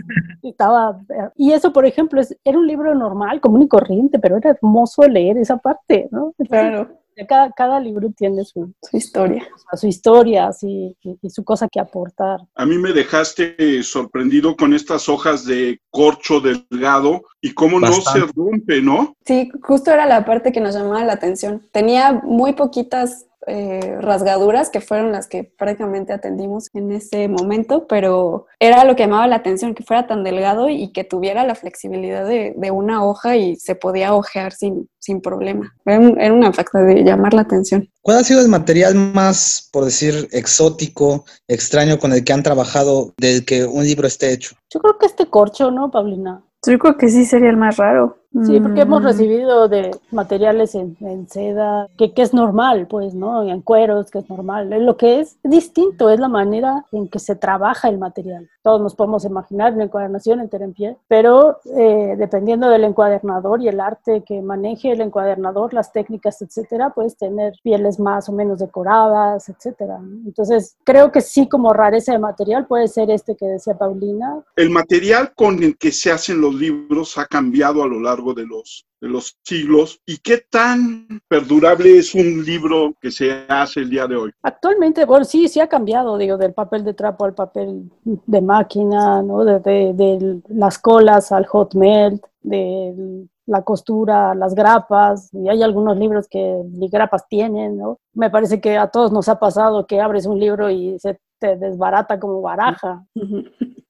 estaba... 0.43 1.01
Y 1.37 1.53
eso, 1.53 1.73
por 1.73 1.85
ejemplo, 1.85 2.21
es, 2.21 2.37
era 2.45 2.59
un 2.59 2.67
libro 2.67 2.95
normal, 2.95 3.41
común 3.41 3.63
y 3.63 3.69
corriente, 3.69 4.19
pero 4.19 4.37
era 4.37 4.51
hermoso 4.51 5.03
leer 5.09 5.39
esa 5.39 5.57
parte, 5.59 6.09
¿no? 6.11 6.35
Claro. 6.49 7.01
Cada, 7.29 7.53
cada 7.53 7.81
libro 7.81 8.11
tiene 8.17 8.45
su, 8.45 8.73
su 8.81 8.97
historia. 8.97 9.47
Su 9.75 9.87
historia 9.87 10.53
sí, 10.53 10.97
y, 11.03 11.29
su 11.29 11.45
cosa 11.45 11.69
que 11.69 11.79
aportar. 11.79 12.41
A 12.55 12.65
mí 12.65 12.79
me 12.79 12.93
dejaste 12.93 13.83
sorprendido 13.83 14.57
con 14.57 14.73
estas 14.73 15.09
hojas 15.09 15.45
de 15.45 15.81
corcho 15.91 16.41
delgado 16.41 17.23
y 17.43 17.53
cómo 17.53 17.79
no 17.79 17.93
se 17.93 18.21
rompe, 18.35 18.81
¿no? 18.81 19.15
Sí, 19.27 19.51
justo 19.63 19.91
era 19.91 20.07
la 20.07 20.25
parte 20.25 20.51
que 20.51 20.61
nos 20.61 20.75
llamaba 20.75 21.05
la 21.05 21.13
atención. 21.13 21.63
Tenía 21.73 22.23
muy 22.25 22.55
poquitas 22.55 23.27
eh, 23.47 23.97
rasgaduras 24.01 24.71
que 24.71 24.81
fueron 24.81 25.13
las 25.13 25.27
que 25.27 25.45
prácticamente 25.45 26.13
atendimos 26.13 26.69
en 26.75 26.93
ese 26.93 27.29
momento, 27.29 27.87
pero 27.87 28.47
era 28.59 28.85
lo 28.85 28.97
que 28.97 29.05
llamaba 29.05 29.27
la 29.27 29.37
atención, 29.37 29.75
que 29.75 29.85
fuera 29.85 30.07
tan 30.07 30.25
delgado 30.25 30.69
y 30.69 30.93
que 30.93 31.05
tuviera 31.05 31.45
la 31.45 31.55
flexibilidad 31.55 32.27
de, 32.27 32.55
de 32.57 32.71
una 32.71 33.05
hoja 33.05 33.37
y 33.37 33.57
se 33.57 33.75
podía 33.75 34.15
ojear 34.15 34.53
sin, 34.53 34.89
sin 34.99 35.21
problema. 35.21 35.75
Era, 35.85 35.99
un, 35.99 36.21
era 36.21 36.35
una 36.35 36.53
facta 36.53 36.81
de 36.81 37.03
llamar 37.03 37.35
la 37.35 37.43
atención. 37.43 37.89
¿Cuál 38.03 38.19
ha 38.19 38.25
sido 38.25 38.41
el 38.41 38.49
material 38.49 38.95
más, 38.95 39.69
por 39.73 39.85
decir, 39.85 40.29
exótico, 40.33 41.25
extraño 41.49 41.99
con 41.99 42.13
el 42.13 42.25
que 42.25 42.33
han 42.33 42.43
trabajado 42.43 43.15
del 43.19 43.45
que 43.45 43.65
un 43.65 43.85
libro 43.85 44.07
esté 44.07 44.33
hecho? 44.33 44.55
Yo 44.73 44.81
creo 44.81 44.99
que 44.99 45.07
este 45.07 45.27
corcho, 45.27 45.71
¿no, 45.71 45.91
Paulina? 45.91 46.43
Yo 46.67 46.79
creo 46.79 46.97
que 46.97 47.09
sí 47.09 47.25
sería 47.25 47.51
el 47.51 47.57
más 47.57 47.79
raro. 47.79 48.20
Sí, 48.45 48.61
porque 48.61 48.83
hemos 48.83 49.03
Mm. 49.03 49.07
recibido 49.07 49.69
de 49.69 49.91
materiales 50.13 50.75
en, 50.77 50.97
en 51.01 51.29
seda, 51.29 51.89
que, 51.99 52.13
que 52.13 52.23
es 52.23 52.33
normal, 52.33 52.87
pues, 52.89 53.13
¿no? 53.13 53.43
En 53.43 53.61
cueros, 53.61 54.11
que 54.11 54.21
es 54.21 54.31
normal. 54.31 54.71
Lo 54.71 54.97
que 54.97 55.21
es 55.21 55.37
distinto 55.43 56.11
es 56.11 56.21
la 56.21 56.29
manera 56.29 56.85
en 56.93 57.09
que 57.09 57.19
se 57.19 57.35
trabaja 57.35 57.89
el 57.89 57.99
material. 57.99 58.49
Todos 58.63 58.81
nos 58.81 58.95
podemos 58.95 59.25
imaginar 59.25 59.73
una 59.73 59.85
encuadernación 59.85 60.41
en 60.41 60.73
pie, 60.75 60.97
pero 61.09 61.59
eh, 61.77 62.15
dependiendo 62.19 62.69
del 62.69 62.85
encuadernador 62.85 63.63
y 63.63 63.69
el 63.69 63.81
arte 63.81 64.23
que 64.23 64.43
maneje 64.43 64.93
el 64.93 65.01
encuadernador, 65.01 65.73
las 65.73 65.93
técnicas, 65.93 66.41
etcétera, 66.43 66.91
puedes 66.91 67.17
tener 67.17 67.55
pieles 67.63 67.99
más 67.99 68.29
o 68.29 68.33
menos 68.33 68.59
decoradas, 68.59 69.49
etcétera. 69.49 69.99
Entonces, 70.27 70.77
creo 70.85 71.11
que 71.11 71.21
sí, 71.21 71.49
como 71.49 71.73
rareza 71.73 72.13
de 72.13 72.19
material, 72.19 72.67
puede 72.67 72.87
ser 72.89 73.11
este 73.11 73.35
que 73.35 73.47
decía 73.47 73.77
Paulina, 73.77 74.43
El 74.57 74.71
material 74.71 75.33
con 75.35 75.63
el 75.63 75.77
que 75.79 75.91
se 75.91 76.13
hacen 76.13 76.41
los 76.41 76.55
libros 76.55 77.17
ha 77.19 77.27
cambiado 77.27 77.83
a 77.83 77.89
lo 77.89 77.99
largo 77.99 78.20
de 78.35 78.47
los, 78.47 78.87
de 79.01 79.09
los 79.09 79.37
siglos. 79.43 80.01
¿Y 80.07 80.19
qué 80.19 80.39
tan 80.51 81.07
perdurable 81.29 81.99
es 81.99 82.15
un 82.15 82.45
libro 82.45 82.95
que 83.01 83.11
se 83.11 83.45
hace 83.49 83.81
el 83.81 83.91
día 83.91 84.07
de 84.07 84.17
hoy? 84.17 84.31
Actualmente, 84.43 85.05
bueno, 85.05 85.25
sí, 85.25 85.49
sí 85.49 85.59
ha 85.61 85.69
cambiado, 85.69 86.17
digo, 86.19 86.37
del 86.37 86.53
papel 86.55 86.85
de 86.85 86.95
trapo 86.95 87.25
al 87.25 87.35
papel 87.35 87.91
de 88.05 88.41
máquina, 88.41 89.23
¿no? 89.23 89.45
De, 89.45 89.59
de- 89.61 89.93
de 89.95 90.41
las 90.49 90.79
colas 90.79 91.33
al 91.33 91.47
hot 91.47 91.75
melt, 91.75 92.25
de 92.43 93.27
la 93.47 93.63
costura, 93.63 94.31
a 94.31 94.35
las 94.37 94.55
grapas, 94.55 95.29
y 95.35 95.49
hay 95.49 95.63
algunos 95.63 95.97
libros 95.97 96.29
que 96.29 96.63
ni 96.71 96.89
grapas 96.89 97.27
tienen, 97.29 97.77
¿no? 97.79 97.99
Me 98.15 98.31
parece 98.31 98.61
que 98.61 98.77
a 98.79 98.87
todos 98.89 99.11
nos 99.11 99.29
ha 99.29 99.41
pasado 99.41 99.87
que 99.87 100.01
abres 100.01 100.27
un 100.27 100.39
libro 100.39 100.71
y 100.71 100.99
se 101.01 101.19
te 101.41 101.57
desbarata 101.57 102.21
como 102.21 102.41
baraja. 102.43 103.05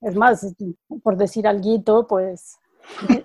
Es 0.01 0.15
más, 0.17 0.55
por 1.03 1.17
decir 1.19 1.47
algo, 1.47 2.07
pues 2.07 2.57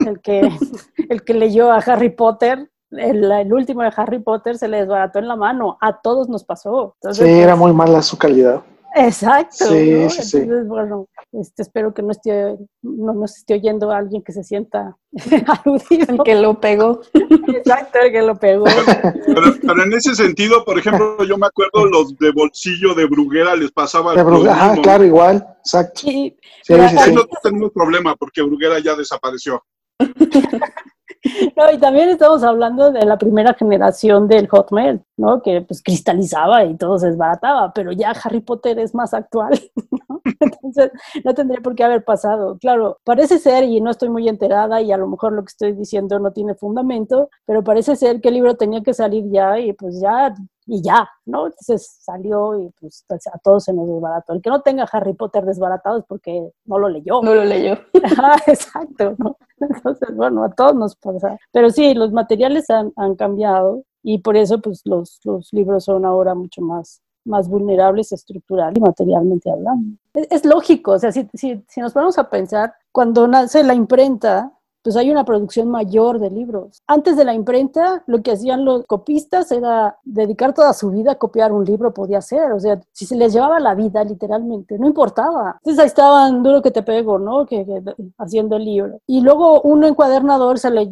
el 0.06 0.20
que, 0.20 0.42
el 1.10 1.24
que 1.24 1.34
leyó 1.34 1.72
a 1.72 1.78
Harry 1.78 2.10
Potter, 2.10 2.70
el, 2.92 3.32
el 3.32 3.54
último 3.54 3.82
de 3.82 3.92
Harry 3.96 4.20
Potter 4.20 4.58
se 4.58 4.68
le 4.68 4.78
desbarató 4.78 5.20
en 5.20 5.28
la 5.28 5.36
mano. 5.36 5.78
A 5.82 6.00
todos 6.00 6.30
nos 6.30 6.44
pasó. 6.44 6.96
Entonces, 7.02 7.28
Sí, 7.28 7.34
era 7.34 7.54
pues, 7.54 7.60
muy 7.60 7.74
mala 7.74 8.02
su 8.02 8.18
calidad. 8.18 8.64
Exacto. 8.98 9.66
Sí, 9.66 9.92
¿no? 9.92 10.10
sí, 10.10 10.24
sí. 10.24 10.38
Entonces, 10.38 10.68
bueno, 10.70 11.08
este, 11.34 11.64
espero 11.64 11.94
que 11.94 12.02
no 12.02 12.12
esté, 12.12 12.56
no 12.82 13.14
nos 13.14 13.36
esté 13.36 13.56
oyendo 13.56 13.92
alguien 13.92 14.24
que 14.24 14.32
se 14.32 14.42
sienta 14.44 14.96
aludido. 15.66 16.14
El 16.14 16.24
que 16.24 16.36
lo 16.36 16.60
pegó. 16.62 17.02
Exacto, 17.14 18.00
el 18.00 18.12
que 18.14 18.22
lo 18.22 18.36
pegó. 18.36 18.64
Pero, 18.64 19.54
pero 19.62 19.84
en 19.84 19.94
ese 19.94 20.16
sentido, 20.16 20.64
por 20.64 20.80
ejemplo, 20.80 21.22
yo 21.26 21.38
me 21.38 21.48
acuerdo 21.48 21.86
los 21.88 22.18
de 22.18 22.32
bolsillo 22.32 22.94
de 22.94 23.06
Bruguera 23.06 23.54
les 23.56 23.72
pasaba 23.72 24.16
De 24.16 24.24
lo 24.24 24.50
Ajá, 24.50 24.76
claro, 24.82 25.04
igual, 25.04 25.46
exacto. 25.60 26.02
Sí, 26.02 26.38
Sí, 26.64 26.74
Pero 26.74 26.88
sí, 26.88 26.96
Ahí 26.98 27.10
sí. 27.10 27.16
no 27.16 27.24
tenemos 27.44 27.72
problema 27.72 28.16
porque 28.16 28.42
Bruguera 28.42 28.80
ya 28.80 28.96
desapareció. 28.96 29.62
No, 31.56 31.72
y 31.72 31.78
también 31.78 32.10
estamos 32.10 32.44
hablando 32.44 32.92
de 32.92 33.06
la 33.06 33.18
primera 33.18 33.54
generación 33.54 34.28
del 34.28 34.48
Hotmail, 34.48 35.02
¿no? 35.18 35.42
Que 35.42 35.62
pues 35.62 35.82
cristalizaba 35.82 36.64
y 36.66 36.76
todo 36.78 36.98
se 36.98 37.08
desbarataba, 37.08 37.74
pero 37.74 37.92
ya 37.92 38.12
Harry 38.12 38.42
Potter 38.42 38.78
es 38.80 38.94
más 38.94 39.14
actual, 39.14 39.60
¿no? 40.10 40.22
Entonces, 40.40 40.92
no 41.24 41.34
tendría 41.34 41.62
por 41.62 41.76
qué 41.76 41.84
haber 41.84 42.04
pasado. 42.04 42.58
Claro, 42.60 43.00
parece 43.04 43.40
ser, 43.40 43.64
y 43.64 43.82
no 43.82 43.92
estoy 43.92 44.10
muy 44.10 44.28
enterada, 44.28 44.82
y 44.82 44.92
a 44.92 44.98
lo 44.98 45.08
mejor 45.08 45.34
lo 45.34 45.44
que 45.44 45.50
estoy 45.50 45.74
diciendo 45.74 46.20
no 46.20 46.32
tiene 46.32 46.56
fundamento, 46.56 47.30
pero 47.46 47.64
parece 47.64 47.96
ser 47.96 48.22
que 48.22 48.30
el 48.30 48.36
libro 48.36 48.56
tenía 48.56 48.82
que 48.84 48.94
salir 48.94 49.26
ya, 49.32 49.60
y 49.60 49.74
pues 49.74 50.00
ya, 50.02 50.34
y 50.66 50.82
ya, 50.82 51.08
¿no? 51.26 51.48
Entonces 51.48 51.98
salió 52.02 52.60
y 52.60 52.70
pues 52.80 53.06
a 53.10 53.38
todos 53.40 53.66
se 53.66 53.74
nos 53.74 53.88
desbarató. 53.88 54.34
El 54.34 54.42
que 54.42 54.50
no 54.50 54.62
tenga 54.62 54.88
Harry 54.92 55.14
Potter 55.14 55.46
desbaratado 55.46 56.00
es 56.00 56.06
porque 56.08 56.50
no 56.66 56.80
lo 56.80 56.90
leyó. 56.90 57.22
No 57.22 57.36
lo 57.36 57.44
leyó. 57.44 57.78
Ajá, 58.04 58.36
exacto, 58.48 59.16
¿no? 59.18 59.38
Entonces, 59.60 60.16
bueno, 60.16 60.44
a 60.44 60.52
todos 60.52 60.76
nos 60.76 60.96
pasa. 60.96 61.38
Pero 61.52 61.70
sí, 61.70 61.94
los 61.94 62.12
materiales 62.12 62.70
han, 62.70 62.92
han 62.96 63.16
cambiado 63.16 63.84
y 64.02 64.20
por 64.20 64.38
eso, 64.38 64.60
pues, 64.60 64.82
los, 64.86 65.20
los 65.24 65.52
libros 65.54 65.86
son 65.86 66.06
ahora 66.06 66.36
mucho 66.36 66.62
más, 66.62 67.02
más 67.26 67.48
vulnerables 67.48 68.12
estructural 68.12 68.74
y 68.76 68.82
materialmente 68.82 69.52
hablando. 69.52 69.98
Es, 70.14 70.28
es 70.32 70.46
lógico, 70.46 70.92
o 70.92 71.00
sea, 71.00 71.12
si, 71.12 71.28
si, 71.34 71.64
si 71.68 71.82
nos 71.82 71.94
ponemos 71.94 72.18
a 72.18 72.30
pensar, 72.30 72.74
cuando 72.92 73.28
nace 73.28 73.64
la 73.64 73.74
imprenta, 73.74 74.52
pues 74.86 74.96
hay 74.98 75.10
una 75.10 75.26
producción 75.26 75.68
mayor 75.68 76.20
de 76.20 76.30
libros. 76.30 76.84
Antes 76.86 77.18
de 77.18 77.26
la 77.26 77.34
imprenta, 77.34 78.04
lo 78.06 78.22
que 78.22 78.34
hacían 78.34 78.64
los 78.64 78.86
copistas 78.86 79.52
era 79.52 79.98
dedicar 80.04 80.54
toda 80.54 80.74
su 80.74 80.92
vida 80.92 81.14
a 81.14 81.16
copiar 81.16 81.52
un 81.52 81.66
libro, 81.66 81.92
podía 81.92 82.22
ser, 82.22 82.52
o 82.52 82.60
sea, 82.60 82.80
si 82.92 83.08
se 83.08 83.16
les 83.16 83.34
llevaba 83.34 83.60
la 83.60 83.74
vida 83.74 84.04
literalmente, 84.04 84.78
no 84.78 84.86
importaba. 84.86 85.56
Entonces 85.58 85.80
ahí 85.82 85.88
estaban 85.88 86.44
duro 86.44 86.62
que 86.62 86.70
te 86.70 86.84
pego, 86.84 87.18
¿no? 87.18 87.48
Que, 87.48 87.66
que- 87.66 87.82
haciendo 88.20 88.58
el 88.58 88.66
libro. 88.66 89.00
Y 89.08 89.22
luego 89.22 89.60
un 89.62 89.84
encuadernador 89.84 90.60
se, 90.60 90.70
le, 90.70 90.88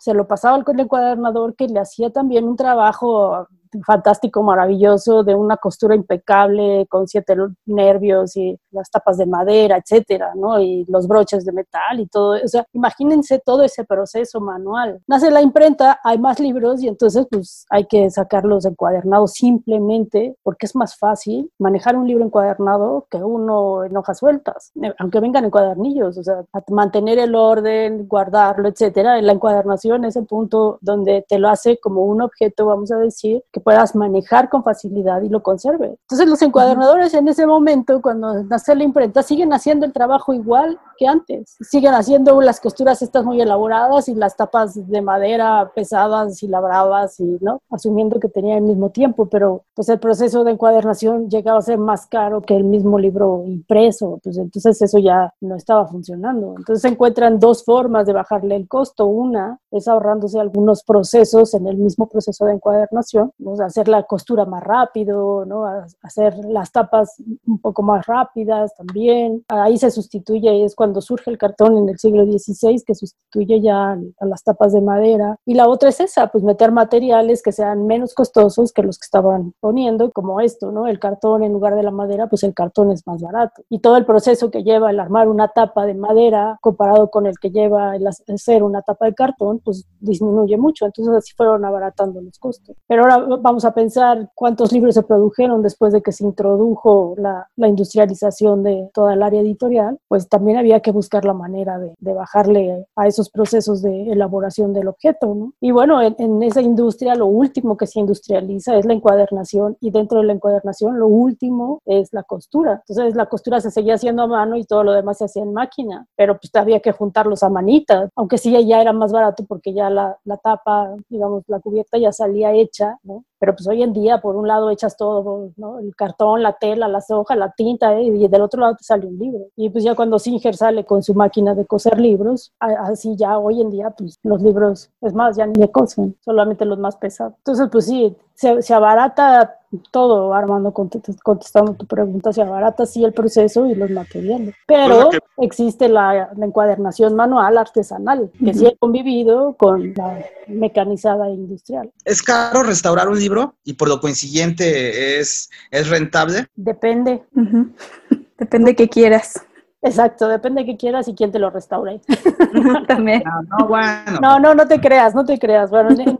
se 0.00 0.12
lo 0.12 0.26
pasaba 0.26 0.56
al 0.56 0.80
encuadernador 0.80 1.54
que 1.54 1.68
le 1.68 1.78
hacía 1.78 2.10
también 2.10 2.48
un 2.48 2.56
trabajo 2.56 3.46
fantástico, 3.84 4.42
maravilloso, 4.42 5.24
de 5.24 5.34
una 5.34 5.56
costura 5.56 5.94
impecable, 5.94 6.86
con 6.88 7.06
siete 7.08 7.36
nervios 7.64 8.36
y 8.36 8.58
las 8.70 8.90
tapas 8.90 9.18
de 9.18 9.26
madera, 9.26 9.76
etcétera, 9.78 10.32
¿no? 10.34 10.60
Y 10.60 10.84
los 10.88 11.08
broches 11.08 11.44
de 11.44 11.52
metal 11.52 12.00
y 12.00 12.06
todo. 12.06 12.36
O 12.42 12.48
sea, 12.48 12.66
imagínense 12.72 13.40
todo 13.44 13.62
ese 13.62 13.84
proceso 13.84 14.40
manual. 14.40 15.00
Nace 15.06 15.30
la 15.30 15.42
imprenta, 15.42 16.00
hay 16.04 16.18
más 16.18 16.38
libros 16.40 16.82
y 16.82 16.88
entonces, 16.88 17.26
pues, 17.30 17.66
hay 17.70 17.86
que 17.86 18.10
sacarlos 18.10 18.64
encuadernados 18.64 19.32
simplemente 19.32 20.36
porque 20.42 20.66
es 20.66 20.76
más 20.76 20.96
fácil 20.96 21.50
manejar 21.58 21.96
un 21.96 22.06
libro 22.06 22.24
encuadernado 22.24 23.06
que 23.10 23.18
uno 23.18 23.84
en 23.84 23.96
hojas 23.96 24.18
sueltas, 24.18 24.72
eh, 24.82 24.92
aunque 24.98 25.20
vengan 25.20 25.44
en 25.44 25.50
cuadernillos. 25.50 26.18
O 26.18 26.22
sea, 26.22 26.44
mantener 26.68 27.18
el 27.18 27.34
orden, 27.34 28.06
guardarlo, 28.08 28.68
etcétera. 28.68 29.20
La 29.22 29.32
encuadernación 29.32 30.04
es 30.04 30.16
el 30.16 30.26
punto 30.26 30.78
donde 30.80 31.24
te 31.28 31.38
lo 31.38 31.48
hace 31.48 31.78
como 31.78 32.04
un 32.04 32.22
objeto, 32.22 32.66
vamos 32.66 32.90
a 32.92 32.98
decir, 32.98 33.42
que 33.52 33.60
puedas 33.66 33.96
manejar 33.96 34.48
con 34.48 34.62
facilidad 34.62 35.22
y 35.22 35.28
lo 35.28 35.42
conserve. 35.42 35.96
Entonces 36.02 36.28
los 36.28 36.40
encuadernadores 36.40 37.12
en 37.14 37.26
ese 37.26 37.48
momento, 37.48 38.00
cuando 38.00 38.44
nace 38.44 38.76
la 38.76 38.84
imprenta, 38.84 39.24
siguen 39.24 39.52
haciendo 39.52 39.84
el 39.84 39.92
trabajo 39.92 40.32
igual 40.32 40.78
que 40.96 41.08
antes. 41.08 41.56
Siguen 41.60 41.92
haciendo 41.94 42.40
las 42.40 42.60
costuras 42.60 43.02
estas 43.02 43.24
muy 43.24 43.40
elaboradas 43.40 44.08
y 44.08 44.14
las 44.14 44.36
tapas 44.36 44.88
de 44.88 45.02
madera 45.02 45.72
pesadas 45.74 46.40
y 46.44 46.46
labradas 46.46 47.18
y, 47.18 47.38
¿no? 47.40 47.60
Asumiendo 47.68 48.20
que 48.20 48.28
tenían 48.28 48.58
el 48.58 48.62
mismo 48.62 48.90
tiempo, 48.90 49.26
pero 49.26 49.64
pues 49.74 49.88
el 49.88 49.98
proceso 49.98 50.44
de 50.44 50.52
encuadernación 50.52 51.28
llegaba 51.28 51.58
a 51.58 51.62
ser 51.62 51.78
más 51.78 52.06
caro 52.06 52.42
que 52.42 52.54
el 52.54 52.62
mismo 52.62 53.00
libro 53.00 53.42
impreso. 53.46 54.20
Pues 54.22 54.38
entonces 54.38 54.80
eso 54.80 54.98
ya 54.98 55.34
no 55.40 55.56
estaba 55.56 55.88
funcionando. 55.88 56.54
Entonces 56.56 56.82
se 56.82 56.88
encuentran 56.88 57.40
dos 57.40 57.64
formas 57.64 58.06
de 58.06 58.12
bajarle 58.12 58.54
el 58.54 58.68
costo. 58.68 59.06
Una 59.06 59.58
es 59.76 59.88
ahorrándose 59.88 60.40
algunos 60.40 60.82
procesos 60.82 61.54
en 61.54 61.66
el 61.66 61.76
mismo 61.76 62.08
proceso 62.08 62.44
de 62.46 62.54
encuadernación, 62.54 63.32
¿no? 63.38 63.54
hacer 63.64 63.88
la 63.88 64.04
costura 64.04 64.44
más 64.44 64.62
rápido, 64.62 65.44
¿no? 65.44 65.64
Hacer 66.02 66.36
las 66.48 66.72
tapas 66.72 67.16
un 67.46 67.58
poco 67.60 67.82
más 67.82 68.06
rápidas 68.06 68.74
también. 68.76 69.44
Ahí 69.48 69.78
se 69.78 69.90
sustituye, 69.90 70.64
es 70.64 70.74
cuando 70.74 71.00
surge 71.00 71.30
el 71.30 71.38
cartón 71.38 71.76
en 71.76 71.88
el 71.88 71.98
siglo 71.98 72.24
XVI, 72.24 72.82
que 72.84 72.94
sustituye 72.94 73.60
ya 73.60 73.92
a 73.92 74.26
las 74.26 74.42
tapas 74.42 74.72
de 74.72 74.80
madera. 74.80 75.36
Y 75.44 75.54
la 75.54 75.68
otra 75.68 75.88
es 75.88 76.00
esa, 76.00 76.28
pues 76.28 76.44
meter 76.44 76.72
materiales 76.72 77.42
que 77.42 77.52
sean 77.52 77.86
menos 77.86 78.14
costosos 78.14 78.72
que 78.72 78.82
los 78.82 78.98
que 78.98 79.04
estaban 79.04 79.52
poniendo, 79.60 80.10
como 80.12 80.40
esto, 80.40 80.72
¿no? 80.72 80.86
El 80.86 80.98
cartón 80.98 81.42
en 81.42 81.52
lugar 81.52 81.74
de 81.74 81.82
la 81.82 81.90
madera, 81.90 82.28
pues 82.28 82.42
el 82.42 82.54
cartón 82.54 82.90
es 82.90 83.06
más 83.06 83.20
barato. 83.20 83.62
Y 83.68 83.80
todo 83.80 83.96
el 83.96 84.06
proceso 84.06 84.50
que 84.50 84.62
lleva 84.62 84.90
el 84.90 85.00
armar 85.00 85.28
una 85.28 85.48
tapa 85.48 85.86
de 85.86 85.94
madera 85.94 86.58
comparado 86.60 87.10
con 87.10 87.26
el 87.26 87.38
que 87.38 87.50
lleva 87.50 87.96
el 87.96 88.06
hacer 88.06 88.62
una 88.62 88.82
tapa 88.82 89.06
de 89.06 89.14
cartón, 89.14 89.60
pues 89.66 89.84
disminuye 90.00 90.56
mucho. 90.56 90.86
Entonces 90.86 91.12
así 91.14 91.34
fueron 91.36 91.64
abaratando 91.64 92.20
los 92.20 92.38
costos. 92.38 92.76
Pero 92.86 93.02
ahora 93.02 93.36
vamos 93.40 93.64
a 93.64 93.74
pensar 93.74 94.30
cuántos 94.34 94.72
libros 94.72 94.94
se 94.94 95.02
produjeron 95.02 95.60
después 95.60 95.92
de 95.92 96.00
que 96.02 96.12
se 96.12 96.24
introdujo 96.24 97.14
la, 97.18 97.48
la 97.56 97.68
industrialización 97.68 98.62
de 98.62 98.88
toda 98.94 99.14
el 99.14 99.22
área 99.22 99.40
editorial, 99.40 99.98
pues 100.08 100.28
también 100.28 100.56
había 100.56 100.80
que 100.80 100.92
buscar 100.92 101.24
la 101.24 101.34
manera 101.34 101.78
de, 101.78 101.94
de 101.98 102.14
bajarle 102.14 102.86
a 102.94 103.06
esos 103.08 103.28
procesos 103.28 103.82
de 103.82 104.12
elaboración 104.12 104.72
del 104.72 104.88
objeto, 104.88 105.34
¿no? 105.34 105.52
Y 105.60 105.72
bueno, 105.72 106.00
en, 106.00 106.14
en 106.18 106.42
esa 106.44 106.62
industria 106.62 107.16
lo 107.16 107.26
último 107.26 107.76
que 107.76 107.88
se 107.88 107.98
industrializa 107.98 108.76
es 108.76 108.86
la 108.86 108.94
encuadernación 108.94 109.76
y 109.80 109.90
dentro 109.90 110.20
de 110.20 110.26
la 110.26 110.34
encuadernación 110.34 110.98
lo 110.98 111.08
último 111.08 111.80
es 111.84 112.12
la 112.12 112.22
costura. 112.22 112.82
Entonces 112.86 113.16
la 113.16 113.26
costura 113.26 113.60
se 113.60 113.72
seguía 113.72 113.94
haciendo 113.94 114.22
a 114.22 114.26
mano 114.28 114.56
y 114.56 114.64
todo 114.64 114.84
lo 114.84 114.92
demás 114.92 115.18
se 115.18 115.24
hacía 115.24 115.42
en 115.42 115.52
máquina, 115.52 116.06
pero 116.16 116.38
pues 116.38 116.54
había 116.54 116.80
que 116.80 116.92
juntarlos 116.92 117.42
a 117.42 117.48
manita, 117.48 118.08
aunque 118.14 118.38
sí 118.38 118.52
ya 118.66 118.80
era 118.80 118.92
más 118.92 119.12
barato 119.12 119.44
porque 119.46 119.72
ya 119.72 119.90
la, 119.90 120.18
la 120.24 120.36
tapa, 120.36 120.94
digamos, 121.08 121.44
la 121.46 121.60
cubierta 121.60 121.98
ya 121.98 122.12
salía 122.12 122.52
hecha, 122.52 122.98
¿no? 123.02 123.24
Pero 123.38 123.54
pues 123.54 123.66
hoy 123.68 123.82
en 123.82 123.92
día, 123.92 124.18
por 124.20 124.36
un 124.36 124.48
lado 124.48 124.70
echas 124.70 124.96
todo, 124.96 125.50
¿no? 125.56 125.78
El 125.78 125.94
cartón, 125.94 126.42
la 126.42 126.54
tela, 126.54 126.88
las 126.88 127.10
hojas, 127.10 127.36
la 127.36 127.52
tinta, 127.52 127.94
¿eh? 127.98 128.04
y 128.04 128.28
del 128.28 128.42
otro 128.42 128.60
lado 128.60 128.76
te 128.76 128.84
sale 128.84 129.06
un 129.06 129.18
libro. 129.18 129.44
Y 129.56 129.68
pues 129.70 129.84
ya 129.84 129.94
cuando 129.94 130.18
Singer 130.18 130.56
sale 130.56 130.84
con 130.84 131.02
su 131.02 131.14
máquina 131.14 131.54
de 131.54 131.66
coser 131.66 132.00
libros, 132.00 132.52
así 132.58 133.16
ya 133.16 133.38
hoy 133.38 133.60
en 133.60 133.70
día, 133.70 133.90
pues 133.90 134.18
los 134.22 134.40
libros, 134.42 134.90
es 135.02 135.12
más, 135.12 135.36
ya 135.36 135.46
ni 135.46 135.68
cosen, 135.68 136.16
solamente 136.24 136.64
los 136.64 136.78
más 136.78 136.96
pesados. 136.96 137.34
Entonces, 137.38 137.68
pues 137.70 137.86
sí, 137.86 138.16
se, 138.34 138.62
se 138.62 138.74
abarata 138.74 139.58
todo, 139.90 140.34
Armando, 140.34 140.72
contestando 140.72 141.74
tu 141.74 141.86
pregunta, 141.86 142.32
se 142.32 142.42
abarata 142.42 142.86
sí 142.86 143.04
el 143.04 143.12
proceso 143.12 143.66
y 143.66 143.74
los 143.74 143.90
materiales. 143.90 144.54
Pero 144.66 145.10
existe 145.38 145.88
la, 145.88 146.30
encuadernación 146.40 147.14
manual 147.14 147.58
artesanal, 147.58 148.30
que 148.44 148.54
sí 148.54 148.66
he 148.66 148.76
convivido 148.76 149.54
con 149.58 149.94
la 149.94 150.24
mecanizada 150.46 151.28
industrial. 151.30 151.90
¿Es 152.04 152.22
caro 152.22 152.62
restaurar 152.62 153.08
un 153.08 153.18
libro 153.18 153.54
y 153.64 153.74
por 153.74 153.88
lo 153.88 154.00
consiguiente 154.00 155.18
es, 155.18 155.50
es 155.70 155.88
rentable? 155.88 156.46
Depende. 156.56 157.24
Depende 158.38 158.72
de 158.72 158.76
qué 158.76 158.88
quieras. 158.88 159.40
Exacto, 159.82 160.26
depende 160.28 160.62
de 160.62 160.66
qué 160.66 160.76
quieras 160.76 161.06
y 161.06 161.14
quién 161.14 161.30
te 161.30 161.38
lo 161.38 161.50
restaure. 161.50 162.00
También. 162.88 163.22
No, 163.58 163.68
bueno. 163.68 164.18
No, 164.20 164.40
no, 164.40 164.54
no 164.54 164.66
te 164.66 164.80
creas, 164.80 165.14
no 165.14 165.24
te 165.24 165.38
creas. 165.38 165.70
Bueno, 165.70 165.90
en 165.90 166.18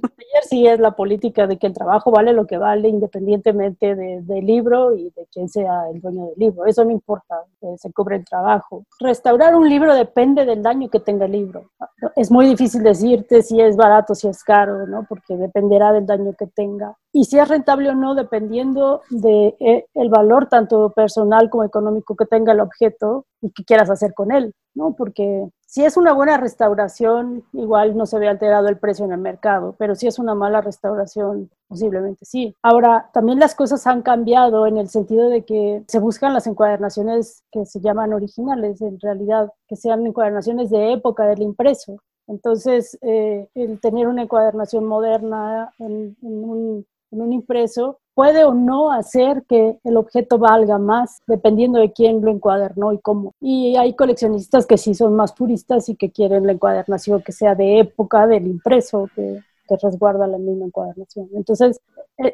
sí 0.48 0.66
es 0.66 0.80
la 0.80 0.92
política 0.92 1.46
de 1.46 1.58
que 1.58 1.66
el 1.66 1.72
trabajo 1.72 2.10
vale 2.10 2.32
lo 2.32 2.46
que 2.46 2.58
vale 2.58 2.88
independientemente 2.88 3.94
del 3.94 4.46
libro 4.46 4.94
y 4.94 5.10
de 5.10 5.26
quién 5.32 5.48
sea 5.48 5.88
el 5.92 6.00
dueño 6.00 6.26
del 6.26 6.34
libro. 6.36 6.66
Eso 6.66 6.84
no 6.84 6.90
importa, 6.90 7.42
eh, 7.62 7.74
se 7.76 7.92
cubre 7.92 8.16
el 8.16 8.24
trabajo. 8.24 8.84
Restaurar 9.00 9.54
un 9.54 9.68
libro 9.68 9.94
depende 9.94 10.44
del 10.44 10.62
daño 10.62 10.88
que 10.88 11.00
tenga 11.00 11.26
el 11.26 11.32
libro. 11.32 11.70
Es 12.14 12.30
muy 12.30 12.46
difícil 12.46 12.82
decirte 12.82 13.42
si 13.42 13.60
es 13.60 13.76
barato, 13.76 14.14
si 14.14 14.28
es 14.28 14.42
caro, 14.42 14.86
¿no? 14.86 15.04
Porque 15.08 15.36
dependerá 15.36 15.92
del 15.92 16.06
daño 16.06 16.32
que 16.38 16.46
tenga. 16.46 16.96
Y 17.12 17.24
si 17.24 17.38
es 17.38 17.48
rentable 17.48 17.90
o 17.90 17.94
no, 17.94 18.14
dependiendo 18.14 19.00
del 19.10 19.54
de, 19.60 19.86
eh, 19.94 20.08
valor 20.08 20.48
tanto 20.48 20.90
personal 20.90 21.48
como 21.50 21.64
económico 21.64 22.14
que 22.14 22.26
tenga 22.26 22.52
el 22.52 22.60
objeto 22.60 23.26
y 23.40 23.50
que 23.50 23.64
quieras 23.64 23.90
hacer 23.90 24.12
con 24.14 24.32
él, 24.32 24.54
¿no? 24.74 24.94
Porque 24.94 25.48
si 25.66 25.84
es 25.84 25.96
una 25.96 26.12
buena 26.12 26.36
restauración, 26.36 27.44
igual 27.52 27.96
no 27.96 28.06
se 28.06 28.18
ve 28.18 28.28
alterado 28.28 28.68
el 28.68 28.78
precio 28.78 29.04
en 29.04 29.12
el 29.12 29.18
mercado, 29.18 29.74
pero 29.78 29.96
si 29.96 30.06
es 30.06 30.18
una 30.18 30.34
mala 30.34 30.60
restauración, 30.60 31.50
posiblemente 31.66 32.24
sí. 32.24 32.56
Ahora, 32.62 33.10
también 33.12 33.40
las 33.40 33.54
cosas 33.56 33.86
han 33.86 34.02
cambiado 34.02 34.66
en 34.66 34.76
el 34.76 34.88
sentido 34.88 35.28
de 35.28 35.44
que 35.44 35.82
se 35.88 35.98
buscan 35.98 36.32
las 36.34 36.46
encuadernaciones 36.46 37.42
que 37.50 37.66
se 37.66 37.80
llaman 37.80 38.12
originales, 38.12 38.80
en 38.80 39.00
realidad, 39.00 39.52
que 39.68 39.76
sean 39.76 40.06
encuadernaciones 40.06 40.70
de 40.70 40.92
época 40.92 41.26
del 41.26 41.42
impreso. 41.42 41.98
Entonces, 42.28 42.96
eh, 43.02 43.48
el 43.54 43.80
tener 43.80 44.06
una 44.08 44.22
encuadernación 44.22 44.84
moderna 44.84 45.72
en, 45.78 46.16
en 46.22 46.44
un 46.44 46.86
en 47.16 47.22
un 47.22 47.32
impreso 47.32 47.98
puede 48.14 48.44
o 48.44 48.54
no 48.54 48.92
hacer 48.92 49.44
que 49.48 49.78
el 49.84 49.96
objeto 49.96 50.38
valga 50.38 50.78
más, 50.78 51.20
dependiendo 51.26 51.78
de 51.78 51.92
quién 51.92 52.22
lo 52.22 52.30
encuadernó 52.30 52.92
y 52.92 52.98
cómo. 52.98 53.34
Y 53.40 53.76
hay 53.76 53.94
coleccionistas 53.94 54.66
que 54.66 54.78
sí 54.78 54.94
son 54.94 55.14
más 55.14 55.32
puristas 55.32 55.88
y 55.88 55.96
que 55.96 56.10
quieren 56.10 56.46
la 56.46 56.52
encuadernación 56.52 57.22
que 57.22 57.32
sea 57.32 57.54
de 57.54 57.80
época 57.80 58.26
del 58.26 58.46
impreso, 58.46 59.08
que, 59.14 59.40
que 59.68 59.76
resguarda 59.82 60.26
la 60.26 60.38
misma 60.38 60.66
encuadernación. 60.66 61.28
Entonces, 61.34 61.80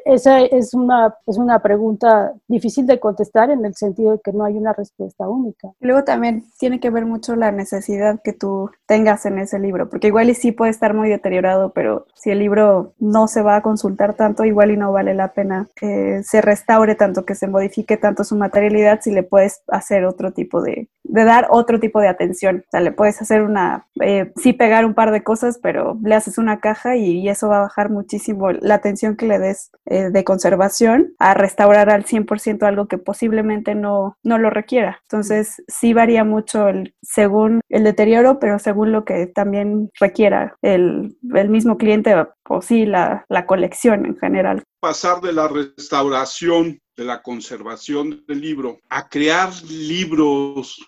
esa 0.05 0.41
es 0.41 0.73
una, 0.73 1.15
es 1.27 1.37
una 1.37 1.59
pregunta 1.59 2.33
difícil 2.47 2.87
de 2.87 2.99
contestar 2.99 3.49
en 3.49 3.65
el 3.65 3.75
sentido 3.75 4.13
de 4.13 4.19
que 4.23 4.31
no 4.31 4.45
hay 4.45 4.57
una 4.57 4.73
respuesta 4.73 5.27
única. 5.27 5.69
Luego 5.79 6.03
también 6.03 6.45
tiene 6.59 6.79
que 6.79 6.89
ver 6.89 7.05
mucho 7.05 7.35
la 7.35 7.51
necesidad 7.51 8.19
que 8.23 8.33
tú 8.33 8.69
tengas 8.85 9.25
en 9.25 9.39
ese 9.39 9.59
libro, 9.59 9.89
porque 9.89 10.07
igual 10.07 10.29
y 10.29 10.35
sí 10.35 10.51
puede 10.51 10.71
estar 10.71 10.93
muy 10.93 11.09
deteriorado, 11.09 11.73
pero 11.73 12.05
si 12.15 12.31
el 12.31 12.39
libro 12.39 12.93
no 12.99 13.27
se 13.27 13.41
va 13.41 13.57
a 13.57 13.61
consultar 13.61 14.15
tanto, 14.15 14.45
igual 14.45 14.71
y 14.71 14.77
no 14.77 14.91
vale 14.91 15.13
la 15.13 15.33
pena 15.33 15.67
que 15.75 16.21
se 16.23 16.41
restaure 16.41 16.95
tanto, 16.95 17.25
que 17.25 17.35
se 17.35 17.47
modifique 17.47 17.97
tanto 17.97 18.23
su 18.23 18.35
materialidad, 18.35 19.01
si 19.01 19.11
le 19.11 19.23
puedes 19.23 19.63
hacer 19.67 20.05
otro 20.05 20.31
tipo 20.31 20.61
de, 20.61 20.89
de 21.03 21.23
dar 21.23 21.47
otro 21.49 21.79
tipo 21.79 21.99
de 21.99 22.07
atención. 22.07 22.63
O 22.67 22.69
sea, 22.71 22.79
le 22.79 22.91
puedes 22.91 23.21
hacer 23.21 23.41
una, 23.41 23.87
eh, 24.01 24.31
sí 24.37 24.53
pegar 24.53 24.85
un 24.85 24.93
par 24.93 25.11
de 25.11 25.23
cosas, 25.23 25.59
pero 25.61 25.97
le 26.01 26.15
haces 26.15 26.37
una 26.37 26.59
caja 26.59 26.95
y 26.95 27.27
eso 27.27 27.49
va 27.49 27.57
a 27.57 27.61
bajar 27.63 27.89
muchísimo 27.89 28.51
la 28.51 28.75
atención 28.75 29.15
que 29.15 29.27
le 29.27 29.39
des 29.39 29.71
eh, 29.85 30.09
de 30.11 30.23
conservación 30.23 31.13
a 31.19 31.33
restaurar 31.33 31.89
al 31.89 32.05
100% 32.05 32.63
algo 32.63 32.87
que 32.87 32.97
posiblemente 32.97 33.75
no, 33.75 34.17
no 34.23 34.37
lo 34.37 34.49
requiera. 34.49 34.99
Entonces, 35.03 35.61
sí 35.67 35.93
varía 35.93 36.23
mucho 36.23 36.69
el, 36.69 36.95
según 37.01 37.59
el 37.69 37.83
deterioro, 37.83 38.39
pero 38.39 38.59
según 38.59 38.91
lo 38.91 39.03
que 39.03 39.27
también 39.27 39.89
requiera 39.99 40.55
el, 40.61 41.17
el 41.35 41.49
mismo 41.49 41.77
cliente 41.77 42.15
o 42.47 42.61
sí 42.61 42.85
la, 42.85 43.25
la 43.27 43.45
colección 43.45 44.05
en 44.05 44.17
general. 44.17 44.63
Pasar 44.79 45.21
de 45.21 45.33
la 45.33 45.47
restauración 45.47 46.79
de 46.95 47.03
la 47.03 47.21
conservación 47.21 48.23
del 48.27 48.41
libro 48.41 48.77
a 48.89 49.09
crear 49.09 49.49
libros 49.63 50.79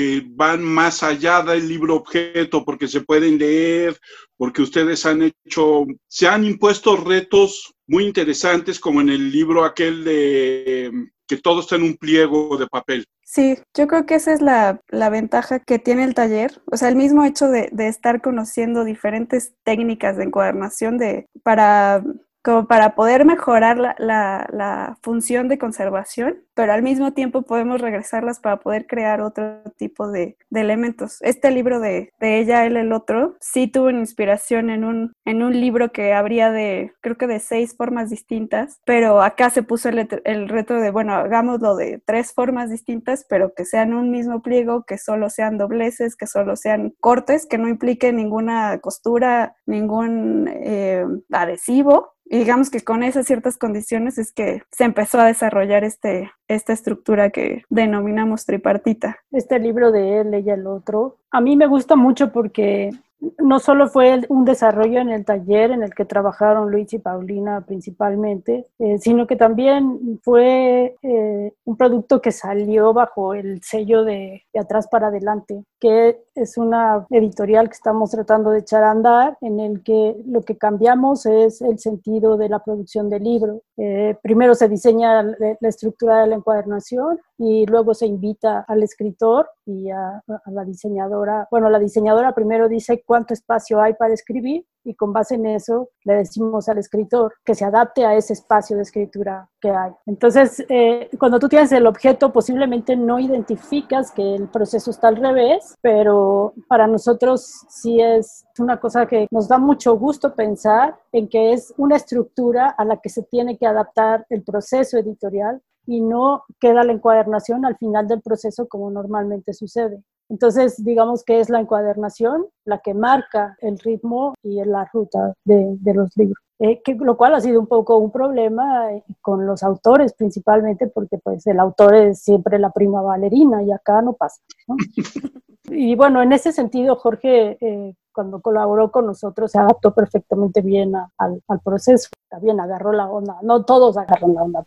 que 0.00 0.22
van 0.30 0.62
más 0.64 1.02
allá 1.02 1.42
del 1.42 1.68
libro 1.68 1.96
objeto 1.96 2.64
porque 2.64 2.88
se 2.88 3.02
pueden 3.02 3.36
leer, 3.36 3.98
porque 4.38 4.62
ustedes 4.62 5.04
han 5.04 5.20
hecho, 5.20 5.84
se 6.08 6.26
han 6.26 6.42
impuesto 6.44 6.96
retos 6.96 7.74
muy 7.86 8.06
interesantes 8.06 8.80
como 8.80 9.02
en 9.02 9.10
el 9.10 9.30
libro 9.30 9.62
aquel 9.62 10.02
de 10.02 10.90
que 11.28 11.36
todo 11.36 11.60
está 11.60 11.76
en 11.76 11.82
un 11.82 11.96
pliego 11.98 12.56
de 12.56 12.66
papel. 12.66 13.04
Sí, 13.22 13.58
yo 13.76 13.86
creo 13.88 14.06
que 14.06 14.14
esa 14.14 14.32
es 14.32 14.40
la, 14.40 14.80
ventaja 15.10 15.58
que 15.58 15.78
tiene 15.78 16.04
el 16.04 16.14
taller. 16.14 16.62
O 16.72 16.78
sea, 16.78 16.88
el 16.88 16.96
mismo 16.96 17.22
hecho 17.26 17.48
de, 17.48 17.68
de 17.70 17.88
estar 17.88 18.22
conociendo 18.22 18.84
diferentes 18.84 19.52
técnicas 19.64 20.16
de 20.16 20.24
encuadernación 20.24 20.96
de, 20.96 21.26
para 21.42 22.02
como 22.42 22.66
para 22.66 22.94
poder 22.94 23.24
mejorar 23.24 23.78
la, 23.78 23.94
la, 23.98 24.98
función 25.02 25.48
de 25.48 25.58
conservación, 25.58 26.42
pero 26.54 26.72
al 26.72 26.82
mismo 26.82 27.12
tiempo 27.12 27.42
podemos 27.42 27.80
regresarlas 27.80 28.38
para 28.38 28.58
poder 28.58 28.86
crear 28.86 29.20
otro 29.20 29.62
tipo 29.76 30.10
de, 30.10 30.36
de 30.50 30.60
elementos. 30.60 31.18
Este 31.20 31.50
libro 31.50 31.80
de, 31.80 32.12
de, 32.18 32.38
ella, 32.38 32.66
él, 32.66 32.76
el 32.76 32.92
otro, 32.92 33.36
sí 33.40 33.66
tuvo 33.66 33.86
una 33.86 34.00
inspiración 34.00 34.70
en 34.70 34.84
un, 34.84 35.12
en 35.24 35.42
un 35.42 35.58
libro 35.58 35.92
que 35.92 36.12
habría 36.12 36.50
de, 36.50 36.92
creo 37.00 37.16
que 37.16 37.26
de 37.26 37.40
seis 37.40 37.76
formas 37.76 38.10
distintas, 38.10 38.80
pero 38.84 39.22
acá 39.22 39.50
se 39.50 39.62
puso 39.62 39.88
el, 39.88 40.08
el 40.24 40.48
reto 40.48 40.74
de, 40.74 40.90
bueno, 40.90 41.14
hagámoslo 41.14 41.76
de 41.76 42.02
tres 42.04 42.32
formas 42.32 42.70
distintas, 42.70 43.26
pero 43.28 43.52
que 43.54 43.64
sean 43.64 43.94
un 43.94 44.10
mismo 44.10 44.42
pliego, 44.42 44.84
que 44.84 44.98
solo 44.98 45.30
sean 45.30 45.58
dobleces, 45.58 46.16
que 46.16 46.26
solo 46.26 46.56
sean 46.56 46.94
cortes, 47.00 47.46
que 47.46 47.58
no 47.58 47.68
implique 47.68 48.12
ninguna 48.12 48.78
costura, 48.78 49.56
ningún 49.66 50.48
eh, 50.48 51.04
adhesivo 51.30 52.14
y 52.32 52.38
digamos 52.38 52.70
que 52.70 52.80
con 52.82 53.02
esas 53.02 53.26
ciertas 53.26 53.58
condiciones 53.58 54.16
es 54.16 54.32
que 54.32 54.62
se 54.70 54.84
empezó 54.84 55.18
a 55.18 55.26
desarrollar 55.26 55.82
este, 55.82 56.30
esta 56.46 56.72
estructura 56.72 57.30
que 57.30 57.64
denominamos 57.68 58.46
tripartita. 58.46 59.18
Este 59.32 59.58
libro 59.58 59.90
de 59.90 60.20
él, 60.20 60.32
ella, 60.32 60.54
el 60.54 60.68
otro, 60.68 61.18
a 61.32 61.40
mí 61.40 61.56
me 61.56 61.66
gusta 61.66 61.96
mucho 61.96 62.30
porque 62.30 62.92
no 63.38 63.58
solo 63.58 63.88
fue 63.88 64.20
un 64.28 64.44
desarrollo 64.44 65.00
en 65.00 65.10
el 65.10 65.24
taller 65.24 65.70
en 65.72 65.82
el 65.82 65.94
que 65.94 66.04
trabajaron 66.04 66.70
Luis 66.70 66.92
y 66.92 66.98
Paulina 66.98 67.60
principalmente, 67.66 68.66
eh, 68.78 68.98
sino 68.98 69.26
que 69.26 69.36
también 69.36 70.20
fue 70.22 70.96
eh, 71.02 71.52
un 71.64 71.76
producto 71.76 72.20
que 72.20 72.32
salió 72.32 72.92
bajo 72.92 73.34
el 73.34 73.62
sello 73.62 74.04
de, 74.04 74.42
atrás 74.58 74.88
para 74.88 75.08
adelante, 75.08 75.64
que 75.78 76.22
es 76.34 76.56
una 76.56 77.06
editorial 77.10 77.68
que 77.68 77.74
estamos 77.74 78.10
tratando 78.10 78.50
de 78.50 78.60
echar 78.60 78.82
a 78.84 78.90
andar, 78.90 79.36
en 79.40 79.60
el 79.60 79.82
que 79.82 80.16
lo 80.26 80.42
que 80.42 80.56
cambiamos 80.56 81.26
es 81.26 81.60
el 81.60 81.78
sentido 81.78 82.36
de 82.36 82.48
la 82.48 82.60
producción 82.60 83.10
del 83.10 83.24
libro. 83.24 83.62
Eh, 83.76 84.16
primero 84.22 84.54
se 84.54 84.68
diseña 84.68 85.22
la, 85.22 85.56
estructura 85.68 86.22
de 86.22 86.28
la 86.28 86.36
encuadernación 86.36 87.18
y 87.42 87.64
luego 87.64 87.94
se 87.94 88.04
invita 88.04 88.66
al 88.68 88.82
escritor 88.82 89.48
y 89.64 89.88
a, 89.88 90.22
la 90.44 90.64
diseñadora. 90.66 91.48
Bueno, 91.50 91.70
la 91.70 91.78
diseñadora 91.78 92.34
primero 92.34 92.68
dice 92.68 93.02
cuánto 93.06 93.32
espacio 93.32 93.80
hay 93.80 93.94
para 93.94 94.12
escribir 94.12 94.66
y 94.84 94.94
con 94.94 95.14
base 95.14 95.36
en 95.36 95.46
eso 95.46 95.88
le 96.04 96.16
decimos 96.16 96.68
al 96.68 96.76
escritor 96.76 97.32
que 97.42 97.54
se 97.54 97.64
adapte 97.64 98.04
a 98.04 98.14
ese 98.14 98.34
espacio 98.34 98.76
de 98.76 98.82
escritura 98.82 99.48
que 99.58 99.70
hay. 99.70 99.90
Entonces, 100.04 100.62
eh, 100.68 101.08
cuando 101.18 101.38
tú 101.38 101.48
tienes 101.48 101.72
el 101.72 101.86
objeto, 101.86 102.30
posiblemente 102.30 102.94
no 102.94 103.18
identificas 103.18 104.10
que 104.12 104.34
el 104.34 104.48
proceso 104.48 104.90
está 104.90 105.08
al 105.08 105.16
revés, 105.16 105.76
pero 105.80 106.52
para 106.68 106.86
nosotros 106.86 107.64
sí 107.70 108.02
es 108.02 108.44
una 108.58 108.78
cosa 108.78 109.06
que 109.06 109.26
nos 109.30 109.48
da 109.48 109.56
mucho 109.56 109.96
gusto 109.96 110.34
pensar 110.34 110.94
en 111.10 111.26
que 111.26 111.54
es 111.54 111.72
una 111.78 111.96
estructura 111.96 112.68
a 112.68 112.84
la 112.84 112.98
que 112.98 113.08
se 113.08 113.22
tiene 113.22 113.56
que 113.56 113.66
adaptar 113.66 114.26
el 114.28 114.42
proceso 114.42 114.98
editorial 114.98 115.62
y 115.90 116.00
no 116.00 116.44
queda 116.60 116.84
la 116.84 116.92
encuadernación 116.92 117.66
al 117.66 117.76
final 117.76 118.06
del 118.06 118.22
proceso 118.22 118.68
como 118.68 118.92
normalmente 118.92 119.52
sucede. 119.52 120.04
Entonces, 120.30 120.82
digamos 120.82 121.24
que 121.24 121.40
es 121.40 121.50
la 121.50 121.60
encuadernación 121.60 122.46
la 122.64 122.78
que 122.78 122.94
marca 122.94 123.56
el 123.60 123.78
ritmo 123.80 124.34
y 124.42 124.64
la 124.64 124.88
ruta 124.92 125.34
de, 125.44 125.76
los 125.92 126.16
libros. 126.16 126.38
Eh, 126.60 126.80
que, 126.84 126.94
lo 126.94 127.16
cual 127.16 127.34
ha 127.34 127.40
sido 127.40 127.58
un 127.58 127.66
poco 127.66 127.96
un 127.96 128.12
problema 128.12 128.92
eh, 128.92 129.02
con 129.22 129.46
los 129.46 129.62
autores 129.62 130.12
principalmente 130.12 130.88
porque 130.88 131.16
pues 131.16 131.46
el 131.46 131.58
autor 131.58 131.94
es 131.94 132.22
siempre 132.22 132.58
la 132.58 132.70
prima 132.70 133.00
bailarina 133.00 133.62
y 133.62 133.72
acá 133.72 134.02
no 134.02 134.12
pasa. 134.12 134.40
y 135.64 135.94
bueno, 135.96 136.22
en 136.22 136.32
ese 136.32 136.52
sentido 136.52 136.96
Jorge 136.96 137.56
eh, 137.60 137.94
cuando 138.12 138.40
colaboró 138.40 138.90
con 138.92 139.06
nosotros 139.06 139.50
se 139.50 139.58
adaptó 139.58 139.94
perfectamente 139.94 140.60
bien 140.60 140.94
al, 140.94 141.42
al, 141.48 141.60
proceso, 141.60 142.08
también 142.28 142.60
agarró 142.60 142.92
la 142.92 143.08
onda, 143.08 143.38
no 143.42 143.64
todos 143.64 143.96
agarran 143.96 144.34
la 144.34 144.42
onda. 144.42 144.64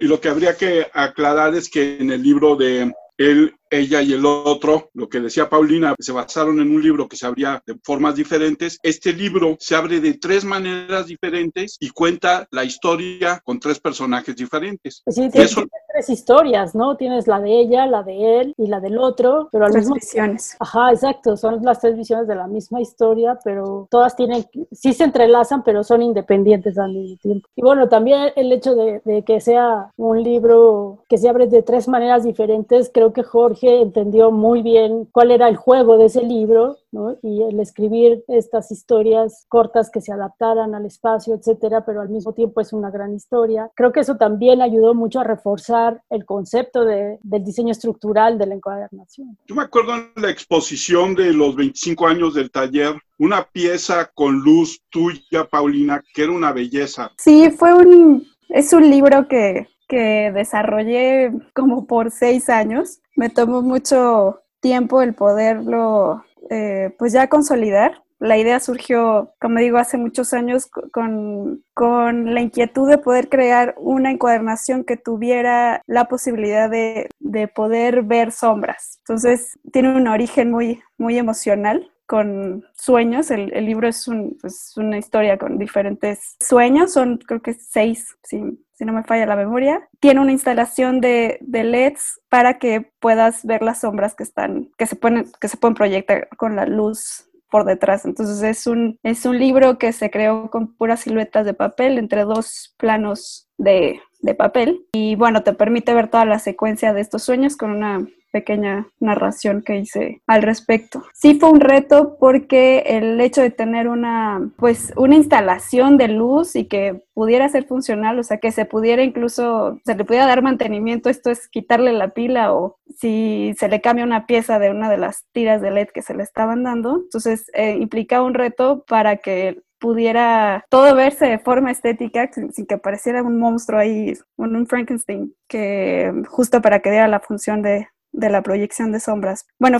y 0.00 0.06
lo 0.06 0.20
que 0.20 0.28
habría 0.30 0.56
que 0.56 0.86
aclarar 0.94 1.54
es 1.54 1.70
que 1.70 1.98
en 1.98 2.10
el 2.10 2.22
libro 2.22 2.56
de 2.56 2.94
él 3.18 3.54
ella 3.78 4.02
y 4.02 4.12
el 4.12 4.24
otro, 4.24 4.90
lo 4.94 5.08
que 5.08 5.20
decía 5.20 5.48
Paulina, 5.48 5.94
se 5.98 6.12
basaron 6.12 6.60
en 6.60 6.74
un 6.74 6.82
libro 6.82 7.08
que 7.08 7.16
se 7.16 7.26
abría 7.26 7.62
de 7.66 7.76
formas 7.82 8.14
diferentes. 8.14 8.78
Este 8.82 9.12
libro 9.12 9.56
se 9.58 9.74
abre 9.74 10.00
de 10.00 10.14
tres 10.14 10.44
maneras 10.44 11.06
diferentes 11.06 11.76
y 11.80 11.90
cuenta 11.90 12.46
la 12.50 12.64
historia 12.64 13.40
con 13.44 13.60
tres 13.60 13.80
personajes 13.80 14.36
diferentes. 14.36 15.02
Sí, 15.06 15.28
tienes 15.30 15.54
tres 15.54 16.08
historias, 16.08 16.74
¿no? 16.74 16.96
Tienes 16.96 17.26
la 17.26 17.40
de 17.40 17.60
ella, 17.60 17.86
la 17.86 18.02
de 18.02 18.40
él 18.40 18.54
y 18.56 18.66
la 18.66 18.80
del 18.80 18.98
otro, 18.98 19.48
pero 19.52 19.66
al 19.66 19.72
tres 19.72 19.84
mismo 19.84 19.94
visiones. 19.94 20.56
Ajá, 20.58 20.90
exacto, 20.90 21.36
son 21.36 21.62
las 21.62 21.80
tres 21.80 21.96
visiones 21.96 22.26
de 22.26 22.34
la 22.34 22.46
misma 22.46 22.80
historia, 22.80 23.38
pero 23.44 23.86
todas 23.90 24.16
tienen, 24.16 24.44
sí 24.72 24.92
se 24.92 25.04
entrelazan, 25.04 25.62
pero 25.62 25.84
son 25.84 26.02
independientes 26.02 26.78
al 26.78 26.92
mismo 26.92 27.16
tiempo. 27.18 27.48
Y 27.54 27.62
bueno, 27.62 27.88
también 27.88 28.32
el 28.36 28.52
hecho 28.52 28.74
de, 28.74 29.00
de 29.04 29.22
que 29.22 29.40
sea 29.40 29.92
un 29.96 30.22
libro 30.22 31.04
que 31.08 31.18
se 31.18 31.28
abre 31.28 31.46
de 31.46 31.62
tres 31.62 31.88
maneras 31.88 32.24
diferentes, 32.24 32.90
creo 32.92 33.12
que 33.12 33.22
Jorge 33.22 33.63
entendió 33.68 34.30
muy 34.30 34.62
bien 34.62 35.06
cuál 35.12 35.30
era 35.30 35.48
el 35.48 35.56
juego 35.56 35.98
de 35.98 36.06
ese 36.06 36.22
libro, 36.22 36.78
¿no? 36.92 37.16
Y 37.22 37.42
el 37.42 37.60
escribir 37.60 38.24
estas 38.28 38.70
historias 38.70 39.46
cortas 39.48 39.90
que 39.90 40.00
se 40.00 40.12
adaptaran 40.12 40.74
al 40.74 40.86
espacio, 40.86 41.34
etcétera, 41.34 41.84
pero 41.84 42.00
al 42.00 42.08
mismo 42.08 42.32
tiempo 42.32 42.60
es 42.60 42.72
una 42.72 42.90
gran 42.90 43.14
historia. 43.14 43.70
Creo 43.74 43.92
que 43.92 44.00
eso 44.00 44.16
también 44.16 44.62
ayudó 44.62 44.94
mucho 44.94 45.20
a 45.20 45.24
reforzar 45.24 46.02
el 46.10 46.24
concepto 46.24 46.84
de, 46.84 47.18
del 47.22 47.44
diseño 47.44 47.72
estructural 47.72 48.38
de 48.38 48.46
la 48.46 48.54
encuadernación. 48.54 49.36
Yo 49.46 49.54
me 49.54 49.62
acuerdo 49.62 49.94
en 49.94 50.22
la 50.22 50.30
exposición 50.30 51.14
de 51.14 51.32
los 51.32 51.56
25 51.56 52.06
años 52.06 52.34
del 52.34 52.50
taller, 52.50 52.94
una 53.18 53.44
pieza 53.44 54.10
con 54.14 54.40
luz 54.40 54.80
tuya, 54.90 55.44
Paulina, 55.50 56.02
que 56.14 56.24
era 56.24 56.32
una 56.32 56.52
belleza. 56.52 57.12
Sí, 57.18 57.50
fue 57.50 57.74
un, 57.74 58.26
es 58.48 58.72
un 58.72 58.88
libro 58.90 59.26
que, 59.28 59.68
que 59.88 60.32
desarrollé 60.32 61.32
como 61.54 61.86
por 61.86 62.10
seis 62.10 62.48
años. 62.48 63.00
Me 63.16 63.30
tomó 63.30 63.62
mucho 63.62 64.42
tiempo 64.60 65.02
el 65.02 65.14
poderlo 65.14 66.24
eh, 66.50 66.94
pues 66.98 67.12
ya 67.12 67.28
consolidar. 67.28 68.02
La 68.20 68.38
idea 68.38 68.58
surgió, 68.60 69.34
como 69.40 69.58
digo, 69.58 69.76
hace 69.76 69.98
muchos 69.98 70.32
años 70.32 70.66
con, 70.92 71.62
con 71.74 72.32
la 72.32 72.40
inquietud 72.40 72.88
de 72.88 72.96
poder 72.96 73.28
crear 73.28 73.74
una 73.76 74.10
encuadernación 74.10 74.84
que 74.84 74.96
tuviera 74.96 75.82
la 75.86 76.06
posibilidad 76.06 76.70
de, 76.70 77.08
de 77.18 77.48
poder 77.48 78.02
ver 78.02 78.32
sombras. 78.32 78.98
Entonces, 79.00 79.58
tiene 79.72 79.94
un 79.94 80.08
origen 80.08 80.50
muy, 80.50 80.80
muy 80.96 81.18
emocional 81.18 81.90
con 82.06 82.64
sueños. 82.74 83.30
El, 83.30 83.52
el 83.52 83.66
libro 83.66 83.88
es, 83.88 84.08
un, 84.08 84.38
pues, 84.40 84.74
una 84.76 84.96
historia 84.96 85.36
con 85.36 85.58
diferentes 85.58 86.36
sueños, 86.40 86.92
son 86.92 87.18
creo 87.18 87.42
que 87.42 87.54
seis, 87.54 88.16
si, 88.22 88.42
si 88.74 88.84
no 88.84 88.92
me 88.92 89.04
falla 89.04 89.26
la 89.26 89.36
memoria. 89.36 89.88
Tiene 90.00 90.20
una 90.20 90.32
instalación 90.32 91.00
de, 91.00 91.38
de, 91.40 91.64
LEDs 91.64 92.20
para 92.28 92.58
que 92.58 92.92
puedas 93.00 93.44
ver 93.44 93.62
las 93.62 93.80
sombras 93.80 94.14
que 94.14 94.22
están, 94.22 94.70
que 94.76 94.86
se 94.86 94.96
pueden, 94.96 95.30
que 95.40 95.48
se 95.48 95.56
pueden 95.56 95.74
proyectar 95.74 96.28
con 96.36 96.56
la 96.56 96.66
luz 96.66 97.30
por 97.50 97.64
detrás. 97.64 98.04
Entonces 98.04 98.42
es 98.42 98.66
un, 98.66 98.98
es 99.02 99.24
un 99.26 99.38
libro 99.38 99.78
que 99.78 99.92
se 99.92 100.10
creó 100.10 100.50
con 100.50 100.74
puras 100.74 101.00
siluetas 101.00 101.46
de 101.46 101.54
papel 101.54 101.98
entre 101.98 102.24
dos 102.24 102.74
planos 102.78 103.48
de, 103.58 104.00
de 104.22 104.34
papel 104.34 104.86
y 104.92 105.14
bueno, 105.14 105.44
te 105.44 105.52
permite 105.52 105.94
ver 105.94 106.08
toda 106.08 106.24
la 106.24 106.40
secuencia 106.40 106.92
de 106.92 107.00
estos 107.00 107.22
sueños 107.22 107.56
con 107.56 107.70
una 107.70 108.04
pequeña 108.34 108.88
narración 108.98 109.62
que 109.62 109.78
hice 109.78 110.20
al 110.26 110.42
respecto. 110.42 111.04
Sí 111.12 111.38
fue 111.38 111.50
un 111.50 111.60
reto 111.60 112.16
porque 112.18 112.80
el 112.84 113.20
hecho 113.20 113.42
de 113.42 113.50
tener 113.50 113.86
una, 113.86 114.50
pues, 114.56 114.92
una 114.96 115.14
instalación 115.14 115.96
de 115.96 116.08
luz 116.08 116.56
y 116.56 116.64
que 116.64 117.04
pudiera 117.14 117.48
ser 117.48 117.64
funcional, 117.66 118.18
o 118.18 118.24
sea, 118.24 118.38
que 118.38 118.50
se 118.50 118.64
pudiera 118.64 119.04
incluso, 119.04 119.78
se 119.84 119.94
le 119.94 120.04
pudiera 120.04 120.26
dar 120.26 120.42
mantenimiento, 120.42 121.10
esto 121.10 121.30
es 121.30 121.46
quitarle 121.46 121.92
la 121.92 122.08
pila 122.08 122.52
o 122.52 122.76
si 122.98 123.54
se 123.56 123.68
le 123.68 123.80
cambia 123.80 124.04
una 124.04 124.26
pieza 124.26 124.58
de 124.58 124.72
una 124.72 124.90
de 124.90 124.98
las 124.98 125.26
tiras 125.30 125.62
de 125.62 125.70
LED 125.70 125.90
que 125.94 126.02
se 126.02 126.14
le 126.14 126.24
estaban 126.24 126.64
dando, 126.64 126.96
entonces 127.04 127.52
eh, 127.54 127.76
implicaba 127.80 128.26
un 128.26 128.34
reto 128.34 128.84
para 128.88 129.18
que 129.18 129.62
pudiera 129.78 130.64
todo 130.70 130.96
verse 130.96 131.26
de 131.26 131.38
forma 131.38 131.70
estética 131.70 132.28
sin, 132.32 132.52
sin, 132.52 132.66
que 132.66 132.78
pareciera 132.78 133.22
un 133.22 133.38
monstruo 133.38 133.78
ahí, 133.78 134.14
un, 134.36 134.56
un 134.56 134.66
Frankenstein, 134.66 135.34
que 135.46 136.10
justo 136.26 136.60
para 136.62 136.80
que 136.80 136.90
diera 136.90 137.06
la 137.06 137.20
función 137.20 137.62
de, 137.62 137.86
de 138.14 138.30
la 138.30 138.42
proyección 138.42 138.92
de 138.92 139.00
sombras. 139.00 139.46
Bueno, 139.58 139.78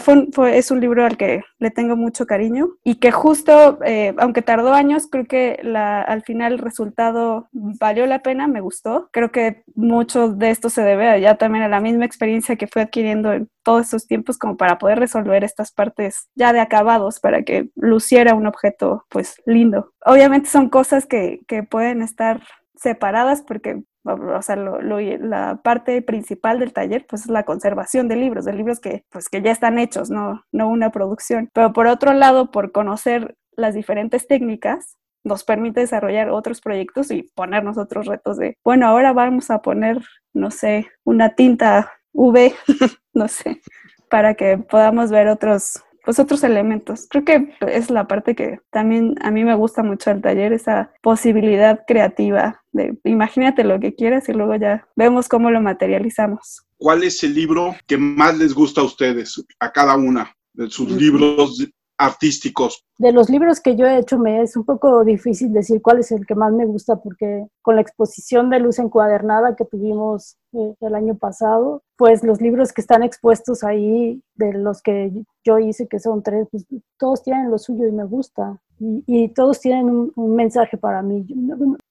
es 0.52 0.70
un 0.70 0.80
libro 0.80 1.04
al 1.04 1.16
que 1.16 1.42
le 1.58 1.70
tengo 1.70 1.96
mucho 1.96 2.26
cariño 2.26 2.68
y 2.82 2.96
que 2.96 3.10
justo, 3.12 3.78
eh, 3.84 4.14
aunque 4.18 4.42
tardó 4.42 4.74
años, 4.74 5.06
creo 5.10 5.24
que 5.24 5.60
al 5.74 6.22
final 6.22 6.54
el 6.54 6.58
resultado 6.58 7.48
valió 7.52 8.06
la 8.06 8.20
pena, 8.20 8.48
me 8.48 8.60
gustó. 8.60 9.08
Creo 9.12 9.30
que 9.30 9.62
mucho 9.74 10.28
de 10.28 10.50
esto 10.50 10.68
se 10.68 10.82
debe 10.82 11.20
ya 11.20 11.36
también 11.36 11.64
a 11.64 11.68
la 11.68 11.80
misma 11.80 12.04
experiencia 12.04 12.56
que 12.56 12.66
fue 12.66 12.82
adquiriendo 12.82 13.32
en 13.32 13.48
todos 13.62 13.82
estos 13.82 14.06
tiempos 14.06 14.36
como 14.36 14.56
para 14.56 14.78
poder 14.78 14.98
resolver 14.98 15.44
estas 15.44 15.72
partes 15.72 16.28
ya 16.34 16.52
de 16.52 16.60
acabados 16.60 17.20
para 17.20 17.42
que 17.42 17.70
luciera 17.76 18.34
un 18.34 18.46
objeto 18.46 19.06
pues 19.08 19.40
lindo. 19.46 19.92
Obviamente 20.04 20.50
son 20.50 20.68
cosas 20.68 21.06
que, 21.06 21.40
que 21.46 21.62
pueden 21.62 22.02
estar 22.02 22.42
separadas 22.76 23.42
porque 23.42 23.82
o 24.04 24.42
sea, 24.42 24.56
lo, 24.56 24.80
la 24.80 25.60
parte 25.62 26.02
principal 26.02 26.58
del 26.58 26.72
taller 26.72 27.06
pues 27.08 27.22
es 27.22 27.28
la 27.28 27.44
conservación 27.44 28.06
de 28.06 28.16
libros, 28.16 28.44
de 28.44 28.52
libros 28.52 28.80
que 28.80 29.04
pues 29.10 29.28
que 29.28 29.40
ya 29.40 29.50
están 29.50 29.78
hechos, 29.78 30.10
no, 30.10 30.44
no 30.52 30.68
una 30.68 30.90
producción. 30.90 31.48
Pero 31.54 31.72
por 31.72 31.86
otro 31.86 32.12
lado, 32.12 32.50
por 32.50 32.70
conocer 32.72 33.36
las 33.56 33.74
diferentes 33.74 34.26
técnicas, 34.26 34.98
nos 35.24 35.42
permite 35.42 35.80
desarrollar 35.80 36.28
otros 36.28 36.60
proyectos 36.60 37.10
y 37.10 37.22
ponernos 37.34 37.78
otros 37.78 38.06
retos 38.06 38.36
de, 38.36 38.58
bueno, 38.62 38.86
ahora 38.86 39.14
vamos 39.14 39.50
a 39.50 39.62
poner, 39.62 40.02
no 40.34 40.50
sé, 40.50 40.86
una 41.02 41.34
tinta 41.34 41.92
V, 42.12 42.54
no 43.14 43.28
sé, 43.28 43.62
para 44.10 44.34
que 44.34 44.58
podamos 44.58 45.10
ver 45.10 45.28
otros 45.28 45.82
pues 46.04 46.18
otros 46.18 46.44
elementos. 46.44 47.06
Creo 47.08 47.24
que 47.24 47.54
es 47.66 47.90
la 47.90 48.06
parte 48.06 48.34
que 48.34 48.60
también 48.70 49.14
a 49.22 49.30
mí 49.30 49.44
me 49.44 49.54
gusta 49.54 49.82
mucho 49.82 50.10
del 50.10 50.22
taller, 50.22 50.52
esa 50.52 50.92
posibilidad 51.02 51.84
creativa 51.86 52.62
de 52.72 52.98
imagínate 53.04 53.64
lo 53.64 53.80
que 53.80 53.94
quieras 53.94 54.28
y 54.28 54.32
luego 54.32 54.56
ya 54.56 54.86
vemos 54.96 55.28
cómo 55.28 55.50
lo 55.50 55.60
materializamos. 55.60 56.64
¿Cuál 56.76 57.04
es 57.04 57.22
el 57.22 57.34
libro 57.34 57.74
que 57.86 57.96
más 57.96 58.36
les 58.36 58.52
gusta 58.52 58.80
a 58.80 58.84
ustedes, 58.84 59.42
a 59.60 59.72
cada 59.72 59.96
una 59.96 60.34
de 60.52 60.70
sus 60.70 60.90
libros 60.90 61.66
artísticos? 61.98 62.84
De 62.98 63.12
los 63.12 63.28
libros 63.28 63.60
que 63.60 63.76
yo 63.76 63.86
he 63.86 63.98
hecho 63.98 64.18
me 64.18 64.42
es 64.42 64.56
un 64.56 64.64
poco 64.64 65.04
difícil 65.04 65.52
decir 65.52 65.82
cuál 65.82 65.98
es 65.98 66.12
el 66.12 66.26
que 66.26 66.34
más 66.34 66.52
me 66.52 66.66
gusta 66.66 66.96
porque 66.96 67.46
con 67.62 67.76
la 67.76 67.80
exposición 67.80 68.50
de 68.50 68.60
luz 68.60 68.78
encuadernada 68.78 69.56
que 69.56 69.64
tuvimos 69.64 70.36
eh, 70.52 70.74
el 70.80 70.94
año 70.94 71.16
pasado, 71.16 71.82
pues 71.96 72.22
los 72.22 72.40
libros 72.40 72.72
que 72.72 72.80
están 72.80 73.02
expuestos 73.02 73.64
ahí, 73.64 74.22
de 74.34 74.52
los 74.52 74.82
que 74.82 75.12
yo 75.44 75.58
hice, 75.58 75.88
que 75.88 75.98
son 75.98 76.22
tres, 76.22 76.46
pues 76.50 76.66
todos 76.98 77.22
tienen 77.22 77.50
lo 77.50 77.58
suyo 77.58 77.86
y 77.86 77.92
me 77.92 78.04
gusta. 78.04 78.60
Y, 78.78 79.28
todos 79.28 79.60
tienen 79.60 80.10
un, 80.14 80.34
mensaje 80.34 80.76
para 80.76 81.00
mí. 81.00 81.24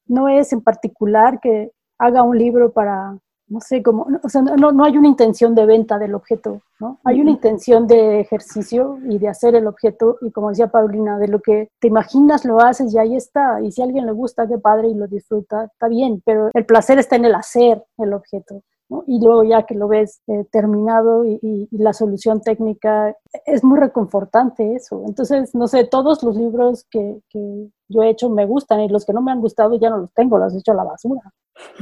No 0.06 0.28
es 0.28 0.52
en 0.52 0.62
particular 0.62 1.40
que 1.40 1.72
haga 1.98 2.24
un 2.24 2.38
libro 2.38 2.74
para 2.74 3.18
no 3.54 3.62
sé, 3.62 3.84
como, 3.84 4.08
o 4.24 4.30
sea, 4.30 4.42
no, 4.42 4.72
no 4.72 4.84
hay 4.84 4.98
una 4.98 5.08
intención 5.08 5.54
de 5.54 5.68
venta 5.68 6.00
del 6.00 6.16
objeto, 6.16 6.62
¿no? 6.80 6.98
Hay 7.04 7.22
una 7.22 7.30
intención 7.30 7.86
de 7.86 8.20
ejercicio 8.20 8.98
y 9.08 9.20
de 9.20 9.28
hacer 9.28 9.54
el 9.54 9.68
objeto, 9.68 10.18
y 10.22 10.32
como 10.32 10.50
decía 10.50 10.72
Paulina, 10.72 11.20
de 11.20 11.28
lo 11.28 11.40
que 11.40 11.70
te 11.80 11.88
imaginas 11.88 12.46
lo 12.46 12.60
haces 12.60 12.92
y 12.92 12.98
ahí 12.98 13.16
está, 13.16 13.62
y 13.62 13.72
si 13.72 13.82
a 13.82 13.86
alguien 13.86 14.08
le 14.08 14.12
gusta, 14.12 14.48
qué 14.48 14.58
padre 14.58 14.88
y 14.88 14.96
lo 14.96 15.06
disfruta, 15.06 15.66
está 15.66 15.88
bien, 15.88 16.24
pero 16.26 16.50
el 16.52 16.66
placer 16.66 16.98
está 16.98 17.16
en 17.16 17.26
el 17.26 17.36
hacer 17.36 17.84
el 18.00 18.14
objeto. 18.14 18.64
¿No? 18.90 19.04
Y 19.08 19.20
luego 19.24 19.44
ya 19.44 19.64
que 19.64 19.76
lo 19.76 19.88
ves 19.88 20.22
eh, 20.28 20.46
terminado 20.52 21.26
y, 21.26 21.40
y, 21.42 21.68
y, 21.72 21.78
la 21.78 21.94
solución 21.94 22.42
técnica, 22.42 23.16
es 23.46 23.64
muy 23.64 23.80
reconfortante 23.80 24.76
eso. 24.76 25.04
Entonces, 25.08 25.56
no 25.56 25.68
sé, 25.68 25.86
todos 25.86 26.24
los 26.24 26.36
libros 26.36 26.86
que, 26.90 27.20
que 27.30 27.70
yo 27.90 28.04
he 28.04 28.10
hecho 28.10 28.30
me 28.30 28.46
gustan 28.46 28.82
y 28.82 28.90
los 28.90 29.06
que 29.06 29.14
no 29.14 29.22
me 29.22 29.32
han 29.32 29.42
gustado 29.42 29.76
ya 29.76 29.90
no 29.90 29.98
los 29.98 30.14
tengo, 30.14 30.38
los 30.38 30.54
he 30.54 30.60
hecho 30.60 30.72
a 30.72 30.76
la 30.76 30.84
basura. 30.84 31.22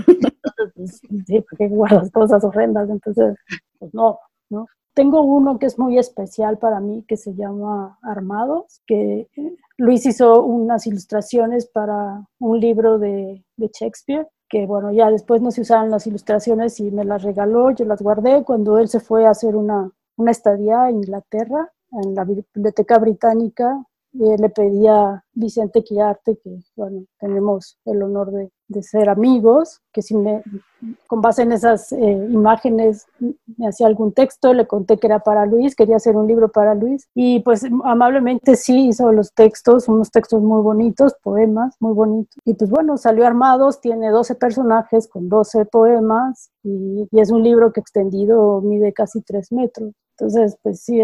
Entonces, 0.07 1.01
sí, 1.27 1.41
porque 1.49 1.67
guardas 1.67 2.11
cosas 2.11 2.43
horrendas, 2.43 2.89
entonces, 2.89 3.35
pues 3.79 3.93
no, 3.93 4.19
¿no? 4.49 4.67
Tengo 4.93 5.21
uno 5.21 5.57
que 5.57 5.67
es 5.67 5.79
muy 5.79 5.97
especial 5.97 6.57
para 6.57 6.81
mí, 6.81 7.05
que 7.07 7.15
se 7.15 7.33
llama 7.33 7.97
Armados, 8.01 8.81
que 8.85 9.29
Luis 9.77 10.05
hizo 10.05 10.43
unas 10.43 10.85
ilustraciones 10.85 11.65
para 11.65 12.27
un 12.39 12.59
libro 12.59 12.99
de, 12.99 13.45
de 13.55 13.69
Shakespeare, 13.73 14.27
que 14.51 14.67
bueno, 14.67 14.91
ya 14.91 15.09
después 15.09 15.41
no 15.41 15.49
se 15.49 15.61
usaron 15.61 15.89
las 15.89 16.05
ilustraciones 16.05 16.79
y 16.81 16.91
me 16.91 17.05
las 17.05 17.23
regaló, 17.23 17.71
yo 17.71 17.85
las 17.85 18.01
guardé 18.01 18.43
cuando 18.43 18.77
él 18.77 18.89
se 18.89 18.99
fue 18.99 19.25
a 19.25 19.31
hacer 19.31 19.55
una, 19.55 19.89
una 20.17 20.31
estadía 20.31 20.83
a 20.83 20.91
Inglaterra, 20.91 21.71
en 21.91 22.13
la 22.15 22.25
Biblioteca 22.25 22.99
Británica, 22.99 23.85
eh, 24.13 24.35
le 24.37 24.49
pedí 24.49 24.87
a 24.87 25.23
Vicente 25.33 25.83
Quillarte, 25.83 26.37
que 26.37 26.59
bueno, 26.75 27.05
tenemos 27.17 27.77
el 27.85 28.03
honor 28.03 28.31
de, 28.31 28.51
de 28.67 28.83
ser 28.83 29.09
amigos, 29.09 29.81
que 29.91 30.01
si 30.01 30.15
me, 30.15 30.41
con 31.07 31.21
base 31.21 31.43
en 31.43 31.51
esas 31.51 31.91
eh, 31.91 32.27
imágenes 32.29 33.05
me 33.57 33.67
hacía 33.67 33.87
algún 33.87 34.13
texto, 34.13 34.53
le 34.53 34.67
conté 34.67 34.97
que 34.97 35.07
era 35.07 35.19
para 35.19 35.45
Luis, 35.45 35.75
quería 35.75 35.97
hacer 35.97 36.15
un 36.15 36.27
libro 36.27 36.49
para 36.49 36.75
Luis, 36.75 37.07
y 37.13 37.39
pues 37.41 37.65
amablemente 37.83 38.55
sí 38.55 38.87
hizo 38.87 39.11
los 39.11 39.33
textos, 39.33 39.87
unos 39.87 40.11
textos 40.11 40.41
muy 40.41 40.61
bonitos, 40.61 41.15
poemas 41.23 41.75
muy 41.79 41.93
bonitos, 41.93 42.37
y 42.45 42.53
pues 42.53 42.69
bueno, 42.69 42.97
salió 42.97 43.25
Armados, 43.25 43.81
tiene 43.81 44.09
12 44.09 44.35
personajes 44.35 45.07
con 45.07 45.29
12 45.29 45.65
poemas, 45.65 46.51
y, 46.63 47.07
y 47.11 47.19
es 47.19 47.31
un 47.31 47.43
libro 47.43 47.71
que 47.73 47.79
extendido 47.79 48.61
mide 48.61 48.93
casi 48.93 49.21
3 49.21 49.51
metros. 49.51 49.93
Entonces, 50.21 50.55
pues 50.61 50.81
sí, 50.81 51.01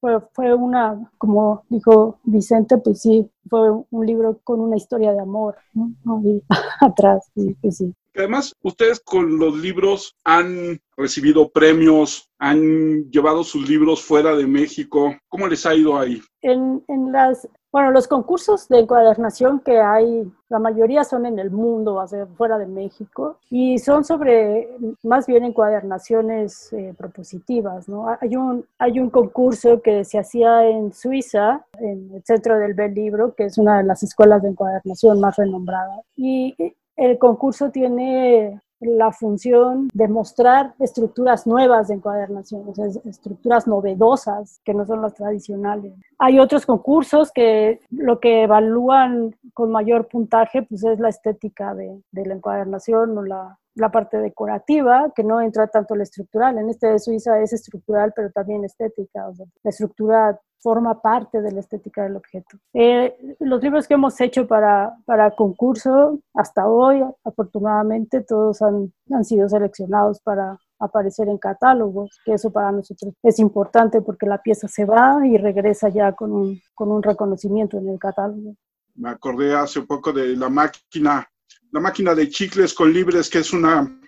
fue, 0.00 0.20
fue 0.32 0.54
una, 0.54 1.10
como 1.18 1.64
dijo 1.68 2.18
Vicente, 2.24 2.78
pues 2.78 3.02
sí, 3.02 3.30
fue 3.50 3.70
un 3.90 4.06
libro 4.06 4.40
con 4.42 4.60
una 4.60 4.76
historia 4.76 5.12
de 5.12 5.20
amor, 5.20 5.56
¿no? 5.74 6.22
atrás, 6.80 7.30
sí, 7.34 7.54
pues 7.60 7.76
sí. 7.76 7.94
Además, 8.16 8.54
ustedes 8.62 9.00
con 9.00 9.38
los 9.38 9.56
libros 9.56 10.14
han 10.24 10.80
recibido 10.96 11.48
premios, 11.48 12.30
han 12.38 13.10
llevado 13.10 13.42
sus 13.42 13.68
libros 13.68 14.02
fuera 14.02 14.36
de 14.36 14.46
México. 14.46 15.14
¿Cómo 15.28 15.48
les 15.48 15.66
ha 15.66 15.74
ido 15.74 15.98
ahí? 15.98 16.22
En, 16.40 16.84
en 16.86 17.10
las, 17.10 17.48
bueno, 17.72 17.90
los 17.90 18.06
concursos 18.06 18.68
de 18.68 18.78
encuadernación 18.80 19.58
que 19.58 19.80
hay, 19.80 20.30
la 20.48 20.60
mayoría 20.60 21.02
son 21.02 21.26
en 21.26 21.40
el 21.40 21.50
mundo, 21.50 22.04
fuera 22.36 22.56
de 22.56 22.66
México, 22.66 23.38
y 23.50 23.78
son 23.78 24.04
sobre 24.04 24.68
más 25.02 25.26
bien 25.26 25.42
encuadernaciones 25.42 26.72
eh, 26.72 26.94
propositivas, 26.96 27.88
¿no? 27.88 28.06
Hay 28.20 28.36
un, 28.36 28.64
hay 28.78 29.00
un 29.00 29.10
concurso 29.10 29.82
que 29.82 30.04
se 30.04 30.18
hacía 30.18 30.68
en 30.68 30.92
Suiza, 30.92 31.66
en 31.80 32.12
el 32.14 32.22
Centro 32.24 32.58
del 32.58 32.74
Bel 32.74 32.94
Libro, 32.94 33.34
que 33.34 33.46
es 33.46 33.58
una 33.58 33.78
de 33.78 33.84
las 33.84 34.04
escuelas 34.04 34.42
de 34.42 34.50
encuadernación 34.50 35.18
más 35.18 35.34
renombradas, 35.36 36.04
y 36.16 36.54
el 36.96 37.18
concurso 37.18 37.70
tiene 37.70 38.60
la 38.80 39.12
función 39.12 39.88
de 39.94 40.08
mostrar 40.08 40.74
estructuras 40.78 41.46
nuevas 41.46 41.88
de 41.88 41.94
encuadernación, 41.94 42.68
o 42.68 42.74
sea, 42.74 42.86
estructuras 43.04 43.66
novedosas 43.66 44.60
que 44.64 44.74
no 44.74 44.84
son 44.84 45.00
las 45.02 45.14
tradicionales. 45.14 45.94
Hay 46.18 46.38
otros 46.38 46.66
concursos 46.66 47.32
que 47.32 47.80
lo 47.90 48.20
que 48.20 48.42
evalúan 48.42 49.34
con 49.54 49.70
mayor 49.70 50.08
puntaje 50.08 50.62
pues 50.62 50.84
es 50.84 50.98
la 50.98 51.08
estética 51.08 51.74
de, 51.74 52.02
de 52.12 52.26
la 52.26 52.34
encuadernación 52.34 53.16
o 53.16 53.22
la, 53.22 53.58
la 53.74 53.90
parte 53.90 54.18
decorativa, 54.18 55.12
que 55.14 55.24
no 55.24 55.40
entra 55.40 55.66
tanto 55.66 55.94
la 55.96 56.04
estructural. 56.04 56.58
En 56.58 56.68
este 56.68 56.88
de 56.88 56.98
Suiza 56.98 57.40
es 57.40 57.52
estructural, 57.52 58.12
pero 58.14 58.30
también 58.30 58.64
estética. 58.64 59.26
la 59.62 59.70
estructura 59.70 60.40
forma 60.60 61.02
parte 61.02 61.42
de 61.42 61.52
la 61.52 61.60
estética 61.60 62.04
del 62.04 62.16
objeto. 62.16 62.56
Eh, 62.72 63.14
los 63.40 63.62
libros 63.62 63.86
que 63.86 63.94
hemos 63.94 64.18
hecho 64.20 64.46
para, 64.46 64.96
para 65.04 65.30
concurso 65.32 66.20
hasta 66.32 66.66
hoy, 66.66 67.04
afortunadamente, 67.22 68.22
todos 68.22 68.62
han, 68.62 68.90
han 69.12 69.24
sido 69.24 69.46
seleccionados 69.46 70.20
para 70.20 70.58
aparecer 70.78 71.28
en 71.28 71.36
catálogos, 71.36 72.18
que 72.24 72.32
eso 72.32 72.50
para 72.50 72.72
nosotros 72.72 73.12
es 73.22 73.38
importante 73.38 74.00
porque 74.00 74.26
la 74.26 74.42
pieza 74.42 74.66
se 74.66 74.86
va 74.86 75.26
y 75.26 75.36
regresa 75.36 75.90
ya 75.90 76.12
con 76.12 76.32
un, 76.32 76.60
con 76.74 76.90
un 76.90 77.02
reconocimiento 77.02 77.76
en 77.78 77.90
el 77.90 77.98
catálogo. 77.98 78.54
Me 78.94 79.10
acordé 79.10 79.54
hace 79.54 79.82
poco 79.82 80.12
de 80.12 80.36
la 80.36 80.48
máquina 80.48 81.28
la 81.74 81.80
máquina 81.80 82.14
de 82.14 82.28
chicles 82.28 82.72
con 82.72 82.92
libres, 82.92 83.28
que 83.28 83.40
es 83.40 83.52
una 83.52 84.00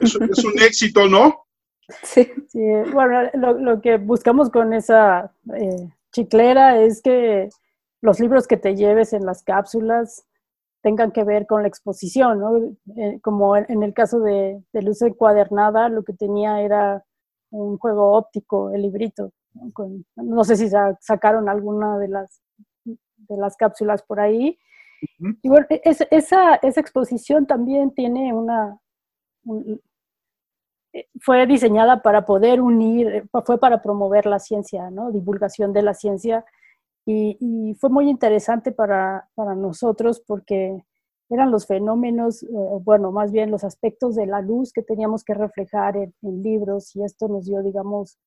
es, 0.00 0.14
un 0.44 0.58
éxito, 0.62 1.08
¿no? 1.08 1.44
Sí, 2.04 2.26
sí. 2.48 2.60
bueno, 2.92 3.28
lo, 3.34 3.82
que 3.82 3.98
buscamos 3.98 4.48
con 4.48 4.72
esa 4.72 5.34
eh, 5.54 5.90
chiclera 6.12 6.80
es 6.80 7.02
que 7.02 7.50
los 8.00 8.18
libros 8.18 8.46
que 8.46 8.56
te 8.56 8.76
lleves 8.76 9.12
en 9.12 9.26
las 9.26 9.42
cápsulas 9.42 10.24
tengan 10.80 11.10
que 11.10 11.24
ver 11.24 11.46
con 11.46 11.62
la 11.62 11.68
exposición, 11.68 12.38
¿no? 12.38 12.56
Eh, 12.96 13.18
como 13.20 13.56
en, 13.56 13.82
el 13.82 13.92
caso 13.92 14.20
de, 14.20 14.62
de 14.72 14.82
Luz 14.82 15.02
Encuadernada, 15.02 15.90
lo 15.90 16.02
que 16.02 16.14
tenía 16.14 16.62
era 16.62 17.04
un 17.50 17.76
juego 17.76 18.12
óptico, 18.12 18.70
el 18.70 18.82
librito. 18.82 19.32
no 20.16 20.44
sé 20.44 20.56
si 20.56 20.70
sacaron 21.00 21.48
alguna 21.48 21.98
de 21.98 22.08
las, 22.08 22.40
de 22.84 23.36
las 23.36 23.56
cápsulas 23.56 24.02
por 24.02 24.20
ahí, 24.20 24.58
y 25.42 25.48
bueno, 25.48 25.66
esa, 25.70 26.54
esa 26.56 26.80
exposición 26.80 27.46
también 27.46 27.92
tiene 27.92 28.32
una... 28.34 28.78
Eh, 30.92 31.06
fue 31.20 31.46
diseñada 31.46 32.02
para 32.02 32.24
poder 32.26 32.60
unir, 32.60 33.06
eh, 33.08 33.24
fue 33.44 33.58
para 33.58 33.80
promover 33.82 34.26
la 34.26 34.38
ciencia, 34.38 34.90
¿no? 34.90 35.10
Divulgación 35.10 35.72
de 35.72 35.82
la 35.82 35.94
ciencia. 35.94 36.44
Y, 37.06 37.76
fue 37.80 37.90
muy 37.90 38.08
interesante 38.08 38.70
para, 38.72 39.28
para, 39.34 39.54
nosotros 39.56 40.22
porque 40.24 40.84
eran 41.30 41.50
los 41.50 41.66
fenómenos, 41.66 42.42
eh, 42.44 42.48
bueno, 42.84 43.10
más 43.10 43.32
bien 43.32 43.50
los 43.50 43.64
aspectos 43.64 44.14
de 44.14 44.26
la 44.26 44.40
luz 44.40 44.72
que 44.72 44.82
teníamos 44.82 45.24
que 45.24 45.34
reflejar 45.34 45.96
en, 45.96 46.14
libros 46.42 46.94
y 46.94 47.02
esto 47.02 47.26
nos 47.28 47.46
dio, 47.46 47.62
digamos, 47.62 48.18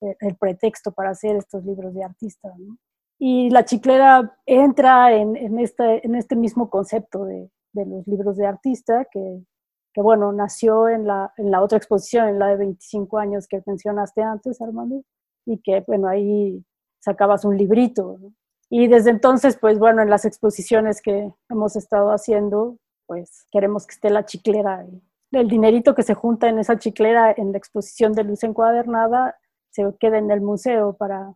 el 0.00 0.36
pretexto 0.36 0.92
para 0.92 1.10
hacer 1.10 1.36
estos 1.36 1.64
libros 1.64 1.94
de 1.94 2.04
artista. 2.04 2.52
¿no? 2.58 2.76
Y 3.18 3.50
la 3.50 3.64
chiclera 3.64 4.36
entra 4.46 5.12
en, 5.12 5.58
este, 5.58 6.02
este 6.16 6.36
mismo 6.36 6.70
concepto 6.70 7.24
de, 7.24 7.50
los 7.74 8.06
libros 8.06 8.36
de 8.36 8.46
artista, 8.46 9.06
que, 9.10 9.42
bueno, 9.96 10.32
nació 10.32 10.88
en 10.88 11.06
la, 11.06 11.32
en 11.36 11.50
la 11.50 11.60
otra 11.60 11.78
exposición, 11.78 12.28
en 12.28 12.38
la 12.38 12.48
de 12.48 12.56
25 12.56 13.18
años 13.18 13.48
que 13.48 13.62
mencionaste 13.66 14.22
antes, 14.22 14.60
Armando, 14.60 15.02
y 15.44 15.58
que, 15.58 15.82
bueno, 15.86 16.08
ahí 16.08 16.64
sacabas 17.00 17.44
un 17.44 17.56
librito. 17.56 18.18
Y 18.70 18.86
desde 18.86 19.10
entonces, 19.10 19.58
pues 19.60 19.78
bueno, 19.78 20.02
en 20.02 20.10
las 20.10 20.24
exposiciones 20.24 21.00
que 21.02 21.32
hemos 21.48 21.74
estado 21.74 22.10
haciendo, 22.10 22.78
pues 23.06 23.46
queremos 23.50 23.86
que 23.86 23.94
esté 23.94 24.10
la 24.10 24.24
chiclera. 24.24 24.86
El 25.32 25.48
dinerito 25.48 25.94
que 25.94 26.02
se 26.02 26.14
junta 26.14 26.48
en 26.48 26.58
esa 26.58 26.78
chiclera 26.78 27.34
en 27.36 27.52
la 27.52 27.58
exposición 27.58 28.12
de 28.12 28.24
luz 28.24 28.44
encuadernada 28.44 29.36
se 29.78 29.96
quede 30.00 30.18
en 30.18 30.30
el 30.30 30.40
museo 30.40 30.94
para 30.94 31.32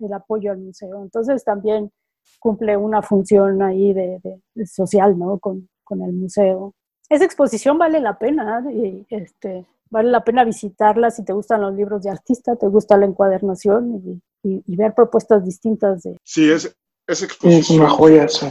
el, 0.00 0.12
apoyo 0.12 0.50
al 0.50 0.58
museo. 0.58 1.02
Entonces 1.02 1.44
también 1.44 1.92
cumple 2.40 2.76
una 2.76 3.02
función 3.02 3.62
ahí 3.62 3.92
de, 3.92 4.20
social, 4.66 5.16
¿no? 5.16 5.38
Con, 5.38 5.68
con, 5.84 6.02
el 6.02 6.12
museo. 6.12 6.74
Esa 7.08 7.24
exposición 7.24 7.78
vale 7.78 8.00
la 8.00 8.18
pena 8.18 8.64
y 8.72 9.06
este, 9.10 9.66
vale 9.90 10.10
la 10.10 10.24
pena 10.24 10.42
visitarla 10.44 11.10
si 11.10 11.24
te 11.24 11.32
gustan 11.32 11.60
los 11.60 11.74
libros 11.74 12.02
de 12.02 12.10
artista, 12.10 12.56
te 12.56 12.66
gusta 12.66 12.96
la 12.96 13.06
encuadernación 13.06 14.20
y, 14.42 14.62
y, 14.66 14.76
ver 14.76 14.92
propuestas 14.94 15.44
distintas 15.44 16.02
de... 16.02 16.16
Sí, 16.24 16.50
es, 16.50 16.74
es 17.06 17.22
exposición. 17.22 17.60
Es 17.60 17.70
una 17.70 17.90
joya, 17.90 18.28
sí. 18.28 18.46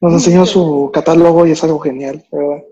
Nos 0.00 0.14
enseñó 0.14 0.46
su 0.46 0.90
catálogo 0.92 1.46
y 1.46 1.50
es 1.50 1.62
algo 1.64 1.78
genial, 1.80 2.24
¿verdad? 2.32 2.62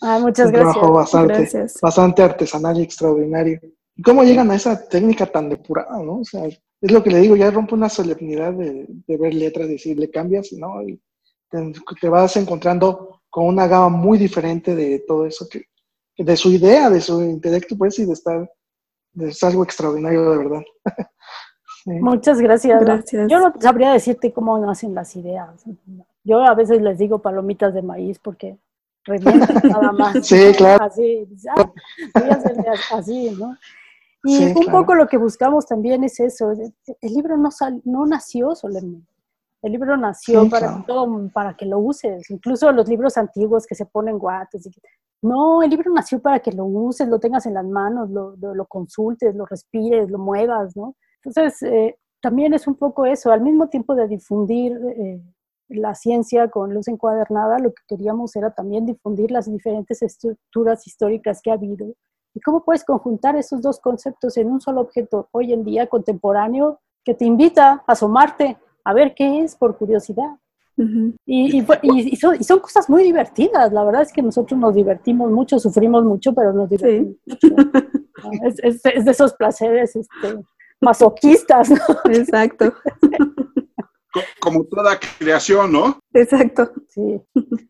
Ah, 0.00 0.18
muchas 0.18 0.50
gracias. 0.50 0.76
Un 0.76 0.80
trabajo 0.80 0.94
bastante, 0.94 1.66
bastante 1.82 2.22
artesanal 2.22 2.78
y 2.78 2.82
extraordinario. 2.82 3.60
¿Y 4.00 4.02
cómo 4.02 4.24
llegan 4.24 4.50
a 4.50 4.54
esa 4.54 4.88
técnica 4.88 5.26
tan 5.26 5.50
depurada, 5.50 6.02
no? 6.02 6.20
O 6.20 6.24
sea, 6.24 6.46
es 6.46 6.90
lo 6.90 7.02
que 7.02 7.10
le 7.10 7.18
digo, 7.18 7.36
ya 7.36 7.50
rompe 7.50 7.74
una 7.74 7.90
solemnidad 7.90 8.54
de, 8.54 8.86
ver 9.06 9.34
letras, 9.34 9.68
decir, 9.68 9.98
le 9.98 10.10
cambias, 10.10 10.54
¿no? 10.54 10.82
Y 10.88 10.98
te, 11.50 12.08
vas 12.08 12.34
encontrando 12.38 13.20
con 13.28 13.44
una 13.44 13.66
gama 13.66 13.90
muy 13.90 14.16
diferente 14.16 14.74
de 14.74 15.00
todo 15.00 15.26
eso, 15.26 15.46
que, 15.50 15.64
de 16.16 16.34
su 16.34 16.50
idea, 16.50 16.88
de 16.88 17.02
su 17.02 17.20
intelecto, 17.20 17.76
pues, 17.76 17.98
y 17.98 18.06
de 18.06 18.14
estar, 18.14 18.50
es 19.18 19.42
algo 19.42 19.64
extraordinario, 19.64 20.30
de 20.30 20.38
verdad. 20.38 20.62
Muchas 21.84 22.40
gracias. 22.40 22.82
gracias. 22.82 23.28
Yo 23.28 23.38
no 23.38 23.52
sabría 23.60 23.92
decirte 23.92 24.32
cómo 24.32 24.58
nacen 24.58 24.94
las 24.94 25.14
ideas. 25.14 25.62
Yo 26.24 26.40
a 26.40 26.54
veces 26.54 26.80
les 26.80 26.96
digo 26.96 27.20
palomitas 27.20 27.74
de 27.74 27.82
maíz 27.82 28.18
porque 28.18 28.56
revientan 29.04 29.60
nada 29.64 29.92
más. 29.92 30.26
Sí, 30.26 30.52
claro. 30.56 30.84
Así, 30.86 31.28
ah, 31.54 31.70
así, 32.92 33.36
¿no? 33.38 33.58
Y 34.24 34.52
un 34.52 34.66
poco 34.66 34.94
lo 34.94 35.06
que 35.08 35.16
buscamos 35.16 35.66
también 35.66 36.04
es 36.04 36.20
eso. 36.20 36.52
El 36.52 37.14
libro 37.14 37.36
no, 37.36 37.48
no 37.84 38.06
nació 38.06 38.54
solemne. 38.54 39.02
El 39.62 39.72
libro 39.72 39.96
nació 39.96 40.48
para, 40.48 40.84
todo, 40.86 41.28
para 41.32 41.54
que 41.54 41.66
lo 41.66 41.78
uses. 41.78 42.30
Incluso 42.30 42.70
los 42.72 42.88
libros 42.88 43.16
antiguos 43.16 43.66
que 43.66 43.74
se 43.74 43.86
ponen 43.86 44.18
guates. 44.18 44.68
no, 45.22 45.62
el 45.62 45.70
libro 45.70 45.92
nació 45.92 46.20
para 46.20 46.40
que 46.40 46.52
lo 46.52 46.64
uses, 46.64 47.08
lo 47.08 47.18
tengas 47.18 47.46
en 47.46 47.54
las 47.54 47.64
manos, 47.64 48.10
lo, 48.10 48.36
lo, 48.36 48.66
consultes, 48.66 49.34
lo 49.34 49.44
respires, 49.46 50.10
lo 50.10 50.18
muevas, 50.18 50.74
¿no? 50.76 50.96
Entonces, 51.22 51.62
eh, 51.62 51.96
también 52.22 52.54
es 52.54 52.66
un 52.66 52.74
poco 52.74 53.04
eso. 53.04 53.32
Al 53.32 53.42
mismo 53.42 53.68
tiempo 53.68 53.94
de 53.94 54.08
difundir 54.08 54.72
eh, 54.96 55.22
la 55.68 55.94
ciencia 55.94 56.48
con 56.48 56.72
luz 56.72 56.88
encuadernada, 56.88 57.58
lo 57.58 57.70
que 57.70 57.82
queríamos 57.86 58.34
era 58.36 58.50
también 58.50 58.86
difundir 58.86 59.30
las 59.30 59.50
diferentes 59.50 60.02
estructuras 60.02 60.86
históricas 60.86 61.40
que 61.42 61.50
ha 61.50 61.54
habido 61.54 61.94
¿Y 62.34 62.40
cómo 62.40 62.64
puedes 62.64 62.84
conjuntar 62.84 63.36
esos 63.36 63.60
dos 63.60 63.80
conceptos 63.80 64.36
en 64.36 64.50
un 64.50 64.60
solo 64.60 64.80
objeto 64.80 65.28
hoy 65.32 65.52
en 65.52 65.64
día 65.64 65.86
contemporáneo 65.88 66.80
que 67.04 67.14
te 67.14 67.24
invita 67.24 67.82
a 67.86 67.92
asomarte 67.92 68.56
a 68.84 68.94
ver 68.94 69.14
qué 69.14 69.40
es 69.40 69.56
por 69.56 69.76
curiosidad? 69.76 70.36
y, 71.26 71.58
y, 71.58 72.16
son, 72.16 72.60
cosas 72.60 72.88
muy 72.88 73.02
divertidas. 73.02 73.72
La 73.72 73.84
verdad 73.84 74.02
es 74.02 74.12
que 74.12 74.22
nosotros 74.22 74.58
nos 74.58 74.74
divertimos 74.74 75.30
mucho, 75.30 75.58
sufrimos 75.58 76.04
mucho, 76.04 76.32
pero 76.32 76.52
nos 76.52 76.70
divertimos 76.70 77.16
mucho. 77.26 77.48
Es, 78.62 78.82
de 78.82 79.10
esos 79.10 79.34
placeres 79.34 79.96
este, 79.96 80.42
masoquistas. 80.80 81.70
¿no? 81.70 81.76
Exacto. 82.10 82.72
como 84.38 84.64
toda 84.64 84.98
creación, 84.98 85.72
¿no? 85.72 86.00
Exacto, 86.12 86.72
sí. 86.88 87.20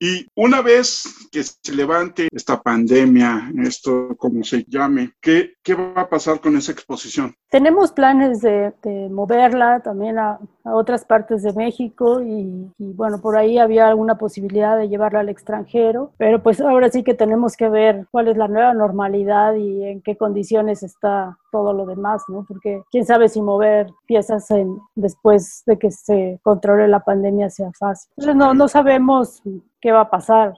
Y 0.00 0.26
una 0.34 0.62
vez 0.62 1.28
que 1.30 1.42
se 1.42 1.74
levante 1.74 2.28
esta 2.32 2.60
pandemia, 2.62 3.52
esto 3.62 4.16
como 4.16 4.42
se 4.44 4.64
llame, 4.66 5.12
¿qué 5.20 5.54
¿Qué 5.62 5.74
va 5.74 6.02
a 6.02 6.08
pasar 6.08 6.40
con 6.40 6.56
esa 6.56 6.72
exposición? 6.72 7.34
Tenemos 7.50 7.92
planes 7.92 8.40
de, 8.40 8.72
moverla 9.10 9.80
también 9.80 10.18
a, 10.18 10.38
otras 10.64 11.04
partes 11.04 11.42
de 11.42 11.52
México 11.52 12.22
y, 12.22 12.70
bueno, 12.78 13.20
por 13.20 13.36
ahí 13.36 13.58
había 13.58 13.88
alguna 13.88 14.16
posibilidad 14.16 14.76
de 14.78 14.88
llevarla 14.88 15.20
al 15.20 15.28
extranjero, 15.28 16.12
pero 16.16 16.42
pues 16.42 16.60
ahora 16.60 16.90
sí 16.90 17.02
que 17.02 17.14
tenemos 17.14 17.56
que 17.56 17.68
ver 17.68 18.06
cuál 18.10 18.28
es 18.28 18.36
la 18.36 18.46
nueva 18.46 18.72
normalidad 18.72 19.54
y 19.54 19.84
en 19.84 20.00
qué 20.02 20.16
condiciones 20.16 20.82
está 20.82 21.38
todo 21.50 21.72
lo 21.72 21.86
demás, 21.86 22.22
¿no? 22.28 22.44
Porque 22.46 22.82
quién 22.90 23.04
sabe 23.04 23.28
si 23.28 23.42
mover 23.42 23.90
piezas 24.06 24.48
después 24.94 25.62
de 25.66 25.78
que 25.78 25.90
se 25.90 26.38
controle 26.42 26.88
la 26.88 27.00
pandemia 27.00 27.50
sea 27.50 27.70
fácil. 27.78 28.10
Entonces 28.16 28.36
no, 28.36 28.54
no 28.54 28.68
sabemos 28.68 29.42
qué 29.80 29.92
va 29.92 30.02
a 30.02 30.10
pasar. 30.10 30.54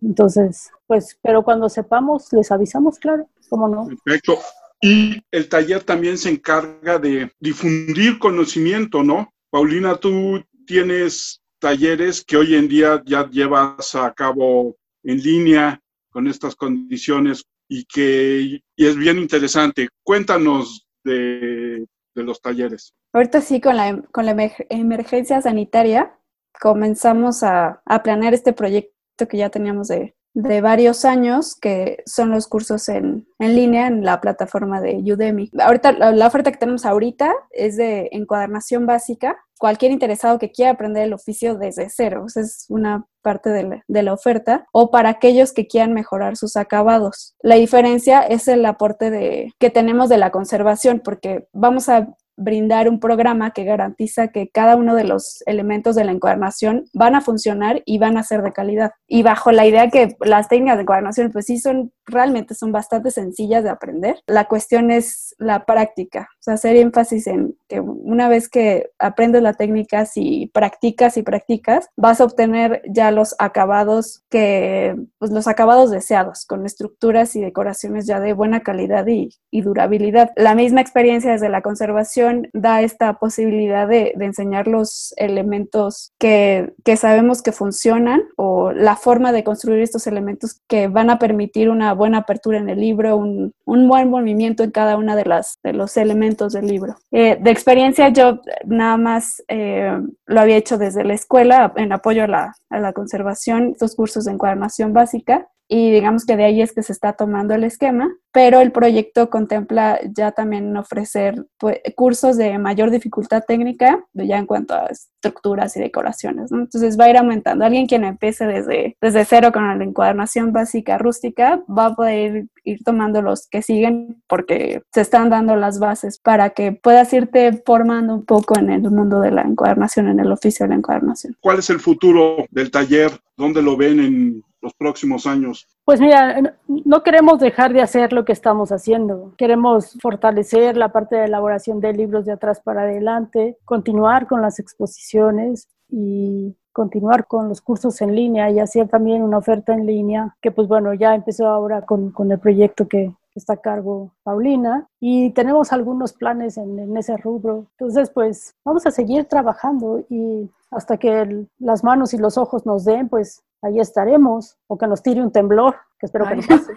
entonces, 0.00 0.70
pues, 0.86 1.18
pero 1.22 1.42
cuando 1.42 1.68
sepamos, 1.68 2.32
les 2.32 2.50
avisamos, 2.50 2.98
claro, 2.98 3.26
¿cómo 3.52 3.68
no? 3.68 3.86
Perfecto. 3.86 4.38
Y 4.80 5.22
el 5.30 5.48
taller 5.50 5.84
también 5.84 6.16
se 6.16 6.30
encarga 6.30 6.98
de 6.98 7.30
difundir 7.38 8.18
conocimiento, 8.18 9.02
¿no? 9.02 9.30
Paulina, 9.50 9.96
tú 9.96 10.42
tienes 10.66 11.42
talleres 11.58 12.24
que 12.24 12.38
hoy 12.38 12.54
en 12.54 12.66
día 12.66 13.02
ya 13.04 13.28
llevas 13.28 13.94
a 13.94 14.10
cabo 14.14 14.74
en 15.04 15.18
línea 15.22 15.78
con 16.10 16.26
estas 16.26 16.56
condiciones 16.56 17.44
y 17.68 17.84
que 17.84 18.62
es 18.76 18.96
bien 18.96 19.18
interesante. 19.18 19.88
Cuéntanos 20.02 20.88
de, 21.04 21.86
los 22.14 22.40
talleres. 22.40 22.94
Ahorita 23.12 23.42
sí, 23.42 23.60
con 23.60 23.76
la, 23.76 24.00
con 24.12 24.24
la 24.24 24.50
emergencia 24.70 25.42
sanitaria, 25.42 26.18
comenzamos 26.58 27.42
a, 27.42 27.82
a 27.84 28.02
planear 28.02 28.32
este 28.32 28.54
proyecto 28.54 29.28
que 29.28 29.36
ya 29.36 29.50
teníamos 29.50 29.88
de, 29.88 30.14
de 30.34 30.60
varios 30.60 31.04
años, 31.04 31.56
que 31.56 32.02
son 32.06 32.30
los 32.30 32.46
cursos 32.48 32.88
en, 32.88 33.26
en, 33.38 33.54
línea 33.54 33.86
en 33.86 34.04
la 34.04 34.20
plataforma 34.20 34.80
de 34.80 34.96
Udemy. 34.96 35.50
Ahorita, 35.60 35.92
la, 35.92 36.26
oferta 36.26 36.50
que 36.50 36.58
tenemos 36.58 36.86
ahorita 36.86 37.32
es 37.50 37.76
de 37.76 38.08
encuadernación 38.12 38.86
básica. 38.86 39.36
Cualquier 39.58 39.92
interesado 39.92 40.38
que 40.38 40.50
quiera 40.50 40.72
aprender 40.72 41.04
el 41.04 41.12
oficio 41.12 41.56
desde 41.56 41.88
cero, 41.90 42.24
esa 42.26 42.40
es 42.40 42.66
una 42.68 43.06
parte 43.20 43.50
de 43.50 43.62
la, 43.62 43.84
de 43.86 44.02
la, 44.02 44.12
oferta, 44.12 44.66
o 44.72 44.90
para 44.90 45.10
aquellos 45.10 45.52
que 45.52 45.68
quieran 45.68 45.92
mejorar 45.92 46.36
sus 46.36 46.56
acabados. 46.56 47.36
La 47.42 47.54
diferencia 47.54 48.22
es 48.22 48.48
el 48.48 48.64
aporte 48.66 49.10
de, 49.10 49.52
que 49.60 49.70
tenemos 49.70 50.08
de 50.08 50.18
la 50.18 50.30
conservación, 50.30 51.00
porque 51.04 51.46
vamos 51.52 51.88
a 51.88 52.08
brindar 52.36 52.88
un 52.88 53.00
programa 53.00 53.52
que 53.52 53.64
garantiza 53.64 54.28
que 54.28 54.48
cada 54.48 54.76
uno 54.76 54.94
de 54.94 55.04
los 55.04 55.42
elementos 55.46 55.94
de 55.94 56.04
la 56.04 56.12
encuadernación 56.12 56.84
van 56.92 57.14
a 57.14 57.20
funcionar 57.20 57.82
y 57.84 57.98
van 57.98 58.16
a 58.16 58.22
ser 58.22 58.42
de 58.42 58.52
calidad. 58.52 58.92
Y 59.06 59.22
bajo 59.22 59.52
la 59.52 59.66
idea 59.66 59.90
que 59.90 60.16
las 60.20 60.48
técnicas 60.48 60.76
de 60.76 60.82
encuadernación, 60.82 61.30
pues 61.30 61.46
sí 61.46 61.58
son, 61.58 61.92
realmente 62.06 62.54
son 62.54 62.72
bastante 62.72 63.10
sencillas 63.10 63.64
de 63.64 63.70
aprender. 63.70 64.16
La 64.26 64.46
cuestión 64.46 64.90
es 64.90 65.34
la 65.38 65.64
práctica, 65.64 66.28
o 66.40 66.42
sea, 66.42 66.54
hacer 66.54 66.76
énfasis 66.76 67.26
en 67.26 67.54
que 67.68 67.80
una 67.80 68.28
vez 68.28 68.48
que 68.48 68.90
aprendes 68.98 69.42
la 69.42 69.54
técnica, 69.54 70.06
si 70.06 70.50
practicas 70.52 71.16
y 71.16 71.22
practicas, 71.22 71.88
vas 71.96 72.20
a 72.20 72.24
obtener 72.24 72.82
ya 72.88 73.10
los 73.10 73.34
acabados 73.38 74.24
que, 74.30 74.96
pues 75.18 75.30
los 75.30 75.46
acabados 75.48 75.90
deseados, 75.90 76.46
con 76.46 76.66
estructuras 76.66 77.36
y 77.36 77.40
decoraciones 77.40 78.06
ya 78.06 78.20
de 78.20 78.32
buena 78.32 78.60
calidad 78.60 79.06
y, 79.06 79.30
y 79.50 79.62
durabilidad. 79.62 80.30
La 80.36 80.54
misma 80.54 80.80
experiencia 80.80 81.32
desde 81.32 81.48
la 81.48 81.62
conservación 81.62 82.21
da 82.52 82.82
esta 82.82 83.14
posibilidad 83.14 83.88
de, 83.88 84.12
enseñar 84.20 84.68
los 84.68 85.14
elementos 85.16 86.12
que, 86.18 86.72
sabemos 86.96 87.42
que 87.42 87.52
funcionan 87.52 88.22
o 88.36 88.72
la 88.72 88.96
forma 88.96 89.32
de 89.32 89.44
construir 89.44 89.80
estos 89.80 90.06
elementos 90.06 90.60
que 90.68 90.88
van 90.88 91.10
a 91.10 91.18
permitir 91.18 91.68
una 91.68 91.92
buena 91.94 92.18
apertura 92.18 92.58
en 92.58 92.68
el 92.68 92.80
libro, 92.80 93.16
un, 93.16 93.52
buen 93.64 94.10
movimiento 94.10 94.62
en 94.62 94.70
cada 94.70 94.96
una 94.96 95.16
de, 95.16 95.24
las, 95.24 95.58
de 95.62 95.72
los 95.72 95.96
elementos 95.96 96.52
del 96.52 96.66
libro. 96.66 96.96
Eh, 97.10 97.36
de 97.40 97.50
experiencia 97.50 98.08
yo 98.10 98.40
nada 98.64 98.96
más 98.96 99.42
eh, 99.48 99.98
lo 100.26 100.40
había 100.40 100.56
hecho 100.56 100.78
desde 100.78 101.04
la 101.04 101.14
escuela 101.14 101.72
en 101.76 101.92
apoyo 101.92 102.24
a 102.24 102.28
la, 102.28 102.54
a 102.70 102.78
la 102.78 102.92
conservación, 102.92 103.70
estos 103.72 103.96
cursos 103.96 104.24
de 104.24 104.32
encuadernación 104.32 104.92
básica 104.92 105.48
y 105.74 105.90
digamos 105.90 106.26
que 106.26 106.36
de 106.36 106.44
ahí 106.44 106.60
es 106.60 106.74
que 106.74 106.82
se 106.82 106.92
está 106.92 107.14
tomando 107.14 107.54
el 107.54 107.64
esquema, 107.64 108.14
pero 108.30 108.60
el 108.60 108.72
proyecto 108.72 109.30
contempla 109.30 109.98
ya 110.14 110.30
también 110.32 110.76
ofrecer 110.76 111.46
pues, 111.56 111.78
cursos 111.96 112.36
de 112.36 112.58
mayor 112.58 112.90
dificultad 112.90 113.42
técnica, 113.48 114.04
ya 114.12 114.36
en 114.36 114.44
cuanto 114.44 114.74
a 114.74 114.88
estructuras 114.88 115.74
y 115.78 115.80
decoraciones, 115.80 116.52
Entonces 116.52 117.00
va 117.00 117.06
a 117.06 117.08
ir 117.08 117.16
aumentando. 117.16 117.64
Alguien 117.64 117.86
quien 117.86 118.04
empiece 118.04 118.44
desde, 118.44 118.98
desde 119.00 119.24
cero 119.24 119.50
con 119.50 119.66
la 119.66 119.82
encuadernación 119.82 120.52
básica 120.52 120.98
rústica 120.98 121.62
va 121.66 121.86
a 121.86 121.94
poder 121.94 122.48
ir, 122.64 122.84
tomando 122.84 123.22
los 123.22 123.48
que 123.48 123.62
siguen 123.62 124.22
porque 124.28 124.82
se 124.92 125.00
están 125.00 125.30
dando 125.30 125.56
las 125.56 125.78
bases 125.78 126.18
para 126.18 126.50
que 126.50 126.72
puedas 126.72 127.10
irte 127.14 127.62
formando 127.64 128.16
un 128.16 128.26
poco 128.26 128.58
en 128.58 128.68
el 128.68 128.82
mundo 128.82 129.20
de 129.20 129.30
la 129.30 129.40
encuadernación, 129.40 130.08
en 130.08 130.20
el 130.20 130.32
oficio 130.32 130.66
de 130.66 130.70
la 130.70 130.76
encuadernación. 130.76 131.34
¿Cuál 131.40 131.60
es 131.60 131.70
el 131.70 131.80
futuro 131.80 132.44
del 132.50 132.70
taller? 132.70 133.10
¿Dónde 133.38 133.62
lo 133.62 133.74
ven 133.78 134.00
en 134.00 134.42
los 134.62 134.72
próximos 134.74 135.26
años? 135.26 135.68
Pues 135.84 136.00
mira, 136.00 136.40
no 136.68 137.02
queremos 137.02 137.40
dejar 137.40 137.72
de 137.72 137.82
hacer 137.82 138.12
lo 138.12 138.24
que 138.24 138.32
estamos 138.32 138.70
haciendo. 138.70 139.34
Queremos 139.36 139.98
fortalecer 140.00 140.76
la 140.76 140.92
parte 140.92 141.16
de 141.16 141.24
elaboración 141.24 141.80
de 141.80 141.92
libros 141.92 142.24
de 142.24 142.32
atrás 142.32 142.60
para 142.60 142.82
adelante, 142.82 143.58
continuar 143.64 144.26
con 144.26 144.40
las 144.40 144.58
exposiciones 144.58 145.68
y 145.90 146.56
continuar 146.72 147.26
con 147.26 147.48
los 147.48 147.60
cursos 147.60 148.00
en 148.00 148.14
línea 148.14 148.50
y 148.50 148.58
hacer 148.58 148.88
también 148.88 149.22
una 149.22 149.38
oferta 149.38 149.74
en 149.74 149.84
línea 149.84 150.34
que 150.40 150.50
pues 150.50 150.66
bueno, 150.68 150.94
ya 150.94 151.14
empezó 151.14 151.46
ahora 151.46 151.82
con, 151.82 152.10
con 152.10 152.32
el 152.32 152.38
proyecto 152.38 152.88
que, 152.88 153.12
está 153.34 153.54
a 153.54 153.56
cargo 153.56 154.12
Paulina 154.24 154.86
y 155.00 155.30
tenemos 155.30 155.72
algunos 155.72 156.12
planes 156.12 156.58
en, 156.58 156.78
en, 156.78 156.94
ese 156.98 157.16
rubro. 157.16 157.64
Entonces, 157.78 158.10
pues 158.10 158.54
vamos 158.62 158.84
a 158.84 158.90
seguir 158.90 159.24
trabajando 159.24 160.04
y 160.10 160.50
hasta 160.70 160.98
que 160.98 161.46
las 161.58 161.82
manos 161.82 162.12
y 162.12 162.18
los 162.18 162.36
ojos 162.36 162.66
nos 162.66 162.84
den, 162.84 163.08
pues 163.08 163.42
ahí 163.62 163.78
estaremos, 163.78 164.58
o 164.66 164.76
que 164.76 164.86
nos 164.86 165.02
tire 165.02 165.22
un 165.22 165.32
temblor, 165.32 165.76
que 165.98 166.06
espero 166.06 166.26
que 166.26 166.36
no 166.36 166.42
pase. 166.48 166.72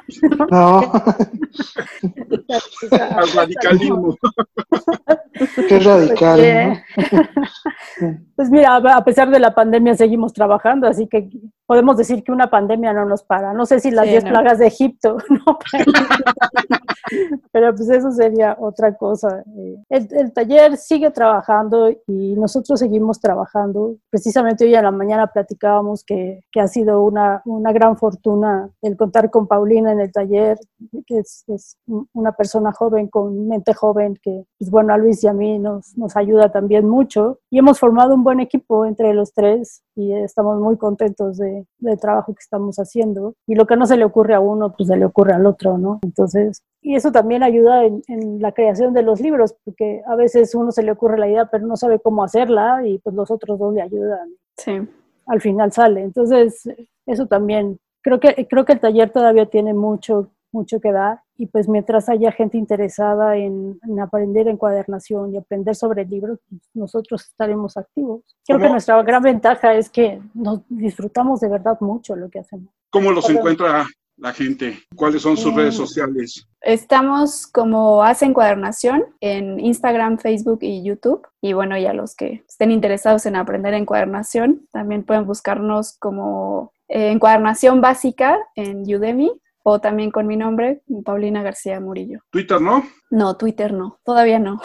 No. 0.52 0.82
radicalismo. 3.36 4.16
Qué 5.68 5.80
radical. 5.80 6.84
Pues 8.36 8.52
mira, 8.52 8.76
a 8.76 9.04
pesar 9.04 9.30
de 9.30 9.40
la 9.40 9.56
pandemia 9.56 9.96
seguimos 9.96 10.34
trabajando, 10.34 10.88
así 10.88 11.08
que 11.08 11.30
podemos 11.66 11.98
decir 11.98 12.24
que 12.24 12.32
una 12.32 12.50
pandemia 12.50 12.94
no 12.94 13.06
nos 13.06 13.24
para. 13.24 13.54
No 13.54 13.66
sé 13.66 13.80
si 13.80 13.92
las 13.92 14.06
10 14.06 14.26
plagas 14.26 14.60
de 14.60 14.68
Egipto, 14.68 15.18
no, 15.30 15.60
pero 17.52 17.76
pues 17.76 17.90
eso 17.90 18.12
sería 18.12 18.56
otra 18.60 18.96
cosa. 18.96 19.44
Eh, 19.58 19.78
el, 19.90 20.08
el, 20.12 20.34
taller 20.34 20.78
sigue 20.78 21.12
trabajando 21.12 21.90
y 22.08 22.36
nosotros 22.36 22.80
seguimos 22.80 23.20
trabajando. 23.20 23.96
Precisamente 24.10 24.66
hoy 24.66 24.76
en 24.76 24.84
la 24.84 24.92
mañana 24.92 25.28
platicábamos 25.28 26.04
que, 26.04 26.42
que 26.52 26.62
sido 26.76 27.02
una, 27.04 27.42
una, 27.46 27.72
gran 27.72 27.98
fortuna 27.98 28.70
el 28.82 28.98
contar 28.98 29.30
con 29.30 29.48
Paulina 29.48 29.92
en 29.92 30.00
el 30.02 30.12
taller, 30.12 30.58
que 31.06 31.20
es, 31.20 31.44
es, 31.48 31.78
una 32.14 32.34
persona 32.34 32.72
joven, 32.72 33.08
con 33.08 33.48
mente 33.48 33.74
joven, 33.74 34.18
que 34.22 34.46
pues 34.60 34.70
bueno, 34.70 34.94
a 34.94 34.98
Luis 34.98 35.24
y 35.24 35.28
a 35.28 35.34
mí 35.34 35.58
nos, 35.58 35.98
nos 35.98 36.16
ayuda 36.18 36.52
también 36.52 36.88
mucho. 36.88 37.40
Y 37.50 37.60
hemos 37.60 37.80
formado 37.80 38.14
un 38.14 38.24
buen 38.24 38.40
equipo 38.40 38.86
entre 38.86 39.14
los 39.14 39.34
tres 39.34 39.84
y 39.96 40.12
estamos 40.14 40.60
muy 40.60 40.78
contentos 40.78 41.38
de, 41.38 41.66
del 41.80 42.00
trabajo 42.00 42.34
que 42.34 42.42
estamos 42.42 42.78
haciendo. 42.78 43.36
Y 43.48 43.56
lo 43.56 43.66
que 43.66 43.78
no 43.78 43.86
se 43.86 43.98
le 43.98 44.04
ocurre 44.04 44.34
a 44.34 44.40
uno, 44.42 44.74
pues 44.76 44.90
se 44.90 44.98
le 44.98 45.06
ocurre 45.06 45.34
al 45.34 45.46
otro, 45.46 45.78
¿no? 45.78 46.00
Entonces, 46.04 46.62
y 46.82 46.96
eso 46.96 47.12
también 47.12 47.42
ayuda 47.42 47.86
en, 47.86 48.04
la 48.40 48.52
creación 48.52 48.94
de 48.94 49.02
los 49.02 49.22
libros, 49.22 49.56
porque 49.64 50.02
a 50.06 50.16
veces 50.16 50.54
uno 50.54 50.72
se 50.72 50.84
le 50.84 50.92
ocurre 50.92 51.18
la 51.18 51.28
idea, 51.28 51.46
pero 51.46 51.66
no 51.66 51.78
sabe 51.78 52.00
cómo 52.00 52.24
hacerla 52.24 52.86
y 52.86 53.00
pues 53.00 53.16
los 53.16 53.32
otros 53.32 53.58
dos 53.58 53.74
le 53.74 53.82
ayudan. 53.82 54.30
Sí. 54.58 54.88
Al 55.26 55.42
final 55.42 55.72
sale. 55.72 56.02
Entonces, 56.02 56.70
eso 57.06 57.28
también, 57.28 57.80
creo 58.02 58.20
que, 58.20 58.48
creo 58.48 58.66
que 58.66 58.74
el 58.74 58.80
taller 58.80 59.10
todavía 59.12 59.46
tiene 59.48 59.74
mucho, 59.74 60.32
mucho 60.52 60.80
que 60.80 60.92
dar 60.92 61.22
y 61.38 61.48
pues 61.48 61.68
mientras 61.68 62.08
haya 62.08 62.32
gente 62.32 62.58
interesada 62.58 63.36
en, 63.36 63.80
aprender 64.02 64.48
encuadernación 64.48 65.34
y 65.34 65.38
aprender 65.38 65.76
sobre 65.76 66.06
libros, 66.06 66.40
pues, 66.50 66.62
nosotros 66.74 67.26
estaremos 67.26 67.76
activos. 67.76 68.22
Creo 68.46 68.60
que 68.60 68.70
nuestra 68.70 69.02
gran 69.04 69.22
ventaja 69.22 69.74
es 69.74 69.90
que 69.90 70.22
nos 70.34 70.62
disfrutamos 70.70 71.42
de 71.42 71.50
verdad 71.50 71.78
mucho 71.82 72.16
lo 72.16 72.30
que 72.30 72.40
hacemos. 72.40 72.74
¿Cómo 72.90 73.12
los 73.12 73.30
encuentra 73.30 73.86
la 74.18 74.34
gente? 74.34 74.80
¿Cuáles 74.96 75.22
son 75.22 75.38
sus 75.38 75.54
redes 75.54 75.76
sociales? 75.76 76.48
Estamos 76.62 77.48
como 77.48 78.04
Hace 78.04 78.26
Encuadernación 78.26 79.04
en 79.20 79.60
Instagram, 79.60 80.18
Facebook 80.18 80.60
y 80.62 80.84
YouTube. 80.84 81.28
Y 81.42 81.54
bueno, 81.54 81.78
ya 81.78 81.94
los 81.94 82.16
que 82.16 82.44
estén 82.48 82.72
interesados 82.72 83.26
en 83.26 83.36
aprender 83.36 83.74
encuadernación, 83.74 84.68
también 84.72 85.04
pueden 85.04 85.26
buscarnos 85.26 85.98
como 86.00 86.72
eh, 86.88 87.12
Encuadernación 87.12 87.82
Básica 87.82 88.38
en 88.56 88.82
Udemy 88.82 89.32
o 89.64 89.80
también 89.80 90.12
con 90.12 90.28
mi 90.28 90.38
nombre, 90.38 90.84
Paulina 91.04 91.42
García 91.42 91.80
Murillo. 91.80 92.20
¿Twitter 92.30 92.62
no? 92.62 92.84
No, 93.10 93.36
Twitter 93.36 93.74
no, 93.74 94.00
todavía 94.04 94.38
no. 94.38 94.62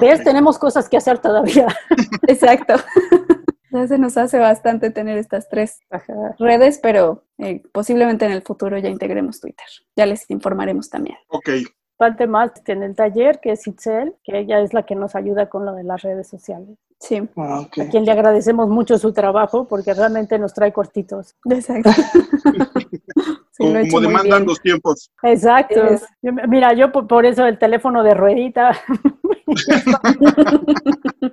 ¿Ves? 0.00 0.22
Tenemos 0.22 0.58
cosas 0.58 0.88
que 0.88 0.96
hacer 0.96 1.18
todavía. 1.18 1.66
Exacto. 2.28 2.74
Ya 3.70 3.86
se 3.86 3.98
nos 3.98 4.16
hace 4.16 4.38
bastante 4.38 4.90
tener 4.90 5.18
estas 5.18 5.48
tres 5.48 5.80
redes, 6.38 6.78
pero 6.82 7.24
eh, 7.38 7.62
posiblemente 7.72 8.24
en 8.24 8.32
el 8.32 8.42
futuro 8.42 8.78
ya 8.78 8.88
integremos 8.88 9.40
Twitter. 9.40 9.66
Ya 9.96 10.06
les 10.06 10.28
informaremos 10.30 10.88
también. 10.88 11.18
Ok, 11.28 11.50
participante 11.98 12.26
más 12.26 12.52
en 12.66 12.82
el 12.82 12.94
taller, 12.94 13.40
que 13.40 13.52
es 13.52 13.66
Itzel, 13.66 14.14
que 14.22 14.38
ella 14.38 14.60
es 14.60 14.72
la 14.72 14.84
que 14.84 14.94
nos 14.94 15.14
ayuda 15.14 15.48
con 15.48 15.66
lo 15.66 15.74
de 15.74 15.84
las 15.84 16.02
redes 16.02 16.28
sociales. 16.28 16.78
Sí, 17.00 17.22
Ah. 17.36 17.60
A 17.80 17.88
quien 17.90 18.04
le 18.04 18.10
agradecemos 18.12 18.68
mucho 18.68 18.98
su 18.98 19.12
trabajo 19.12 19.66
porque 19.68 19.94
realmente 19.94 20.36
nos 20.38 20.52
trae 20.52 20.72
cortitos. 20.72 21.34
exacto. 21.48 21.90
Sí, 23.58 23.64
como 23.90 23.98
he 24.04 24.06
demandan 24.06 24.46
los 24.46 24.60
tiempos. 24.60 25.10
Exacto. 25.20 25.82
Es- 25.82 26.06
Yo- 26.22 26.30
mira, 26.46 26.74
yo 26.74 26.92
por, 26.92 27.08
por 27.08 27.26
eso 27.26 27.44
el 27.44 27.58
teléfono 27.58 28.04
de 28.04 28.14
ruedita. 28.14 28.70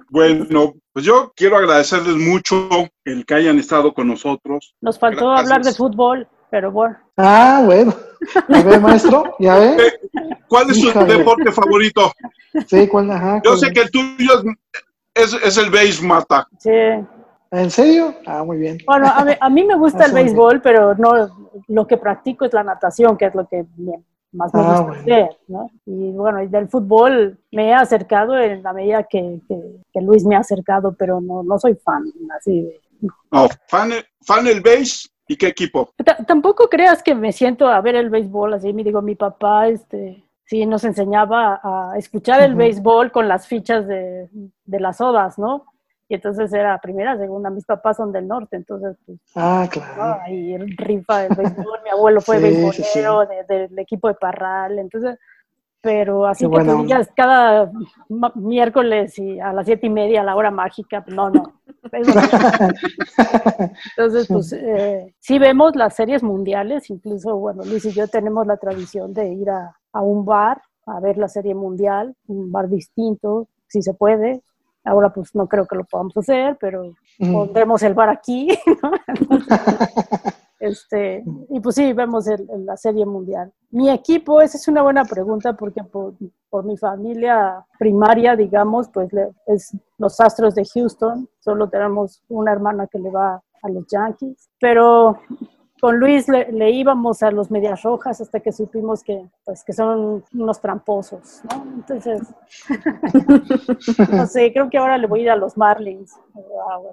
Bueno, 0.09 0.73
pues 0.93 1.05
yo 1.05 1.33
quiero 1.35 1.57
agradecerles 1.57 2.15
mucho 2.15 2.67
el 3.03 3.25
que 3.25 3.33
hayan 3.35 3.59
estado 3.59 3.93
con 3.93 4.07
nosotros. 4.07 4.73
Nos 4.81 4.97
faltó 4.97 5.27
Gracias. 5.29 5.51
hablar 5.51 5.65
de 5.65 5.73
fútbol, 5.73 6.27
pero 6.49 6.71
bueno. 6.71 6.97
Ah, 7.17 7.61
bueno. 7.65 7.93
A 8.49 8.61
ver, 8.63 8.79
maestro, 8.81 9.35
¿ya 9.39 9.57
ve? 9.59 9.77
¿Cuál 10.47 10.69
es 10.69 10.79
su 10.79 10.87
deporte 11.05 11.51
favorito? 11.51 12.11
Sí, 12.67 12.87
¿cuál? 12.87 13.11
Ajá. 13.11 13.35
Yo 13.43 13.51
cuál 13.51 13.59
sé 13.59 13.67
es? 13.67 13.73
que 13.73 13.81
el 13.81 13.91
tuyo 13.91 14.33
es, 14.39 14.43
es, 15.15 15.33
es 15.33 15.57
el 15.57 15.69
base 15.71 16.05
mata. 16.05 16.47
Sí. 16.59 16.69
¿En 17.51 17.71
serio? 17.71 18.13
Ah, 18.25 18.43
muy 18.43 18.57
bien. 18.57 18.77
Bueno, 18.85 19.07
a 19.07 19.23
mí, 19.23 19.31
a 19.39 19.49
mí 19.49 19.63
me 19.63 19.75
gusta 19.77 20.05
el 20.05 20.11
béisbol, 20.13 20.61
pero 20.61 20.93
no 20.95 21.29
lo 21.69 21.87
que 21.87 21.97
practico 21.97 22.45
es 22.45 22.53
la 22.53 22.63
natación, 22.63 23.17
que 23.17 23.25
es 23.25 23.35
lo 23.35 23.47
que 23.47 23.65
me- 23.77 24.03
más 24.33 24.53
me 24.53 24.61
Ah, 24.61 24.63
gusta 24.65 24.83
bueno. 24.83 25.01
hacer, 25.01 25.29
¿no? 25.47 25.69
Y 25.85 26.11
bueno, 26.11 26.43
y 26.43 26.47
del 26.47 26.67
fútbol 26.67 27.39
me 27.53 27.69
he 27.69 27.73
acercado 27.73 28.37
en 28.37 28.61
la 28.61 28.73
medida 28.73 29.03
que, 29.03 29.39
que- 29.47 29.77
que 29.93 30.01
Luis 30.01 30.25
me 30.25 30.35
ha 30.35 30.39
acercado, 30.39 30.93
pero 30.97 31.21
no, 31.21 31.41
no 31.43 31.57
soy 31.57 31.75
fan, 31.75 32.03
así 32.37 32.63
de- 32.63 32.81
No, 33.31 33.47
fan, 33.69 33.91
fan 34.25 34.45
el 34.47 34.59
base 34.59 35.07
y 35.29 35.37
qué 35.37 35.47
equipo. 35.47 35.91
Ta- 36.03 36.17
Tampoco 36.25 36.67
creas 36.67 37.01
que 37.01 37.15
me 37.15 37.31
siento 37.31 37.67
a 37.69 37.79
ver 37.79 37.95
el 37.95 38.09
béisbol 38.09 38.55
así, 38.55 38.73
me 38.73 38.83
digo, 38.83 39.01
mi 39.01 39.15
papá, 39.15 39.69
este, 39.69 40.24
sí, 40.45 40.65
nos 40.65 40.83
enseñaba 40.83 41.59
a 41.63 41.97
escuchar 41.97 42.41
el 42.41 42.55
béisbol 42.55 43.11
con 43.11 43.27
las 43.27 43.47
fichas 43.47 43.87
de, 43.87 44.29
de 44.65 44.79
las 44.79 45.01
odas, 45.01 45.37
¿no? 45.37 45.65
Y 46.07 46.13
entonces 46.15 46.53
era 46.53 46.77
primera, 46.79 47.17
segunda, 47.17 47.49
mis 47.49 47.65
papás 47.65 47.97
son 47.97 48.11
del 48.11 48.27
norte, 48.27 48.55
entonces, 48.55 48.95
pues, 49.05 49.17
Ah, 49.35 49.63
¿no? 49.63 49.69
claro. 49.71 50.21
ahí 50.23 50.55
rifa 50.77 51.25
el 51.25 51.35
béisbol, 51.35 51.79
mi 51.83 51.89
abuelo 51.89 52.21
fue 52.21 52.37
Sí, 52.37 52.43
de- 53.25 53.43
del 53.47 53.79
equipo 53.79 54.07
de 54.07 54.13
Parral, 54.13 54.77
entonces, 54.77 55.17
pero 55.81 56.25
así 56.27 56.47
Qué 56.49 56.57
que 56.57 56.63
tú 56.63 56.77
digas 56.83 57.09
cada 57.15 57.71
miércoles 58.35 59.17
y 59.19 59.39
a 59.39 59.51
las 59.53 59.65
siete 59.65 59.87
y 59.87 59.89
media, 59.89 60.21
a 60.21 60.23
la 60.23 60.35
hora 60.35 60.51
mágica, 60.51 61.03
no, 61.07 61.29
no. 61.29 61.43
No. 61.43 61.51
Entonces, 63.97 64.27
pues 64.27 64.53
eh, 64.53 65.13
sí 65.19 65.37
vemos 65.39 65.75
las 65.75 65.95
series 65.95 66.23
mundiales, 66.23 66.89
incluso, 66.89 67.35
bueno, 67.37 67.63
Luis 67.63 67.85
y 67.85 67.91
yo 67.91 68.07
tenemos 68.07 68.45
la 68.47 68.57
tradición 68.57 69.13
de 69.13 69.27
ir 69.33 69.49
a, 69.49 69.75
a 69.95 70.01
un 70.01 70.25
bar 70.25 70.61
a 70.85 70.99
ver 70.99 71.17
la 71.17 71.27
serie 71.29 71.55
mundial, 71.55 72.15
un 72.27 72.51
bar 72.51 72.67
distinto, 72.69 73.47
si 73.67 73.81
se 73.81 73.93
puede. 73.93 74.43
Ahora 74.83 75.11
pues 75.11 75.33
no 75.33 75.47
creo 75.47 75.65
que 75.65 75.75
lo 75.75 75.83
podamos 75.85 76.15
hacer, 76.17 76.57
pero 76.59 76.93
Mm. 77.17 77.31
pondremos 77.31 77.81
el 77.81 77.93
bar 77.93 78.09
aquí, 78.09 78.49
¿no? 78.83 78.91
Este, 80.59 81.23
y 81.49 81.59
pues 81.59 81.75
sí, 81.75 81.91
vemos 81.93 82.27
el- 82.27 82.47
el- 82.49 82.65
la 82.65 82.77
serie 82.77 83.05
mundial. 83.05 83.51
Mi 83.71 83.89
equipo, 83.89 84.41
esa 84.41 84.57
es 84.57 84.67
una 84.67 84.81
buena 84.83 85.03
pregunta 85.05 85.53
porque 85.53 85.83
por, 85.83 86.13
por 86.49 86.63
mi 86.63 86.77
familia 86.77 87.65
primaria, 87.77 88.35
digamos, 88.35 88.89
pues 88.89 89.11
le- 89.13 89.31
es 89.47 89.75
los 89.97 90.19
Astros 90.19 90.55
de 90.55 90.65
Houston. 90.73 91.27
Solo 91.39 91.69
tenemos 91.69 92.23
una 92.29 92.51
hermana 92.53 92.87
que 92.87 92.99
le 92.99 93.11
va 93.11 93.41
a 93.61 93.69
los 93.69 93.85
Yankees. 93.87 94.49
Pero 94.59 95.19
con 95.85 95.99
Luis 95.99 96.27
le, 96.27 96.51
le 96.51 96.71
íbamos 96.71 97.21
a 97.21 97.29
los 97.29 97.51
Medias 97.51 97.83
Rojas 97.83 98.19
hasta 98.19 98.39
que 98.39 98.51
supimos 98.51 99.03
que, 99.03 99.23
pues, 99.43 99.63
que 99.63 99.71
son 99.71 100.23
unos 100.33 100.59
tramposos, 100.59 101.41
¿no? 101.43 101.63
Entonces, 101.75 102.23
no 104.11 104.25
sé, 104.25 104.51
creo 104.51 104.67
que 104.67 104.79
ahora 104.79 104.97
le 104.97 105.05
voy 105.05 105.19
a 105.19 105.23
ir 105.23 105.29
a 105.29 105.35
los 105.35 105.55
Marlins. 105.55 106.11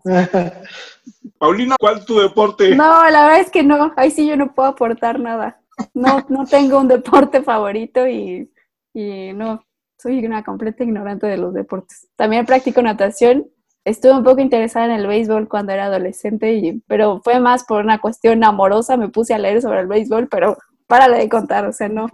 Paulina, 1.39 1.77
¿cuál 1.81 2.01
es 2.01 2.05
tu 2.05 2.19
deporte? 2.19 2.77
No, 2.77 3.09
la 3.09 3.25
verdad 3.25 3.41
es 3.41 3.51
que 3.51 3.63
no. 3.63 3.95
Ahí 3.97 4.11
sí 4.11 4.27
yo 4.27 4.37
no 4.37 4.53
puedo 4.53 4.69
aportar 4.69 5.19
nada. 5.19 5.59
No, 5.95 6.27
no 6.29 6.45
tengo 6.45 6.79
un 6.79 6.89
deporte 6.89 7.41
favorito 7.41 8.07
y, 8.07 8.53
y 8.93 9.33
no, 9.33 9.65
soy 9.97 10.23
una 10.27 10.45
completa 10.45 10.85
ignorante 10.85 11.27
de 11.27 11.39
los 11.39 11.55
deportes. 11.55 12.09
También 12.15 12.45
practico 12.45 12.83
natación. 12.83 13.51
Estuve 13.85 14.13
un 14.13 14.23
poco 14.23 14.41
interesada 14.41 14.87
en 14.87 14.93
el 14.93 15.09
béisbol 15.09 15.49
cuando 15.49 15.73
era 15.73 15.87
adolescente, 15.87 16.55
y, 16.55 16.81
pero 16.87 17.21
fue 17.21 17.41
más 17.41 17.65
por 17.65 17.83
una 17.85 18.01
cuestión 18.01 18.45
amorosa. 18.45 18.97
Me 18.97 19.09
puse 19.09 19.35
a 19.35 19.39
leer 19.39 19.61
sobre 19.61 19.81
el 19.81 19.89
béisbol, 19.89 20.29
pero 20.29 20.57
párale 20.87 21.19
de 21.19 21.29
contar, 21.29 21.67
o 21.67 21.73
sea, 21.73 21.89
no, 21.89 22.07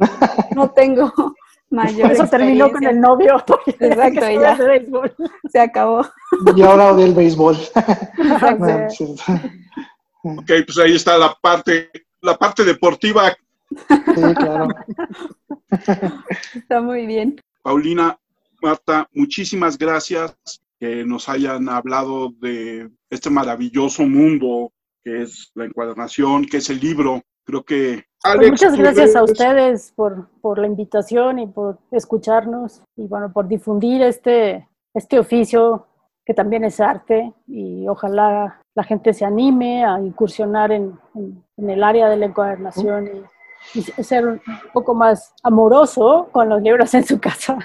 no 0.57 0.71
tengo 0.71 1.12
mayor 1.71 2.09
Por 2.09 2.12
eso 2.12 2.27
terminó 2.29 2.73
con 2.73 2.85
el 2.85 2.99
novio. 2.99 3.45
Exacto, 3.81 4.31
y 4.31 4.41
ya. 4.41 4.55
béisbol. 4.55 5.14
Se 5.51 5.61
acabó. 5.61 6.07
Y 6.57 6.62
ahora 6.62 6.93
odia 6.93 7.05
el 7.05 7.14
béisbol. 7.14 7.57
Exacto. 8.19 8.66
Ok, 10.23 10.51
pues 10.64 10.79
ahí 10.79 10.95
está 10.95 11.19
la 11.19 11.35
parte, 11.35 11.91
la 12.23 12.37
parte 12.39 12.64
deportiva. 12.64 13.37
Sí, 13.69 14.35
claro. 14.37 14.69
Está 16.55 16.81
muy 16.81 17.05
bien. 17.05 17.39
Paulina, 17.62 18.19
Marta, 18.62 19.07
muchísimas 19.12 19.77
gracias 19.77 20.35
que 20.79 21.05
nos 21.05 21.29
hayan 21.29 21.68
hablado 21.68 22.31
de 22.41 22.89
este 23.11 23.31
maravilloso 23.31 24.05
mundo 24.05 24.72
que 25.05 25.22
es 25.22 25.51
la 25.55 25.64
encuadernación, 25.64 26.45
que 26.45 26.59
es 26.59 26.70
el 26.70 26.81
libro. 26.81 27.22
Creo 27.45 27.62
que 27.64 28.05
Pues 28.22 28.35
Alex, 28.35 28.51
muchas 28.51 28.76
gracias 28.76 29.16
a 29.16 29.22
ustedes 29.24 29.93
por, 29.97 30.29
por 30.41 30.59
la 30.59 30.66
invitación 30.66 31.39
y 31.39 31.47
por 31.47 31.79
escucharnos 31.91 32.83
y 32.97 33.07
bueno, 33.07 33.33
por 33.33 33.49
difundir 33.49 34.03
este, 34.03 34.68
este 34.95 35.18
oficio 35.18 35.87
que 36.26 36.35
también 36.35 36.64
es 36.64 36.79
arte 36.79 37.33
y 37.47 37.89
ojalá 37.89 38.61
la 38.74 38.85
gente 38.85 39.14
se 39.14 39.24
anime 39.24 39.83
a 39.85 39.99
incursionar 40.01 40.72
en, 40.72 40.99
en- 41.14 41.43
en 41.57 41.70
el 41.70 41.83
área 41.83 42.09
de 42.09 42.16
la 42.18 42.26
encuadernación 42.26 43.07
y, 43.07 43.22
y 43.75 43.83
ser 43.83 44.27
un 44.27 44.41
poco 44.73 44.95
más 44.95 45.33
amoroso 45.43 46.29
con 46.33 46.49
los 46.49 46.62
libros 46.62 46.93
en 46.95 47.07
su 47.07 47.19
casa. 47.21 47.59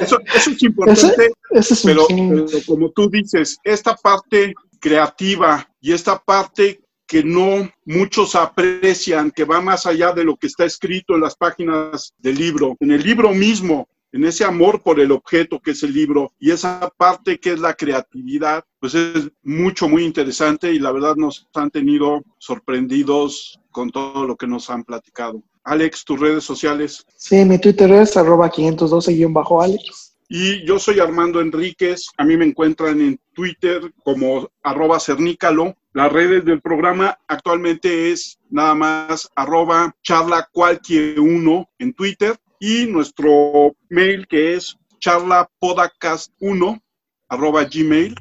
Eso, 0.00 0.18
eso 0.34 0.50
es 0.50 0.62
importante, 0.62 1.32
es 1.50 1.82
pero, 1.84 2.06
pero 2.08 2.46
como 2.66 2.90
tú 2.90 3.08
dices, 3.08 3.58
esta 3.64 3.94
parte 3.94 4.54
creativa 4.80 5.68
y 5.80 5.92
esta 5.92 6.18
parte 6.18 6.80
que 7.06 7.22
no 7.22 7.70
muchos 7.84 8.34
aprecian, 8.34 9.30
que 9.30 9.44
va 9.44 9.60
más 9.60 9.86
allá 9.86 10.12
de 10.12 10.24
lo 10.24 10.36
que 10.36 10.46
está 10.46 10.64
escrito 10.64 11.14
en 11.14 11.20
las 11.20 11.36
páginas 11.36 12.12
del 12.18 12.36
libro, 12.36 12.76
en 12.80 12.90
el 12.90 13.02
libro 13.02 13.30
mismo, 13.30 13.88
en 14.14 14.24
ese 14.24 14.44
amor 14.44 14.80
por 14.80 15.00
el 15.00 15.10
objeto 15.10 15.58
que 15.58 15.72
es 15.72 15.82
el 15.82 15.92
libro 15.92 16.32
y 16.38 16.52
esa 16.52 16.88
parte 16.96 17.40
que 17.40 17.52
es 17.52 17.58
la 17.58 17.74
creatividad, 17.74 18.64
pues 18.78 18.94
es 18.94 19.28
mucho, 19.42 19.88
muy 19.88 20.04
interesante 20.04 20.72
y 20.72 20.78
la 20.78 20.92
verdad 20.92 21.16
nos 21.16 21.48
han 21.52 21.68
tenido 21.68 22.22
sorprendidos 22.38 23.58
con 23.72 23.90
todo 23.90 24.24
lo 24.24 24.36
que 24.36 24.46
nos 24.46 24.70
han 24.70 24.84
platicado. 24.84 25.42
Alex, 25.64 26.04
tus 26.04 26.20
redes 26.20 26.44
sociales. 26.44 27.04
Sí, 27.16 27.44
mi 27.44 27.58
Twitter 27.58 27.90
es 27.90 28.16
arroba 28.16 28.52
512-Alex. 28.52 30.12
Y 30.28 30.64
yo 30.64 30.78
soy 30.78 31.00
Armando 31.00 31.40
Enríquez. 31.40 32.06
A 32.16 32.24
mí 32.24 32.36
me 32.36 32.44
encuentran 32.44 33.00
en 33.00 33.18
Twitter 33.32 33.92
como 34.04 34.48
arroba 34.62 35.00
cernícalo. 35.00 35.74
Las 35.92 36.12
redes 36.12 36.44
del 36.44 36.60
programa 36.60 37.18
actualmente 37.26 38.12
es 38.12 38.38
nada 38.48 38.76
más 38.76 39.28
arroba 39.34 39.92
charla 40.04 40.48
cualquier 40.52 41.18
uno 41.18 41.68
en 41.80 41.92
Twitter 41.94 42.38
y 42.64 42.86
nuestro 42.86 43.76
mail 43.90 44.26
que 44.26 44.54
es 44.54 44.78
charlapodcast1 44.98 46.80
arroba 47.28 47.64
gmail. 47.64 48.14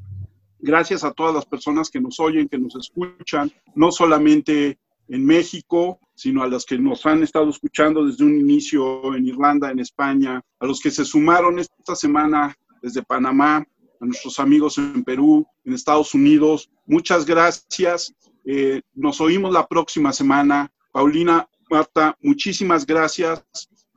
Gracias 0.60 1.06
a 1.06 1.12
todas 1.12 1.34
las 1.34 1.46
personas 1.46 1.90
que 1.90 2.02
nos 2.02 2.20
oyen, 2.20 2.50
que 2.50 2.58
nos 2.58 2.76
escuchan, 2.76 3.50
no 3.74 3.90
solamente 3.90 4.78
en 5.08 5.26
México, 5.26 5.98
sino 6.14 6.44
a 6.44 6.48
los 6.48 6.66
que 6.66 6.78
nos 6.78 7.06
han 7.06 7.24
estado 7.24 7.50
escuchando 7.50 8.06
desde 8.06 8.26
un 8.26 8.38
inicio 8.38 9.16
en 9.16 9.28
Irlanda, 9.28 9.72
en 9.72 9.80
España, 9.80 10.42
a 10.60 10.66
los 10.66 10.82
que 10.82 10.92
se 10.92 11.06
sumaron 11.06 11.60
esta 11.60 11.96
semana 11.96 12.54
desde 12.82 13.02
Panamá, 13.02 13.66
a 14.02 14.06
nuestros 14.06 14.40
amigos 14.40 14.78
en 14.78 15.06
Perú, 15.06 15.48
en 15.64 15.72
Estados 15.72 16.14
Unidos. 16.14 16.70
Muchas 16.86 17.26
gracias. 17.26 18.14
Eh, 18.44 18.82
nos 18.94 19.22
oímos 19.22 19.54
la 19.54 19.66
próxima 19.66 20.12
semana. 20.12 20.70
Paulina, 20.92 21.48
Marta, 21.70 22.18
muchísimas 22.22 22.86
gracias. 22.86 23.42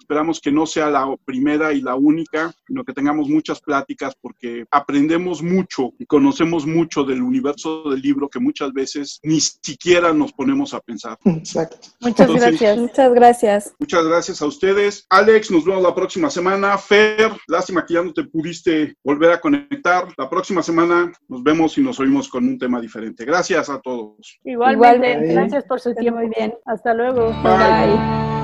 Esperamos 0.06 0.40
que 0.40 0.52
no 0.52 0.66
sea 0.66 0.88
la 0.88 1.16
primera 1.24 1.72
y 1.72 1.80
la 1.80 1.96
única, 1.96 2.54
sino 2.64 2.84
que 2.84 2.92
tengamos 2.92 3.28
muchas 3.28 3.60
pláticas 3.60 4.14
porque 4.20 4.64
aprendemos 4.70 5.42
mucho 5.42 5.94
y 5.98 6.06
conocemos 6.06 6.64
mucho 6.64 7.02
del 7.02 7.22
universo 7.22 7.90
del 7.90 8.00
libro 8.00 8.28
que 8.28 8.38
muchas 8.38 8.72
veces 8.72 9.18
ni 9.24 9.40
siquiera 9.40 10.12
nos 10.12 10.32
ponemos 10.32 10.74
a 10.74 10.80
pensar. 10.80 11.18
Exacto. 11.24 11.78
Muchas 12.00 12.20
Entonces, 12.20 12.50
gracias. 12.50 12.78
Muchas 12.78 13.14
gracias. 13.14 13.74
Muchas 13.80 14.04
gracias 14.04 14.42
a 14.42 14.46
ustedes. 14.46 15.06
Alex, 15.10 15.50
nos 15.50 15.64
vemos 15.64 15.82
la 15.82 15.92
próxima 15.92 16.30
semana. 16.30 16.78
Fer, 16.78 17.32
lástima 17.48 17.84
que 17.84 17.94
ya 17.94 18.04
no 18.04 18.12
te 18.12 18.22
pudiste 18.22 18.94
volver 19.02 19.32
a 19.32 19.40
conectar. 19.40 20.06
La 20.16 20.30
próxima 20.30 20.62
semana 20.62 21.10
nos 21.26 21.42
vemos 21.42 21.76
y 21.78 21.80
nos 21.82 21.98
oímos 21.98 22.28
con 22.28 22.46
un 22.46 22.56
tema 22.60 22.80
diferente. 22.80 23.24
Gracias 23.24 23.68
a 23.68 23.80
todos. 23.80 24.38
Igualmente, 24.44 25.08
Igualmente. 25.08 25.34
gracias 25.34 25.64
por 25.64 25.80
su 25.80 25.92
tiempo. 25.96 26.20
muy 26.20 26.28
bien. 26.28 26.54
Hasta 26.64 26.94
luego. 26.94 27.32
Bye. 27.42 27.56
Bye. 27.88 28.35